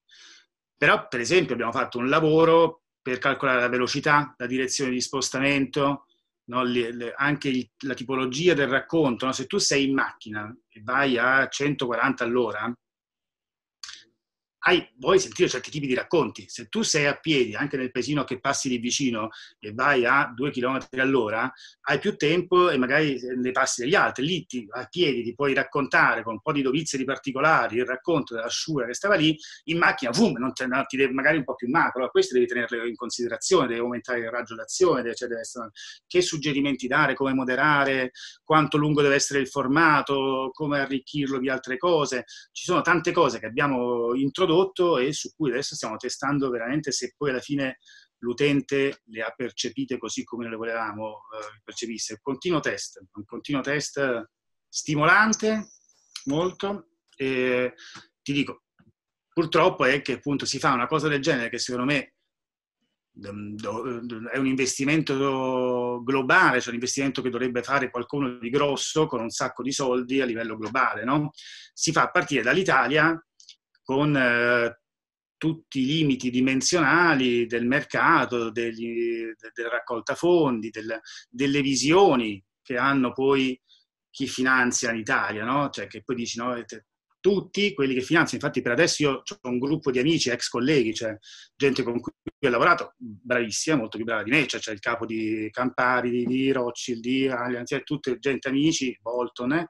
Però, 0.76 1.06
per 1.08 1.20
esempio, 1.20 1.54
abbiamo 1.54 1.72
fatto 1.72 1.98
un 1.98 2.08
lavoro 2.08 2.81
per 3.02 3.18
calcolare 3.18 3.60
la 3.60 3.68
velocità, 3.68 4.34
la 4.38 4.46
direzione 4.46 4.92
di 4.92 5.00
spostamento, 5.00 6.06
no? 6.44 6.62
le, 6.62 6.94
le, 6.94 7.14
anche 7.16 7.48
il, 7.48 7.68
la 7.80 7.94
tipologia 7.94 8.54
del 8.54 8.68
racconto. 8.68 9.26
No? 9.26 9.32
Se 9.32 9.46
tu 9.46 9.58
sei 9.58 9.88
in 9.88 9.94
macchina 9.94 10.54
e 10.68 10.80
vai 10.82 11.18
a 11.18 11.48
140 11.48 12.24
all'ora, 12.24 12.72
hai, 14.64 14.88
vuoi 14.96 15.18
sentire 15.18 15.48
certi 15.48 15.70
tipi 15.70 15.86
di 15.88 15.94
racconti. 15.94 16.44
Se 16.48 16.68
tu 16.68 16.82
sei 16.82 17.06
a 17.06 17.16
piedi, 17.16 17.54
anche 17.54 17.76
nel 17.76 17.90
paesino 17.90 18.22
che 18.22 18.38
passi 18.38 18.68
lì 18.68 18.78
vicino 18.78 19.30
e 19.58 19.72
vai 19.72 20.04
a 20.04 20.30
due 20.32 20.52
chilometri 20.52 21.00
all'ora, 21.00 21.52
hai 21.82 21.98
più 21.98 22.16
tempo 22.16 22.70
e 22.70 22.76
magari 22.76 23.18
ne 23.36 23.50
passi 23.50 23.82
degli 23.82 23.96
altri. 23.96 24.24
Lì 24.24 24.46
ti, 24.46 24.64
a 24.70 24.86
piedi 24.86 25.24
ti 25.24 25.34
puoi 25.34 25.52
raccontare 25.52 26.22
con 26.22 26.34
un 26.34 26.40
po' 26.40 26.52
di 26.52 26.62
dovizie 26.62 26.96
di 26.96 27.04
particolari 27.04 27.76
il 27.78 27.84
racconto 27.84 28.34
della 28.34 28.48
sciura 28.48 28.86
che 28.86 28.94
stava 28.94 29.16
lì, 29.16 29.36
in 29.64 29.78
macchina, 29.78 30.12
boom, 30.12 30.38
non 30.38 30.52
te, 30.52 30.66
no, 30.66 30.84
ti 30.84 30.96
deve, 30.96 31.12
magari 31.12 31.38
un 31.38 31.44
po' 31.44 31.56
più 31.56 31.68
macro, 31.68 32.08
questo 32.10 32.34
devi 32.34 32.46
tenerle 32.46 32.86
in 32.86 32.94
considerazione, 32.94 33.66
devi 33.66 33.80
aumentare 33.80 34.20
il 34.20 34.30
raggio 34.30 34.54
d'azione, 34.54 35.12
cioè 35.14 35.28
deve 35.28 35.40
essere, 35.40 35.70
che 36.06 36.22
suggerimenti 36.22 36.86
dare, 36.86 37.14
come 37.14 37.34
moderare, 37.34 38.12
quanto 38.44 38.76
lungo 38.76 39.02
deve 39.02 39.16
essere 39.16 39.40
il 39.40 39.48
formato, 39.48 40.50
come 40.52 40.78
arricchirlo 40.78 41.38
di 41.38 41.48
altre 41.48 41.78
cose. 41.78 42.26
Ci 42.52 42.64
sono 42.64 42.80
tante 42.80 43.10
cose 43.10 43.40
che 43.40 43.46
abbiamo 43.46 44.14
introdotto 44.14 44.50
prodotto 44.52 44.98
e 44.98 45.12
su 45.12 45.32
cui 45.34 45.50
adesso 45.50 45.74
stiamo 45.74 45.96
testando 45.96 46.50
veramente 46.50 46.92
se 46.92 47.14
poi 47.16 47.30
alla 47.30 47.40
fine 47.40 47.78
l'utente 48.18 49.00
le 49.06 49.22
ha 49.22 49.32
percepite 49.34 49.98
così 49.98 50.22
come 50.22 50.48
le 50.48 50.56
volevamo 50.56 51.22
eh, 51.32 51.60
percepisse. 51.64 52.18
Continuo 52.22 52.60
test, 52.60 53.02
un 53.14 53.24
continuo 53.24 53.62
test 53.62 54.28
stimolante, 54.68 55.70
molto, 56.26 56.90
e 57.16 57.74
ti 58.22 58.32
dico, 58.32 58.64
purtroppo 59.32 59.84
è 59.84 60.00
che 60.02 60.12
appunto 60.14 60.46
si 60.46 60.58
fa 60.58 60.72
una 60.72 60.86
cosa 60.86 61.08
del 61.08 61.20
genere 61.20 61.48
che 61.48 61.58
secondo 61.58 61.86
me 61.86 62.14
è 63.14 64.38
un 64.38 64.46
investimento 64.46 66.00
globale, 66.02 66.60
cioè 66.60 66.68
un 66.68 66.76
investimento 66.76 67.20
che 67.20 67.28
dovrebbe 67.28 67.62
fare 67.62 67.90
qualcuno 67.90 68.38
di 68.38 68.48
grosso 68.48 69.06
con 69.06 69.20
un 69.20 69.28
sacco 69.28 69.62
di 69.62 69.72
soldi 69.72 70.22
a 70.22 70.24
livello 70.24 70.56
globale, 70.56 71.04
no? 71.04 71.30
Si 71.74 71.92
fa 71.92 72.08
partire 72.08 72.42
dall'Italia 72.42 73.22
con 73.82 74.16
eh, 74.16 74.80
tutti 75.36 75.80
i 75.80 75.86
limiti 75.86 76.30
dimensionali 76.30 77.46
del 77.46 77.66
mercato, 77.66 78.50
degli, 78.50 79.24
del 79.54 79.66
raccolta 79.68 80.14
fondi, 80.14 80.70
del, 80.70 81.00
delle 81.28 81.62
visioni 81.62 82.42
che 82.62 82.76
hanno 82.76 83.12
poi 83.12 83.60
chi 84.08 84.28
finanzia 84.28 84.92
l'Italia, 84.92 85.44
no? 85.44 85.68
Cioè 85.70 85.88
che 85.88 86.02
poi 86.04 86.14
dici, 86.14 86.38
no, 86.38 86.54
tutti 87.18 87.72
quelli 87.72 87.94
che 87.94 88.02
finanziano, 88.02 88.42
infatti 88.42 88.62
per 88.62 88.72
adesso 88.72 89.02
io 89.02 89.22
ho 89.40 89.48
un 89.48 89.58
gruppo 89.58 89.90
di 89.90 89.98
amici, 90.00 90.28
ex 90.30 90.48
colleghi, 90.48 90.92
cioè 90.92 91.16
gente 91.56 91.82
con 91.82 92.00
cui 92.00 92.12
ho 92.40 92.48
lavorato, 92.48 92.94
bravissima, 92.96 93.76
molto 93.76 93.96
più 93.96 94.04
brava 94.04 94.24
di 94.24 94.30
me, 94.30 94.46
cioè 94.46 94.60
c'è 94.60 94.72
il 94.72 94.80
capo 94.80 95.06
di 95.06 95.48
Campari, 95.50 96.10
di, 96.10 96.24
di 96.24 96.52
Rothschild, 96.52 97.00
di 97.00 97.28
Allianz, 97.28 97.76
tutte 97.84 98.18
gente 98.18 98.48
amici, 98.48 98.96
Bolton, 99.00 99.52
eh, 99.52 99.68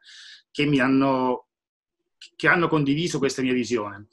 che 0.51 0.65
mi 0.65 0.81
hanno 0.81 1.49
che 2.37 2.49
hanno 2.49 2.69
condiviso 2.69 3.19
questa 3.19 3.43
mia 3.43 3.53
visione. 3.53 4.09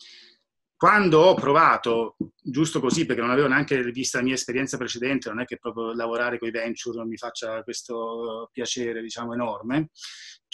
Quando 0.76 1.20
ho 1.20 1.34
provato, 1.34 2.16
giusto 2.42 2.80
così, 2.80 3.06
perché 3.06 3.22
non 3.22 3.32
avevo 3.32 3.50
neanche 3.50 3.82
visto 3.92 4.18
la 4.18 4.24
mia 4.24 4.36
esperienza 4.36 4.78
precedente, 4.78 5.28
non 5.28 5.42
è 5.42 5.46
che 5.46 5.58
proprio 5.58 5.94
lavorare 5.94 6.40
con 6.40 6.48
i 6.48 6.52
venture 6.52 6.98
non 6.98 7.10
mi 7.10 7.18
faccia 7.18 7.62
questo 7.64 8.50
piacere, 8.54 9.02
diciamo, 9.02 9.34
enorme, 9.34 9.90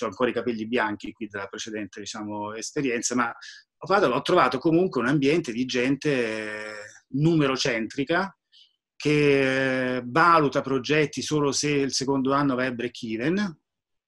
ho 0.02 0.06
ancora 0.06 0.32
i 0.32 0.34
capelli 0.34 0.68
bianchi 0.68 1.12
qui 1.12 1.28
della 1.28 1.46
precedente, 1.46 2.00
diciamo, 2.00 2.54
esperienza, 2.56 3.14
ma 3.14 3.30
ho, 3.30 3.86
provato, 3.86 4.08
ho 4.08 4.22
trovato 4.24 4.58
comunque 4.58 5.00
un 5.00 5.08
ambiente 5.08 5.52
di 5.52 5.66
gente 5.66 6.74
numerocentrica, 7.10 8.36
che 8.96 10.02
valuta 10.06 10.62
progetti 10.62 11.22
solo 11.22 11.52
se 11.52 11.70
il 11.70 11.94
secondo 11.94 12.34
anno 12.34 12.56
va 12.56 12.66
a 12.66 12.72
break 12.72 13.04
even, 13.04 13.60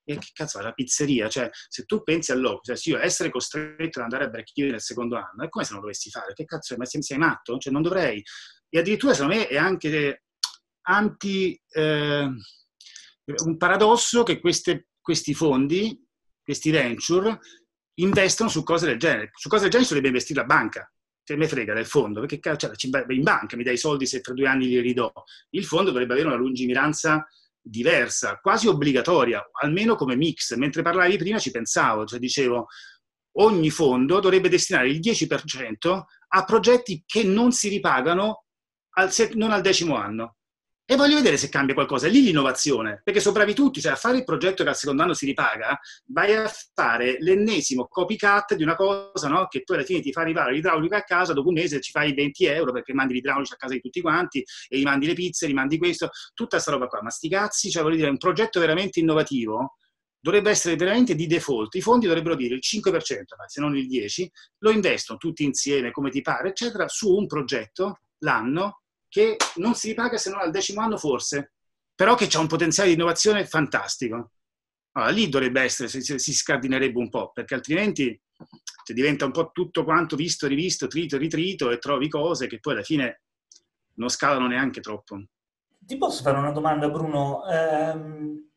e 0.10 0.18
che 0.18 0.30
cazzo 0.34 0.60
è 0.60 0.64
la 0.64 0.72
pizzeria? 0.72 1.28
Cioè, 1.28 1.50
se 1.52 1.84
tu 1.84 2.02
pensi 2.02 2.32
all'opposto, 2.32 2.76
cioè, 2.76 2.96
io 2.96 3.04
essere 3.04 3.30
costretto 3.30 4.00
ad 4.00 4.06
andare 4.06 4.26
a 4.26 4.44
even 4.56 4.72
nel 4.72 4.82
secondo 4.82 5.18
anno, 5.18 5.44
è 5.44 5.50
come 5.50 5.66
se 5.66 5.74
non 5.74 5.82
dovessi 5.82 6.10
fare. 6.10 6.34
Che 6.34 6.46
cazzo? 6.46 6.76
Ma 6.78 6.86
sei, 6.86 7.04
sei 7.04 7.18
matto? 7.18 7.58
Cioè, 7.58 7.74
non 7.74 7.82
dovrei. 7.82 8.24
E 8.70 8.80
addirittura, 8.80 9.14
secondo 9.14 9.36
me, 9.36 9.48
è 9.48 9.58
anche 9.58 10.24
anti... 10.84 11.62
Eh, 11.70 12.30
un 13.44 13.58
paradosso 13.58 14.24
che 14.24 14.40
queste, 14.40 14.88
questi 15.02 15.34
fondi, 15.34 16.02
questi 16.42 16.72
venture, 16.72 17.40
investono 17.96 18.50
su 18.50 18.64
cose 18.64 18.86
del 18.86 18.98
genere. 18.98 19.32
Su 19.34 19.50
cose 19.50 19.64
del 19.64 19.72
genere 19.72 19.88
si 19.88 19.94
dovrebbe 19.94 20.16
investire 20.16 20.40
la 20.40 20.46
banca. 20.46 20.92
Che 21.24 21.36
me 21.36 21.48
frega 21.50 21.74
del 21.74 21.86
fondo, 21.86 22.22
perché 22.22 22.40
cioè, 22.56 22.72
in 23.10 23.24
banca 23.24 23.58
mi 23.58 23.64
dai 23.64 23.74
i 23.74 23.78
soldi 23.78 24.06
se 24.06 24.22
tra 24.22 24.34
due 24.34 24.48
anni 24.48 24.68
li 24.68 24.80
ridò. 24.80 25.12
Il 25.50 25.66
fondo 25.66 25.92
dovrebbe 25.92 26.14
avere 26.14 26.30
una 26.30 26.38
lungimiranza 26.38 27.28
diversa, 27.70 28.40
quasi 28.42 28.68
obbligatoria, 28.68 29.50
almeno 29.62 29.96
come 29.96 30.16
mix. 30.16 30.56
Mentre 30.56 30.82
parlavi 30.82 31.18
prima 31.18 31.40
ci 31.40 31.52
pensavo, 31.52 32.06
cioè 32.06 32.20
dicevo, 32.20 32.68
ogni 33.40 33.70
fondo 33.70 34.20
dovrebbe 34.20 34.50
destinare 34.50 34.90
il 34.90 35.00
10% 35.00 36.02
a 36.30 36.44
progetti 36.44 37.04
che 37.06 37.24
non 37.24 37.52
si 37.52 37.70
ripagano 37.70 38.46
al, 38.96 39.12
non 39.34 39.52
al 39.52 39.62
decimo 39.62 39.96
anno. 39.96 40.38
E 40.90 40.96
voglio 40.96 41.16
vedere 41.16 41.36
se 41.36 41.50
cambia 41.50 41.74
qualcosa. 41.74 42.08
È 42.08 42.10
lì 42.10 42.22
l'innovazione, 42.22 43.02
perché 43.04 43.20
sono 43.20 43.44
tutti, 43.54 43.82
cioè 43.82 43.92
a 43.92 43.98
fare 43.98 44.20
il 44.20 44.24
progetto 44.24 44.64
che 44.64 44.70
al 44.70 44.76
secondo 44.78 45.04
anno 45.04 45.14
si 45.14 45.26
ripaga, 45.26 45.78
vai 46.06 46.34
a 46.34 46.50
fare 46.74 47.18
l'ennesimo 47.20 47.88
copycat 47.88 48.56
di 48.56 48.64
una 48.64 48.78
cosa 48.78 49.28
no? 49.28 49.48
che 49.48 49.64
poi 49.64 49.76
alla 49.76 49.86
fine 49.86 50.00
ti 50.00 50.14
fa 50.14 50.22
arrivare 50.22 50.54
l'idraulica 50.54 50.96
a 50.96 51.04
casa, 51.04 51.34
dopo 51.34 51.50
un 51.50 51.56
mese 51.56 51.82
ci 51.82 51.92
fai 51.92 52.14
20 52.14 52.46
euro 52.46 52.72
perché 52.72 52.94
mandi 52.94 53.16
l'idraulico 53.16 53.54
a 53.54 53.58
casa 53.58 53.74
di 53.74 53.82
tutti 53.82 54.00
quanti 54.00 54.42
e 54.70 54.80
gli 54.80 54.84
mandi 54.84 55.08
le 55.08 55.14
pizze, 55.14 55.50
gli 55.50 55.54
mandi 55.54 55.78
questo, 55.78 56.10
tutta 56.34 56.52
questa 56.52 56.72
roba 56.72 56.88
qua. 56.88 57.02
Ma 57.02 57.10
sti 57.10 57.28
cazzi, 57.28 57.70
cioè 57.70 57.84
voglio 57.84 57.98
dire, 57.98 58.10
un 58.10 58.18
progetto 58.18 58.62
veramente 58.62 59.02
innovativo 59.02 59.76
dovrebbe 60.22 60.52
essere 60.52 60.78
veramente 60.78 61.16
di 61.16 61.28
default. 61.28 61.76
I 61.76 61.82
fondi 61.82 62.08
dovrebbero 62.08 62.36
dire 62.36 62.56
il 62.56 62.62
5%, 62.64 63.02
se 63.46 63.60
non 63.60 63.76
il 63.76 63.88
10%, 63.88 64.28
lo 64.60 64.72
investono 64.72 65.20
tutti 65.20 65.44
insieme 65.44 65.92
come 65.92 66.12
ti 66.12 66.22
pare, 66.22 66.48
eccetera, 66.48 66.88
su 66.88 67.14
un 67.14 67.28
progetto 67.28 68.04
l'anno 68.20 68.84
che 69.10 69.38
non 69.56 69.76
si 69.76 69.90
ripaga 69.90 70.18
se 70.18 70.30
non 70.30 70.40
al 70.40 70.52
decimo 70.52 70.82
anno 70.82 70.98
forse, 70.98 71.54
però 71.96 72.16
che 72.16 72.28
ha 72.32 72.40
un 72.40 72.48
potenziale 72.48 72.90
di 72.90 72.96
innovazione 72.96 73.46
fantastico. 73.46 74.32
Allora, 74.92 75.12
lì 75.12 75.30
dovrebbe 75.30 75.62
essere, 75.62 75.88
si, 75.88 76.02
si 76.02 76.34
scardinerebbe 76.34 76.98
un 76.98 77.10
po', 77.10 77.32
perché 77.32 77.54
altrimenti 77.54 78.20
cioè, 78.84 78.96
diventa 78.96 79.26
un 79.26 79.32
po' 79.32 79.52
tutto 79.52 79.84
quanto 79.84 80.16
visto, 80.16 80.48
rivisto, 80.48 80.88
trito, 80.88 81.18
ritrito 81.18 81.72
e 81.72 81.78
trovi 81.78 82.08
cose 82.08 82.48
che 82.48 82.60
poi 82.60 82.74
alla 82.74 82.84
fine 82.84 83.22
non 83.96 84.10
scalano 84.10 84.48
neanche 84.48 84.82
troppo. 84.82 85.24
Ti 85.80 85.98
posso 85.98 86.22
fare 86.22 86.38
una 86.38 86.52
domanda, 86.52 86.90
Bruno? 86.90 87.48
Ehm, 87.50 88.50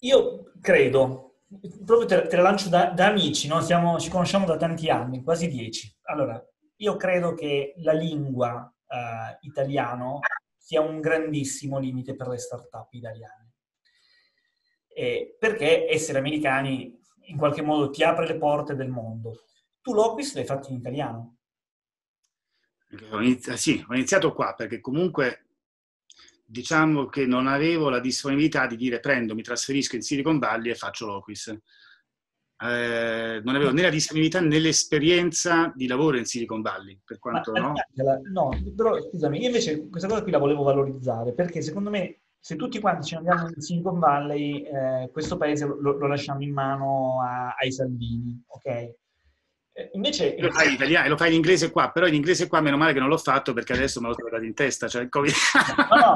io 0.00 0.52
credo, 0.60 1.42
proprio 1.84 2.06
te, 2.06 2.28
te 2.28 2.36
la 2.36 2.42
lancio 2.42 2.68
da, 2.68 2.90
da 2.90 3.06
amici, 3.06 3.48
no? 3.48 3.60
Siamo, 3.60 3.98
ci 3.98 4.10
conosciamo 4.10 4.46
da 4.46 4.56
tanti 4.56 4.88
anni, 4.88 5.22
quasi 5.22 5.48
dieci. 5.48 5.92
Allora, 6.02 6.42
io 6.80 6.96
credo 6.96 7.34
che 7.34 7.74
la 7.78 7.92
lingua 7.92 8.72
eh, 8.86 9.38
italiano 9.42 10.20
sia 10.56 10.80
un 10.80 11.00
grandissimo 11.00 11.78
limite 11.78 12.14
per 12.14 12.28
le 12.28 12.38
start-up 12.38 12.92
italiane. 12.92 13.52
E 14.88 15.36
perché 15.38 15.88
essere 15.88 16.18
americani 16.18 16.98
in 17.24 17.36
qualche 17.36 17.62
modo 17.62 17.90
ti 17.90 18.02
apre 18.02 18.26
le 18.26 18.36
porte 18.36 18.74
del 18.74 18.88
mondo. 18.88 19.44
Tu 19.80 19.92
l'Opis 19.92 20.34
l'hai 20.34 20.44
fatto 20.44 20.70
in 20.70 20.76
italiano? 20.76 21.36
Ho 23.10 23.20
iniziato, 23.20 23.58
sì, 23.58 23.84
ho 23.86 23.94
iniziato 23.94 24.32
qua 24.32 24.54
perché 24.54 24.80
comunque 24.80 25.46
diciamo 26.44 27.06
che 27.06 27.26
non 27.26 27.46
avevo 27.46 27.88
la 27.88 28.00
disponibilità 28.00 28.66
di 28.66 28.76
dire 28.76 28.98
prendo, 28.98 29.34
mi 29.34 29.42
trasferisco 29.42 29.94
in 29.96 30.02
Silicon 30.02 30.38
Valley 30.38 30.72
e 30.72 30.74
faccio 30.74 31.06
l'Opis 31.06 31.56
eh, 32.62 33.40
non 33.42 33.54
avevo 33.54 33.72
né 33.72 33.82
la 33.82 33.90
disponibilità 33.90 34.40
né 34.40 34.58
l'esperienza 34.58 35.72
di 35.74 35.86
lavoro 35.86 36.18
in 36.18 36.26
Silicon 36.26 36.60
Valley, 36.60 37.00
per 37.04 37.18
quanto 37.18 37.52
Ma, 37.52 37.60
no? 37.60 37.72
No, 38.32 38.50
però 38.76 39.00
scusami, 39.00 39.40
io 39.40 39.46
invece 39.46 39.88
questa 39.88 40.08
cosa 40.08 40.22
qui 40.22 40.30
la 40.30 40.38
volevo 40.38 40.62
valorizzare, 40.62 41.32
perché 41.32 41.62
secondo 41.62 41.88
me 41.88 42.20
se 42.38 42.56
tutti 42.56 42.78
quanti 42.78 43.06
ci 43.06 43.14
andiamo 43.14 43.48
in 43.48 43.60
Silicon 43.60 43.98
Valley, 43.98 44.62
eh, 44.62 45.10
questo 45.10 45.36
paese 45.36 45.64
lo, 45.66 45.96
lo, 45.96 46.06
lasciamo 46.06 46.42
in 46.42 46.52
mano 46.52 47.22
a, 47.22 47.54
ai 47.58 47.72
Salvini, 47.72 48.42
ok? 48.46 48.94
Eh, 49.80 49.90
invece, 49.94 50.36
lo 50.38 50.50
fai 50.50 50.68
in 50.68 50.74
italiano, 50.74 51.08
lo 51.08 51.16
fai 51.16 51.28
in 51.28 51.36
inglese 51.36 51.70
qua, 51.70 51.90
però 51.90 52.06
in 52.06 52.12
inglese 52.12 52.46
qua 52.48 52.60
meno 52.60 52.76
male 52.76 52.92
che 52.92 52.98
non 52.98 53.08
l'ho 53.08 53.16
fatto 53.16 53.54
perché 53.54 53.72
adesso 53.72 54.00
me 54.02 54.08
l'ho 54.08 54.14
trovato 54.14 54.44
in 54.44 54.52
testa, 54.52 54.88
cioè 54.88 55.02
il 55.02 55.08
Covid. 55.08 55.32
No, 55.88 56.12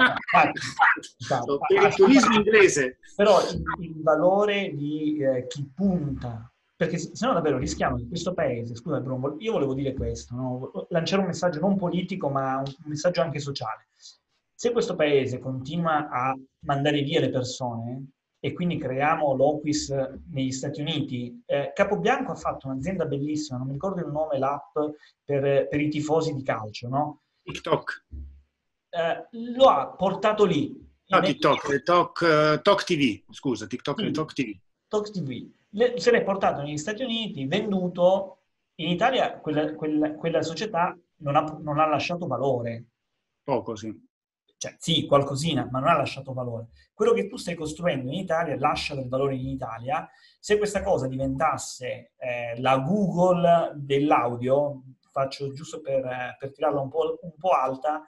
no, 1.46 1.58
per 1.66 1.82
il 1.82 1.94
turismo 1.94 2.34
inglese. 2.34 2.98
Però 3.16 3.40
il, 3.40 3.62
il 3.80 4.02
valore 4.02 4.70
di 4.74 5.16
eh, 5.18 5.46
chi 5.46 5.66
punta, 5.74 6.52
perché 6.76 6.98
se 6.98 7.26
no 7.26 7.32
davvero 7.32 7.56
rischiamo 7.56 7.96
che 7.96 8.06
questo 8.06 8.34
paese, 8.34 8.74
scusa 8.74 9.00
Bruno, 9.00 9.36
io 9.38 9.52
volevo 9.52 9.72
dire 9.72 9.94
questo, 9.94 10.86
lanciare 10.90 11.22
un 11.22 11.28
messaggio 11.28 11.60
non 11.60 11.78
politico 11.78 12.28
ma 12.28 12.58
un 12.58 12.72
messaggio 12.84 13.22
anche 13.22 13.38
sociale. 13.38 13.88
Se 14.54 14.72
questo 14.72 14.94
paese 14.94 15.38
continua 15.38 16.08
a 16.10 16.36
mandare 16.66 17.00
via 17.00 17.20
le 17.20 17.30
persone, 17.30 18.10
e 18.45 18.53
quindi 18.53 18.76
creiamo 18.76 19.34
l'Office 19.34 20.20
negli 20.30 20.53
Stati 20.53 20.82
Uniti. 20.82 21.42
Eh, 21.47 21.72
Capobianco 21.74 22.32
ha 22.32 22.34
fatto 22.34 22.68
un'azienda 22.68 23.07
bellissima, 23.07 23.57
non 23.57 23.68
mi 23.68 23.72
ricordo 23.72 24.05
il 24.05 24.12
nome, 24.12 24.38
l'app 24.38 24.76
per, 25.24 25.66
per 25.66 25.80
i 25.80 25.88
tifosi 25.88 26.34
di 26.34 26.42
calcio, 26.42 26.88
no? 26.88 27.22
TikTok. 27.42 28.05
Eh, 28.90 29.28
lo 29.55 29.64
ha 29.64 29.86
portato 29.97 30.45
lì. 30.45 30.78
No, 31.07 31.20
TikTok, 31.20 31.82
Talk, 31.84 32.20
uh, 32.20 32.61
Talk 32.61 32.84
TV, 32.84 33.22
scusa, 33.30 33.66
TikTok 33.66 34.01
sì. 34.01 34.07
è 34.09 34.11
Talk 34.11 34.32
TV. 34.34 34.59
Talk 34.88 35.11
TV. 35.11 35.51
Le, 35.70 35.99
se 35.99 36.11
l'è 36.11 36.22
portato 36.22 36.61
negli 36.61 36.76
Stati 36.76 37.03
Uniti, 37.03 37.47
venduto, 37.47 38.40
in 38.74 38.90
Italia 38.90 39.38
quella, 39.38 39.74
quella, 39.74 40.14
quella 40.16 40.42
società 40.42 40.95
non 41.20 41.36
ha, 41.36 41.59
non 41.62 41.78
ha 41.78 41.86
lasciato 41.86 42.26
valore. 42.26 42.84
Poco, 43.42 43.74
sì. 43.74 43.90
Cioè, 44.64 44.76
sì, 44.78 45.04
qualcosina, 45.04 45.68
ma 45.70 45.78
non 45.78 45.90
ha 45.90 45.96
lasciato 45.96 46.32
valore. 46.32 46.68
Quello 46.94 47.12
che 47.12 47.26
tu 47.26 47.36
stai 47.36 47.54
costruendo 47.54 48.08
in 48.10 48.14
Italia 48.14 48.56
lascia 48.58 48.94
del 48.94 49.08
valore 49.08 49.34
in 49.34 49.46
Italia. 49.46 50.08
Se 50.40 50.56
questa 50.56 50.82
cosa 50.82 51.06
diventasse 51.06 52.12
eh, 52.16 52.58
la 52.60 52.78
Google 52.78 53.72
dell'audio, 53.74 54.84
faccio 55.10 55.52
giusto 55.52 55.82
per, 55.82 56.36
per 56.38 56.52
tirarla 56.52 56.80
un 56.80 56.88
po', 56.88 57.18
un 57.20 57.34
po' 57.38 57.50
alta, 57.50 58.06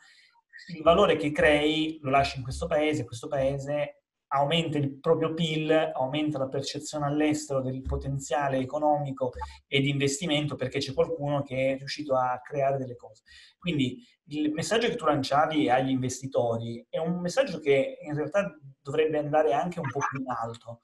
il 0.75 0.83
valore 0.83 1.17
che 1.17 1.31
crei 1.31 1.99
lo 2.01 2.09
lasci 2.09 2.39
in 2.39 2.43
questo 2.43 2.67
paese, 2.67 3.05
questo 3.05 3.29
paese 3.29 3.96
aumenta 4.29 4.79
il 4.79 4.99
proprio 4.99 5.35
PIL, 5.35 5.93
aumenta 5.95 6.39
la 6.39 6.49
percezione 6.49 7.07
all'estero 7.07 7.63
del 7.63 7.83
potenziale 7.83 8.59
economico 8.59 9.33
e 9.67 9.81
di 9.81 9.91
investimento 9.91 10.57
perché 10.57 10.79
c'è 10.79 10.93
qualcuno 10.93 11.43
che 11.43 11.75
è 11.75 11.79
riuscito 11.79 12.17
a 12.17 12.41
creare 12.43 12.79
delle 12.79 12.97
cose. 12.97 13.23
Quindi 13.59 14.05
il 14.29 14.53
messaggio 14.53 14.89
che 14.89 14.97
tu 14.97 15.05
lanciavi 15.05 15.69
agli 15.69 15.91
investitori 15.91 16.85
è 16.89 16.99
un 16.99 17.21
messaggio 17.21 17.61
che 17.61 17.99
in 18.01 18.15
realtà 18.15 18.59
dovrebbe 18.83 19.19
andare 19.19 19.53
anche 19.53 19.79
un 19.79 19.89
po' 19.91 20.01
più 20.09 20.21
in 20.21 20.31
alto, 20.31 20.81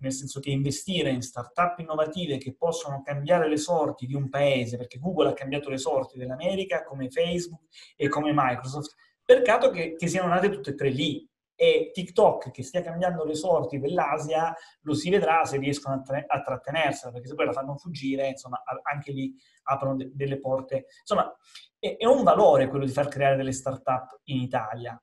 nel 0.00 0.12
senso 0.12 0.38
che 0.38 0.50
investire 0.50 1.10
in 1.10 1.22
start-up 1.22 1.78
innovative 1.80 2.38
che 2.38 2.54
possono 2.54 3.02
cambiare 3.02 3.48
le 3.48 3.56
sorti 3.56 4.06
di 4.06 4.14
un 4.14 4.28
paese, 4.28 4.76
perché 4.76 4.98
Google 4.98 5.30
ha 5.30 5.34
cambiato 5.34 5.70
le 5.70 5.78
sorti 5.78 6.18
dell'America 6.18 6.84
come 6.84 7.10
Facebook 7.10 7.62
e 7.96 8.08
come 8.08 8.30
Microsoft, 8.32 8.94
peccato 9.24 9.70
che, 9.70 9.94
che 9.96 10.06
siano 10.06 10.28
nate 10.28 10.50
tutte 10.50 10.70
e 10.70 10.74
tre 10.74 10.90
lì, 10.90 11.27
e 11.60 11.90
TikTok 11.92 12.52
che 12.52 12.62
stia 12.62 12.82
cambiando 12.82 13.24
le 13.24 13.34
sorti 13.34 13.80
dell'Asia 13.80 14.54
lo 14.82 14.94
si 14.94 15.10
vedrà 15.10 15.44
se 15.44 15.56
riescono 15.58 15.96
a, 15.96 16.00
tra- 16.02 16.24
a 16.24 16.40
trattenersela, 16.40 17.10
perché 17.10 17.26
se 17.26 17.34
poi 17.34 17.46
la 17.46 17.52
fanno 17.52 17.76
fuggire, 17.76 18.28
insomma, 18.28 18.62
anche 18.82 19.10
lì 19.10 19.34
aprono 19.64 19.96
de- 19.96 20.10
delle 20.14 20.38
porte. 20.38 20.86
Insomma, 21.00 21.36
è-, 21.80 21.96
è, 21.96 22.06
un 22.06 22.22
valore 22.22 22.68
quello 22.68 22.84
di 22.84 22.92
far 22.92 23.08
creare 23.08 23.34
delle 23.34 23.50
start-up 23.50 24.20
in 24.26 24.36
Italia. 24.36 25.02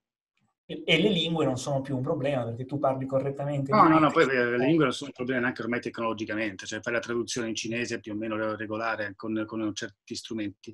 E-, 0.65 0.81
e 0.85 1.01
le 1.01 1.09
lingue 1.09 1.43
non 1.43 1.57
sono 1.57 1.81
più 1.81 1.97
un 1.97 2.01
problema 2.01 2.45
perché 2.45 2.63
tu 2.63 2.79
parli 2.79 3.05
correttamente. 3.05 3.73
No, 3.73 3.89
no, 3.89 3.99
no, 3.99 4.09
poi 4.09 4.25
le 4.25 4.57
lingue 4.57 4.85
non 4.85 4.93
sono 4.93 5.09
un 5.09 5.15
problema 5.15 5.41
neanche 5.41 5.61
ormai 5.61 5.81
tecnologicamente, 5.81 6.65
cioè 6.65 6.79
fare 6.79 6.95
la 6.95 7.01
traduzione 7.01 7.49
in 7.49 7.55
cinese 7.55 7.99
più 7.99 8.13
o 8.13 8.15
meno 8.15 8.55
regolare 8.55 9.11
con, 9.17 9.43
con 9.45 9.75
certi 9.75 10.15
strumenti. 10.15 10.73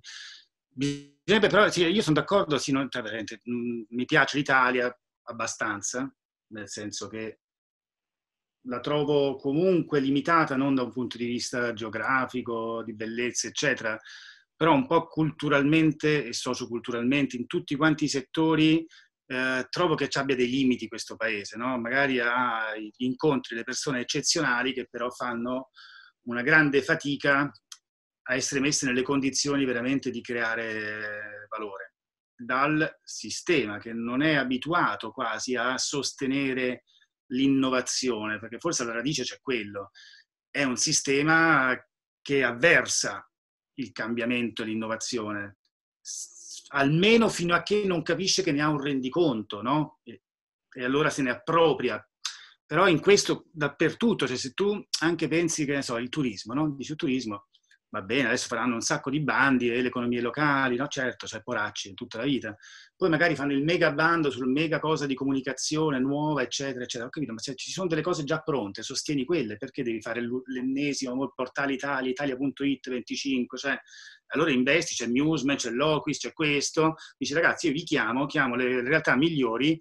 Bisognerebbe 0.73 1.49
però, 1.49 1.69
sì, 1.69 1.85
io 1.85 2.01
sono 2.03 2.15
d'accordo, 2.15 2.59
sì, 2.59 2.71
non, 2.71 2.87
cioè, 2.89 3.01
mi 3.43 4.05
piace 4.05 4.37
l'Italia, 4.37 4.95
abbastanza, 5.23 6.13
nel 6.47 6.69
senso 6.69 7.07
che 7.07 7.39
la 8.65 8.79
trovo 8.79 9.35
comunque 9.37 9.99
limitata 9.99 10.55
non 10.55 10.75
da 10.75 10.83
un 10.83 10.91
punto 10.91 11.17
di 11.17 11.25
vista 11.25 11.73
geografico, 11.73 12.83
di 12.83 12.93
bellezza, 12.93 13.47
eccetera, 13.47 13.99
però 14.55 14.73
un 14.73 14.85
po' 14.85 15.07
culturalmente 15.07 16.25
e 16.25 16.33
socioculturalmente 16.33 17.35
in 17.35 17.47
tutti 17.47 17.75
quanti 17.75 18.03
i 18.03 18.09
settori 18.09 18.85
eh, 19.25 19.65
trovo 19.69 19.95
che 19.95 20.07
ci 20.09 20.19
abbia 20.19 20.35
dei 20.35 20.49
limiti 20.49 20.87
questo 20.87 21.15
paese, 21.15 21.57
no? 21.57 21.79
magari 21.79 22.19
ha 22.19 22.73
incontri 22.97 23.55
le 23.55 23.63
persone 23.63 24.01
eccezionali 24.01 24.73
che 24.73 24.87
però 24.89 25.09
fanno 25.09 25.69
una 26.27 26.43
grande 26.43 26.83
fatica 26.83 27.51
a 28.23 28.35
essere 28.35 28.61
messe 28.61 28.85
nelle 28.85 29.01
condizioni 29.01 29.65
veramente 29.65 30.11
di 30.11 30.21
creare 30.21 31.47
valore 31.49 31.90
dal 32.43 32.99
sistema 33.03 33.77
che 33.77 33.93
non 33.93 34.21
è 34.21 34.35
abituato 34.35 35.11
quasi 35.11 35.55
a 35.55 35.77
sostenere 35.77 36.85
l'innovazione, 37.27 38.39
perché 38.39 38.57
forse 38.57 38.83
alla 38.83 38.93
radice 38.93 39.23
c'è 39.23 39.39
quello. 39.41 39.91
È 40.49 40.63
un 40.63 40.77
sistema 40.77 41.75
che 42.21 42.43
avversa 42.43 43.25
il 43.75 43.91
cambiamento 43.91 44.61
e 44.61 44.65
l'innovazione, 44.65 45.57
almeno 46.69 47.29
fino 47.29 47.55
a 47.55 47.63
che 47.63 47.83
non 47.85 48.01
capisce 48.01 48.43
che 48.43 48.51
ne 48.51 48.61
ha 48.61 48.69
un 48.69 48.81
rendiconto, 48.81 49.61
no? 49.61 49.99
E, 50.03 50.23
e 50.73 50.83
allora 50.83 51.09
se 51.09 51.21
ne 51.21 51.31
appropria. 51.31 52.05
Però 52.65 52.87
in 52.87 53.01
questo 53.01 53.47
dappertutto, 53.51 54.27
cioè 54.27 54.37
se 54.37 54.53
tu 54.53 54.81
anche 54.99 55.27
pensi 55.27 55.65
che, 55.65 55.73
ne 55.73 55.81
so, 55.81 55.97
il 55.97 56.09
turismo, 56.09 56.53
no? 56.53 56.69
Dici 56.71 56.91
il 56.91 56.97
turismo, 56.97 57.47
va 57.91 58.01
bene, 58.01 58.27
adesso 58.27 58.47
faranno 58.47 58.75
un 58.75 58.81
sacco 58.81 59.09
di 59.09 59.19
bandi 59.19 59.69
e 59.69 59.81
le 59.81 59.89
economie 59.89 60.21
locali, 60.21 60.77
no? 60.77 60.87
Certo, 60.87 61.25
c'è 61.25 61.41
poracci 61.43 61.93
tutta 61.93 62.17
la 62.17 62.23
vita. 62.23 62.55
Poi 62.95 63.09
magari 63.09 63.35
fanno 63.35 63.51
il 63.51 63.63
mega 63.63 63.91
bando 63.91 64.31
sul 64.31 64.47
mega 64.47 64.79
cosa 64.79 65.05
di 65.05 65.13
comunicazione 65.13 65.99
nuova, 65.99 66.41
eccetera, 66.41 66.83
eccetera. 66.83 67.07
Ho 67.07 67.09
capito, 67.09 67.33
ma 67.33 67.39
se 67.39 67.53
ci 67.55 67.69
sono 67.69 67.87
delle 67.87 68.01
cose 68.01 68.23
già 68.23 68.39
pronte, 68.39 68.81
sostieni 68.81 69.25
quelle, 69.25 69.57
perché 69.57 69.83
devi 69.83 70.01
fare 70.01 70.21
l'ennesimo 70.45 71.31
portale 71.35 71.73
Italia, 71.73 72.09
italia.it 72.09 72.89
25, 72.89 73.57
cioè, 73.57 73.77
allora 74.27 74.51
investi, 74.51 74.95
c'è 74.95 75.07
Newsman, 75.07 75.57
c'è 75.57 75.71
Loquis, 75.71 76.17
c'è 76.17 76.31
questo. 76.31 76.95
Dici, 77.17 77.33
ragazzi, 77.33 77.67
io 77.67 77.73
vi 77.73 77.83
chiamo, 77.83 78.25
chiamo 78.25 78.55
le 78.55 78.81
realtà 78.83 79.17
migliori, 79.17 79.77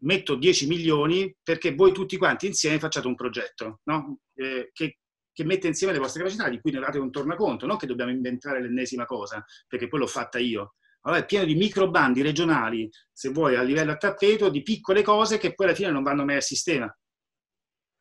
metto 0.00 0.34
10 0.34 0.66
milioni 0.66 1.34
perché 1.42 1.74
voi 1.74 1.92
tutti 1.92 2.18
quanti 2.18 2.46
insieme 2.46 2.78
facciate 2.78 3.06
un 3.06 3.14
progetto, 3.14 3.80
no? 3.84 4.18
eh, 4.34 4.68
che 4.72 4.98
che 5.38 5.44
mette 5.44 5.68
insieme 5.68 5.92
le 5.92 6.00
vostre 6.00 6.20
capacità, 6.20 6.48
di 6.48 6.58
cui 6.58 6.72
ne 6.72 6.80
date 6.80 6.98
un 6.98 7.12
tornaconto, 7.12 7.64
non 7.64 7.76
che 7.76 7.86
dobbiamo 7.86 8.10
inventare 8.10 8.60
l'ennesima 8.60 9.04
cosa, 9.04 9.44
perché 9.68 9.86
poi 9.86 10.00
l'ho 10.00 10.08
fatta 10.08 10.40
io. 10.40 10.74
Allora 11.02 11.20
è 11.20 11.26
pieno 11.26 11.44
di 11.44 11.54
microbandi 11.54 12.22
regionali, 12.22 12.90
se 13.12 13.28
vuoi, 13.28 13.54
a 13.54 13.62
livello 13.62 13.92
a 13.92 13.96
tappeto, 13.96 14.48
di 14.48 14.64
piccole 14.64 15.02
cose 15.02 15.38
che 15.38 15.54
poi 15.54 15.66
alla 15.66 15.76
fine 15.76 15.92
non 15.92 16.02
vanno 16.02 16.24
mai 16.24 16.38
a 16.38 16.40
sistema. 16.40 16.92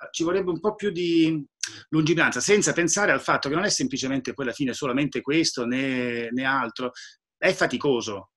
Ci 0.10 0.24
vorrebbe 0.24 0.50
un 0.50 0.60
po' 0.60 0.74
più 0.74 0.90
di 0.90 1.46
lungimiranza, 1.90 2.40
senza 2.40 2.74
pensare 2.74 3.12
al 3.12 3.22
fatto 3.22 3.50
che 3.50 3.56
non 3.56 3.66
è 3.66 3.70
semplicemente 3.70 4.34
poi 4.34 4.46
alla 4.46 4.54
fine 4.56 4.74
solamente 4.74 5.22
questo 5.22 5.64
né, 5.68 6.32
né 6.32 6.44
altro. 6.44 6.90
È 7.38 7.54
faticoso, 7.54 8.32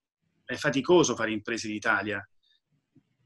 è 0.44 0.57
faticoso 0.57 1.16
fare 1.16 1.32
imprese 1.32 1.68
in 1.68 1.74
Italia 1.74 2.22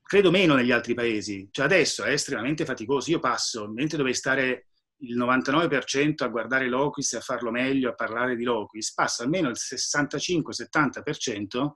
credo 0.07 0.31
meno 0.31 0.55
negli 0.55 0.71
altri 0.71 0.93
paesi. 0.93 1.49
Cioè 1.51 1.65
adesso 1.65 2.05
è 2.05 2.11
estremamente 2.11 2.67
faticoso. 2.67 3.11
Io 3.11 3.19
passo, 3.19 3.69
mentre 3.73 3.97
dovrei 3.97 4.15
stare 4.15 4.67
il 5.07 5.19
99% 5.19 6.25
a 6.25 6.29
guardare 6.29 6.69
Loquis 6.69 7.13
e 7.13 7.19
a 7.19 7.21
farlo 7.21 7.51
meglio, 7.51 7.91
a 7.91 7.95
parlare 7.95 8.37
di 8.37 8.45
Loquis, 8.45 8.93
passa 8.93 9.25
almeno 9.25 9.49
il 9.49 9.57
65-70% 9.59 11.73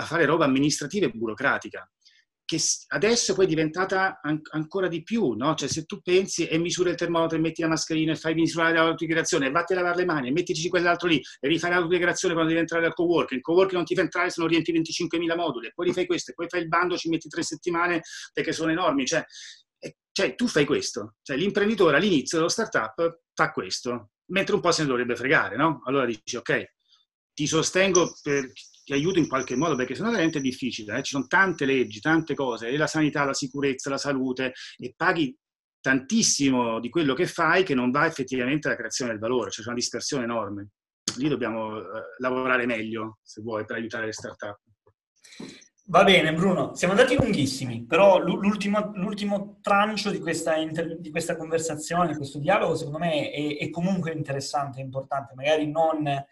a 0.00 0.04
fare 0.04 0.26
roba 0.26 0.44
amministrativa 0.44 1.06
e 1.06 1.10
burocratica, 1.10 1.88
che 2.44 2.58
adesso 2.88 3.34
poi 3.34 3.44
è 3.44 3.48
diventata 3.48 4.20
an- 4.22 4.40
ancora 4.52 4.88
di 4.88 5.02
più, 5.02 5.32
no? 5.32 5.54
Cioè 5.54 5.68
se 5.68 5.84
tu 5.84 6.00
pensi 6.00 6.46
e 6.46 6.56
misuri 6.56 6.90
il 6.90 6.96
termometro 6.96 7.36
e 7.36 7.40
metti 7.40 7.60
la 7.60 7.68
mascherina 7.68 8.12
e 8.12 8.16
fai 8.16 8.34
misurare 8.34 8.74
l'autodichiarazione 8.74 9.48
e 9.48 9.50
vatti 9.50 9.74
a 9.74 9.76
lavare 9.76 9.96
le 9.96 10.04
mani 10.06 10.28
e 10.28 10.32
mettici 10.32 10.68
quell'altro 10.70 11.08
lì 11.08 11.20
e 11.40 11.48
rifai 11.48 11.70
l'autodichiarazione 11.70 12.32
quando 12.32 12.50
devi 12.50 12.62
entrare 12.62 12.86
al 12.86 12.94
co-working, 12.94 13.38
il 13.38 13.44
co-working 13.44 13.74
non 13.74 13.84
ti 13.84 13.94
fa 13.94 14.00
entrare 14.00 14.30
se 14.30 14.40
non 14.40 14.48
rientri 14.48 14.72
25.000 14.72 15.36
moduli 15.36 15.66
e 15.66 15.72
poi 15.74 15.86
rifai 15.86 16.06
questo 16.06 16.30
e 16.30 16.34
poi 16.34 16.48
fai 16.48 16.62
il 16.62 16.68
bando, 16.68 16.96
ci 16.96 17.10
metti 17.10 17.28
tre 17.28 17.42
settimane 17.42 18.00
perché 18.32 18.52
sono 18.52 18.70
enormi, 18.70 19.04
cioè 19.04 19.22
cioè, 20.18 20.34
tu 20.34 20.48
fai 20.48 20.64
questo. 20.64 21.14
Cioè, 21.22 21.36
l'imprenditore 21.36 21.96
all'inizio 21.96 22.38
dello 22.38 22.48
startup 22.48 23.20
fa 23.32 23.52
questo, 23.52 24.10
mentre 24.32 24.56
un 24.56 24.60
po' 24.60 24.72
se 24.72 24.82
ne 24.82 24.88
dovrebbe 24.88 25.14
fregare, 25.14 25.54
no? 25.54 25.80
Allora 25.84 26.06
dici, 26.06 26.34
ok, 26.34 26.72
ti 27.32 27.46
sostengo, 27.46 28.12
per, 28.20 28.50
ti 28.82 28.92
aiuto 28.94 29.20
in 29.20 29.28
qualche 29.28 29.54
modo, 29.54 29.76
perché 29.76 29.94
sennò 29.94 30.10
veramente 30.10 30.38
è 30.38 30.40
difficile. 30.40 30.98
Eh? 30.98 31.02
Ci 31.04 31.12
sono 31.12 31.28
tante 31.28 31.66
leggi, 31.66 32.00
tante 32.00 32.34
cose, 32.34 32.76
la 32.76 32.88
sanità, 32.88 33.22
la 33.24 33.32
sicurezza, 33.32 33.90
la 33.90 33.96
salute, 33.96 34.54
e 34.78 34.92
paghi 34.96 35.38
tantissimo 35.80 36.80
di 36.80 36.88
quello 36.88 37.14
che 37.14 37.28
fai 37.28 37.62
che 37.62 37.76
non 37.76 37.92
va 37.92 38.04
effettivamente 38.04 38.66
alla 38.66 38.76
creazione 38.76 39.12
del 39.12 39.20
valore, 39.20 39.52
cioè 39.52 39.62
c'è 39.62 39.70
una 39.70 39.78
dispersione 39.78 40.24
enorme. 40.24 40.70
Lì 41.18 41.28
dobbiamo 41.28 41.78
eh, 41.78 41.84
lavorare 42.18 42.66
meglio, 42.66 43.20
se 43.22 43.40
vuoi, 43.40 43.64
per 43.64 43.76
aiutare 43.76 44.06
le 44.06 44.12
start-up. 44.12 44.58
Va 45.90 46.04
bene 46.04 46.34
Bruno, 46.34 46.74
siamo 46.74 46.92
andati 46.92 47.16
lunghissimi, 47.16 47.86
però 47.86 48.18
l'ultimo, 48.18 48.90
l'ultimo 48.96 49.58
trancio 49.62 50.10
di 50.10 50.18
questa, 50.18 50.54
inter, 50.54 50.98
di 50.98 51.10
questa, 51.10 51.34
conversazione, 51.34 52.08
di 52.08 52.14
questo 52.14 52.38
dialogo, 52.38 52.76
secondo 52.76 52.98
me 52.98 53.30
è, 53.30 53.56
è 53.56 53.70
comunque 53.70 54.12
interessante, 54.12 54.82
importante, 54.82 55.32
magari 55.34 55.66
non 55.70 56.06
eh, 56.06 56.24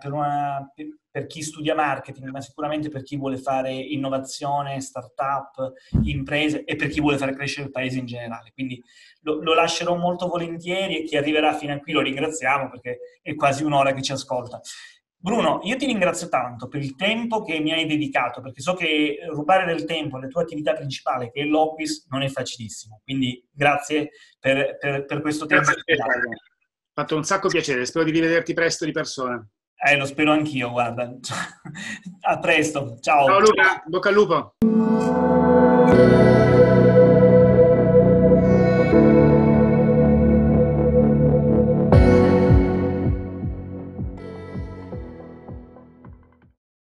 per, 0.00 0.12
una, 0.12 0.66
per, 1.10 1.26
chi 1.26 1.42
studia 1.42 1.74
marketing, 1.74 2.30
ma 2.30 2.40
sicuramente 2.40 2.88
per 2.88 3.02
chi 3.02 3.18
vuole 3.18 3.36
fare 3.36 3.70
innovazione, 3.70 4.80
start-up, 4.80 5.74
imprese 6.04 6.64
e 6.64 6.74
per 6.74 6.88
chi 6.88 7.02
vuole 7.02 7.18
fare 7.18 7.34
crescere 7.34 7.66
il 7.66 7.72
paese 7.72 7.98
in 7.98 8.06
generale. 8.06 8.50
Quindi 8.54 8.82
lo, 9.20 9.42
lo 9.42 9.52
lascerò 9.52 9.94
molto 9.94 10.26
volentieri 10.26 10.96
e 10.96 11.04
chi 11.04 11.18
arriverà 11.18 11.52
fino 11.52 11.74
a 11.74 11.78
qui 11.80 11.92
lo 11.92 12.00
ringraziamo 12.00 12.70
perché 12.70 13.20
è 13.20 13.34
quasi 13.34 13.62
un'ora 13.62 13.92
che 13.92 14.00
ci 14.00 14.12
ascolta. 14.12 14.58
Bruno, 15.22 15.60
io 15.64 15.76
ti 15.76 15.84
ringrazio 15.84 16.30
tanto 16.30 16.66
per 16.66 16.80
il 16.80 16.96
tempo 16.96 17.42
che 17.42 17.60
mi 17.60 17.72
hai 17.72 17.84
dedicato, 17.84 18.40
perché 18.40 18.62
so 18.62 18.72
che 18.72 19.18
rubare 19.28 19.66
del 19.66 19.84
tempo 19.84 20.16
alle 20.16 20.28
tue 20.28 20.40
attività 20.40 20.72
principali, 20.72 21.30
che 21.30 21.42
è 21.42 21.44
l'Office, 21.44 22.04
non 22.08 22.22
è 22.22 22.28
facilissimo. 22.28 23.02
Quindi 23.04 23.46
grazie 23.52 24.12
per, 24.38 24.78
per, 24.78 25.04
per 25.04 25.20
questo 25.20 25.44
tempo. 25.44 25.64
Grazie, 25.64 26.02
ha 26.02 26.06
fatto 26.94 27.16
un 27.16 27.24
sacco 27.24 27.48
piacere, 27.48 27.84
spero 27.84 28.06
di 28.06 28.12
rivederti 28.12 28.54
presto 28.54 28.86
di 28.86 28.92
persona. 28.92 29.46
Eh, 29.76 29.96
lo 29.98 30.06
spero 30.06 30.32
anch'io, 30.32 30.70
guarda. 30.70 31.12
A 32.22 32.38
presto, 32.38 32.96
ciao. 33.00 33.26
Ciao 33.26 33.40
Luca, 33.40 33.82
bocca 33.86 34.08
al 34.08 34.14
lupo. 34.14 34.54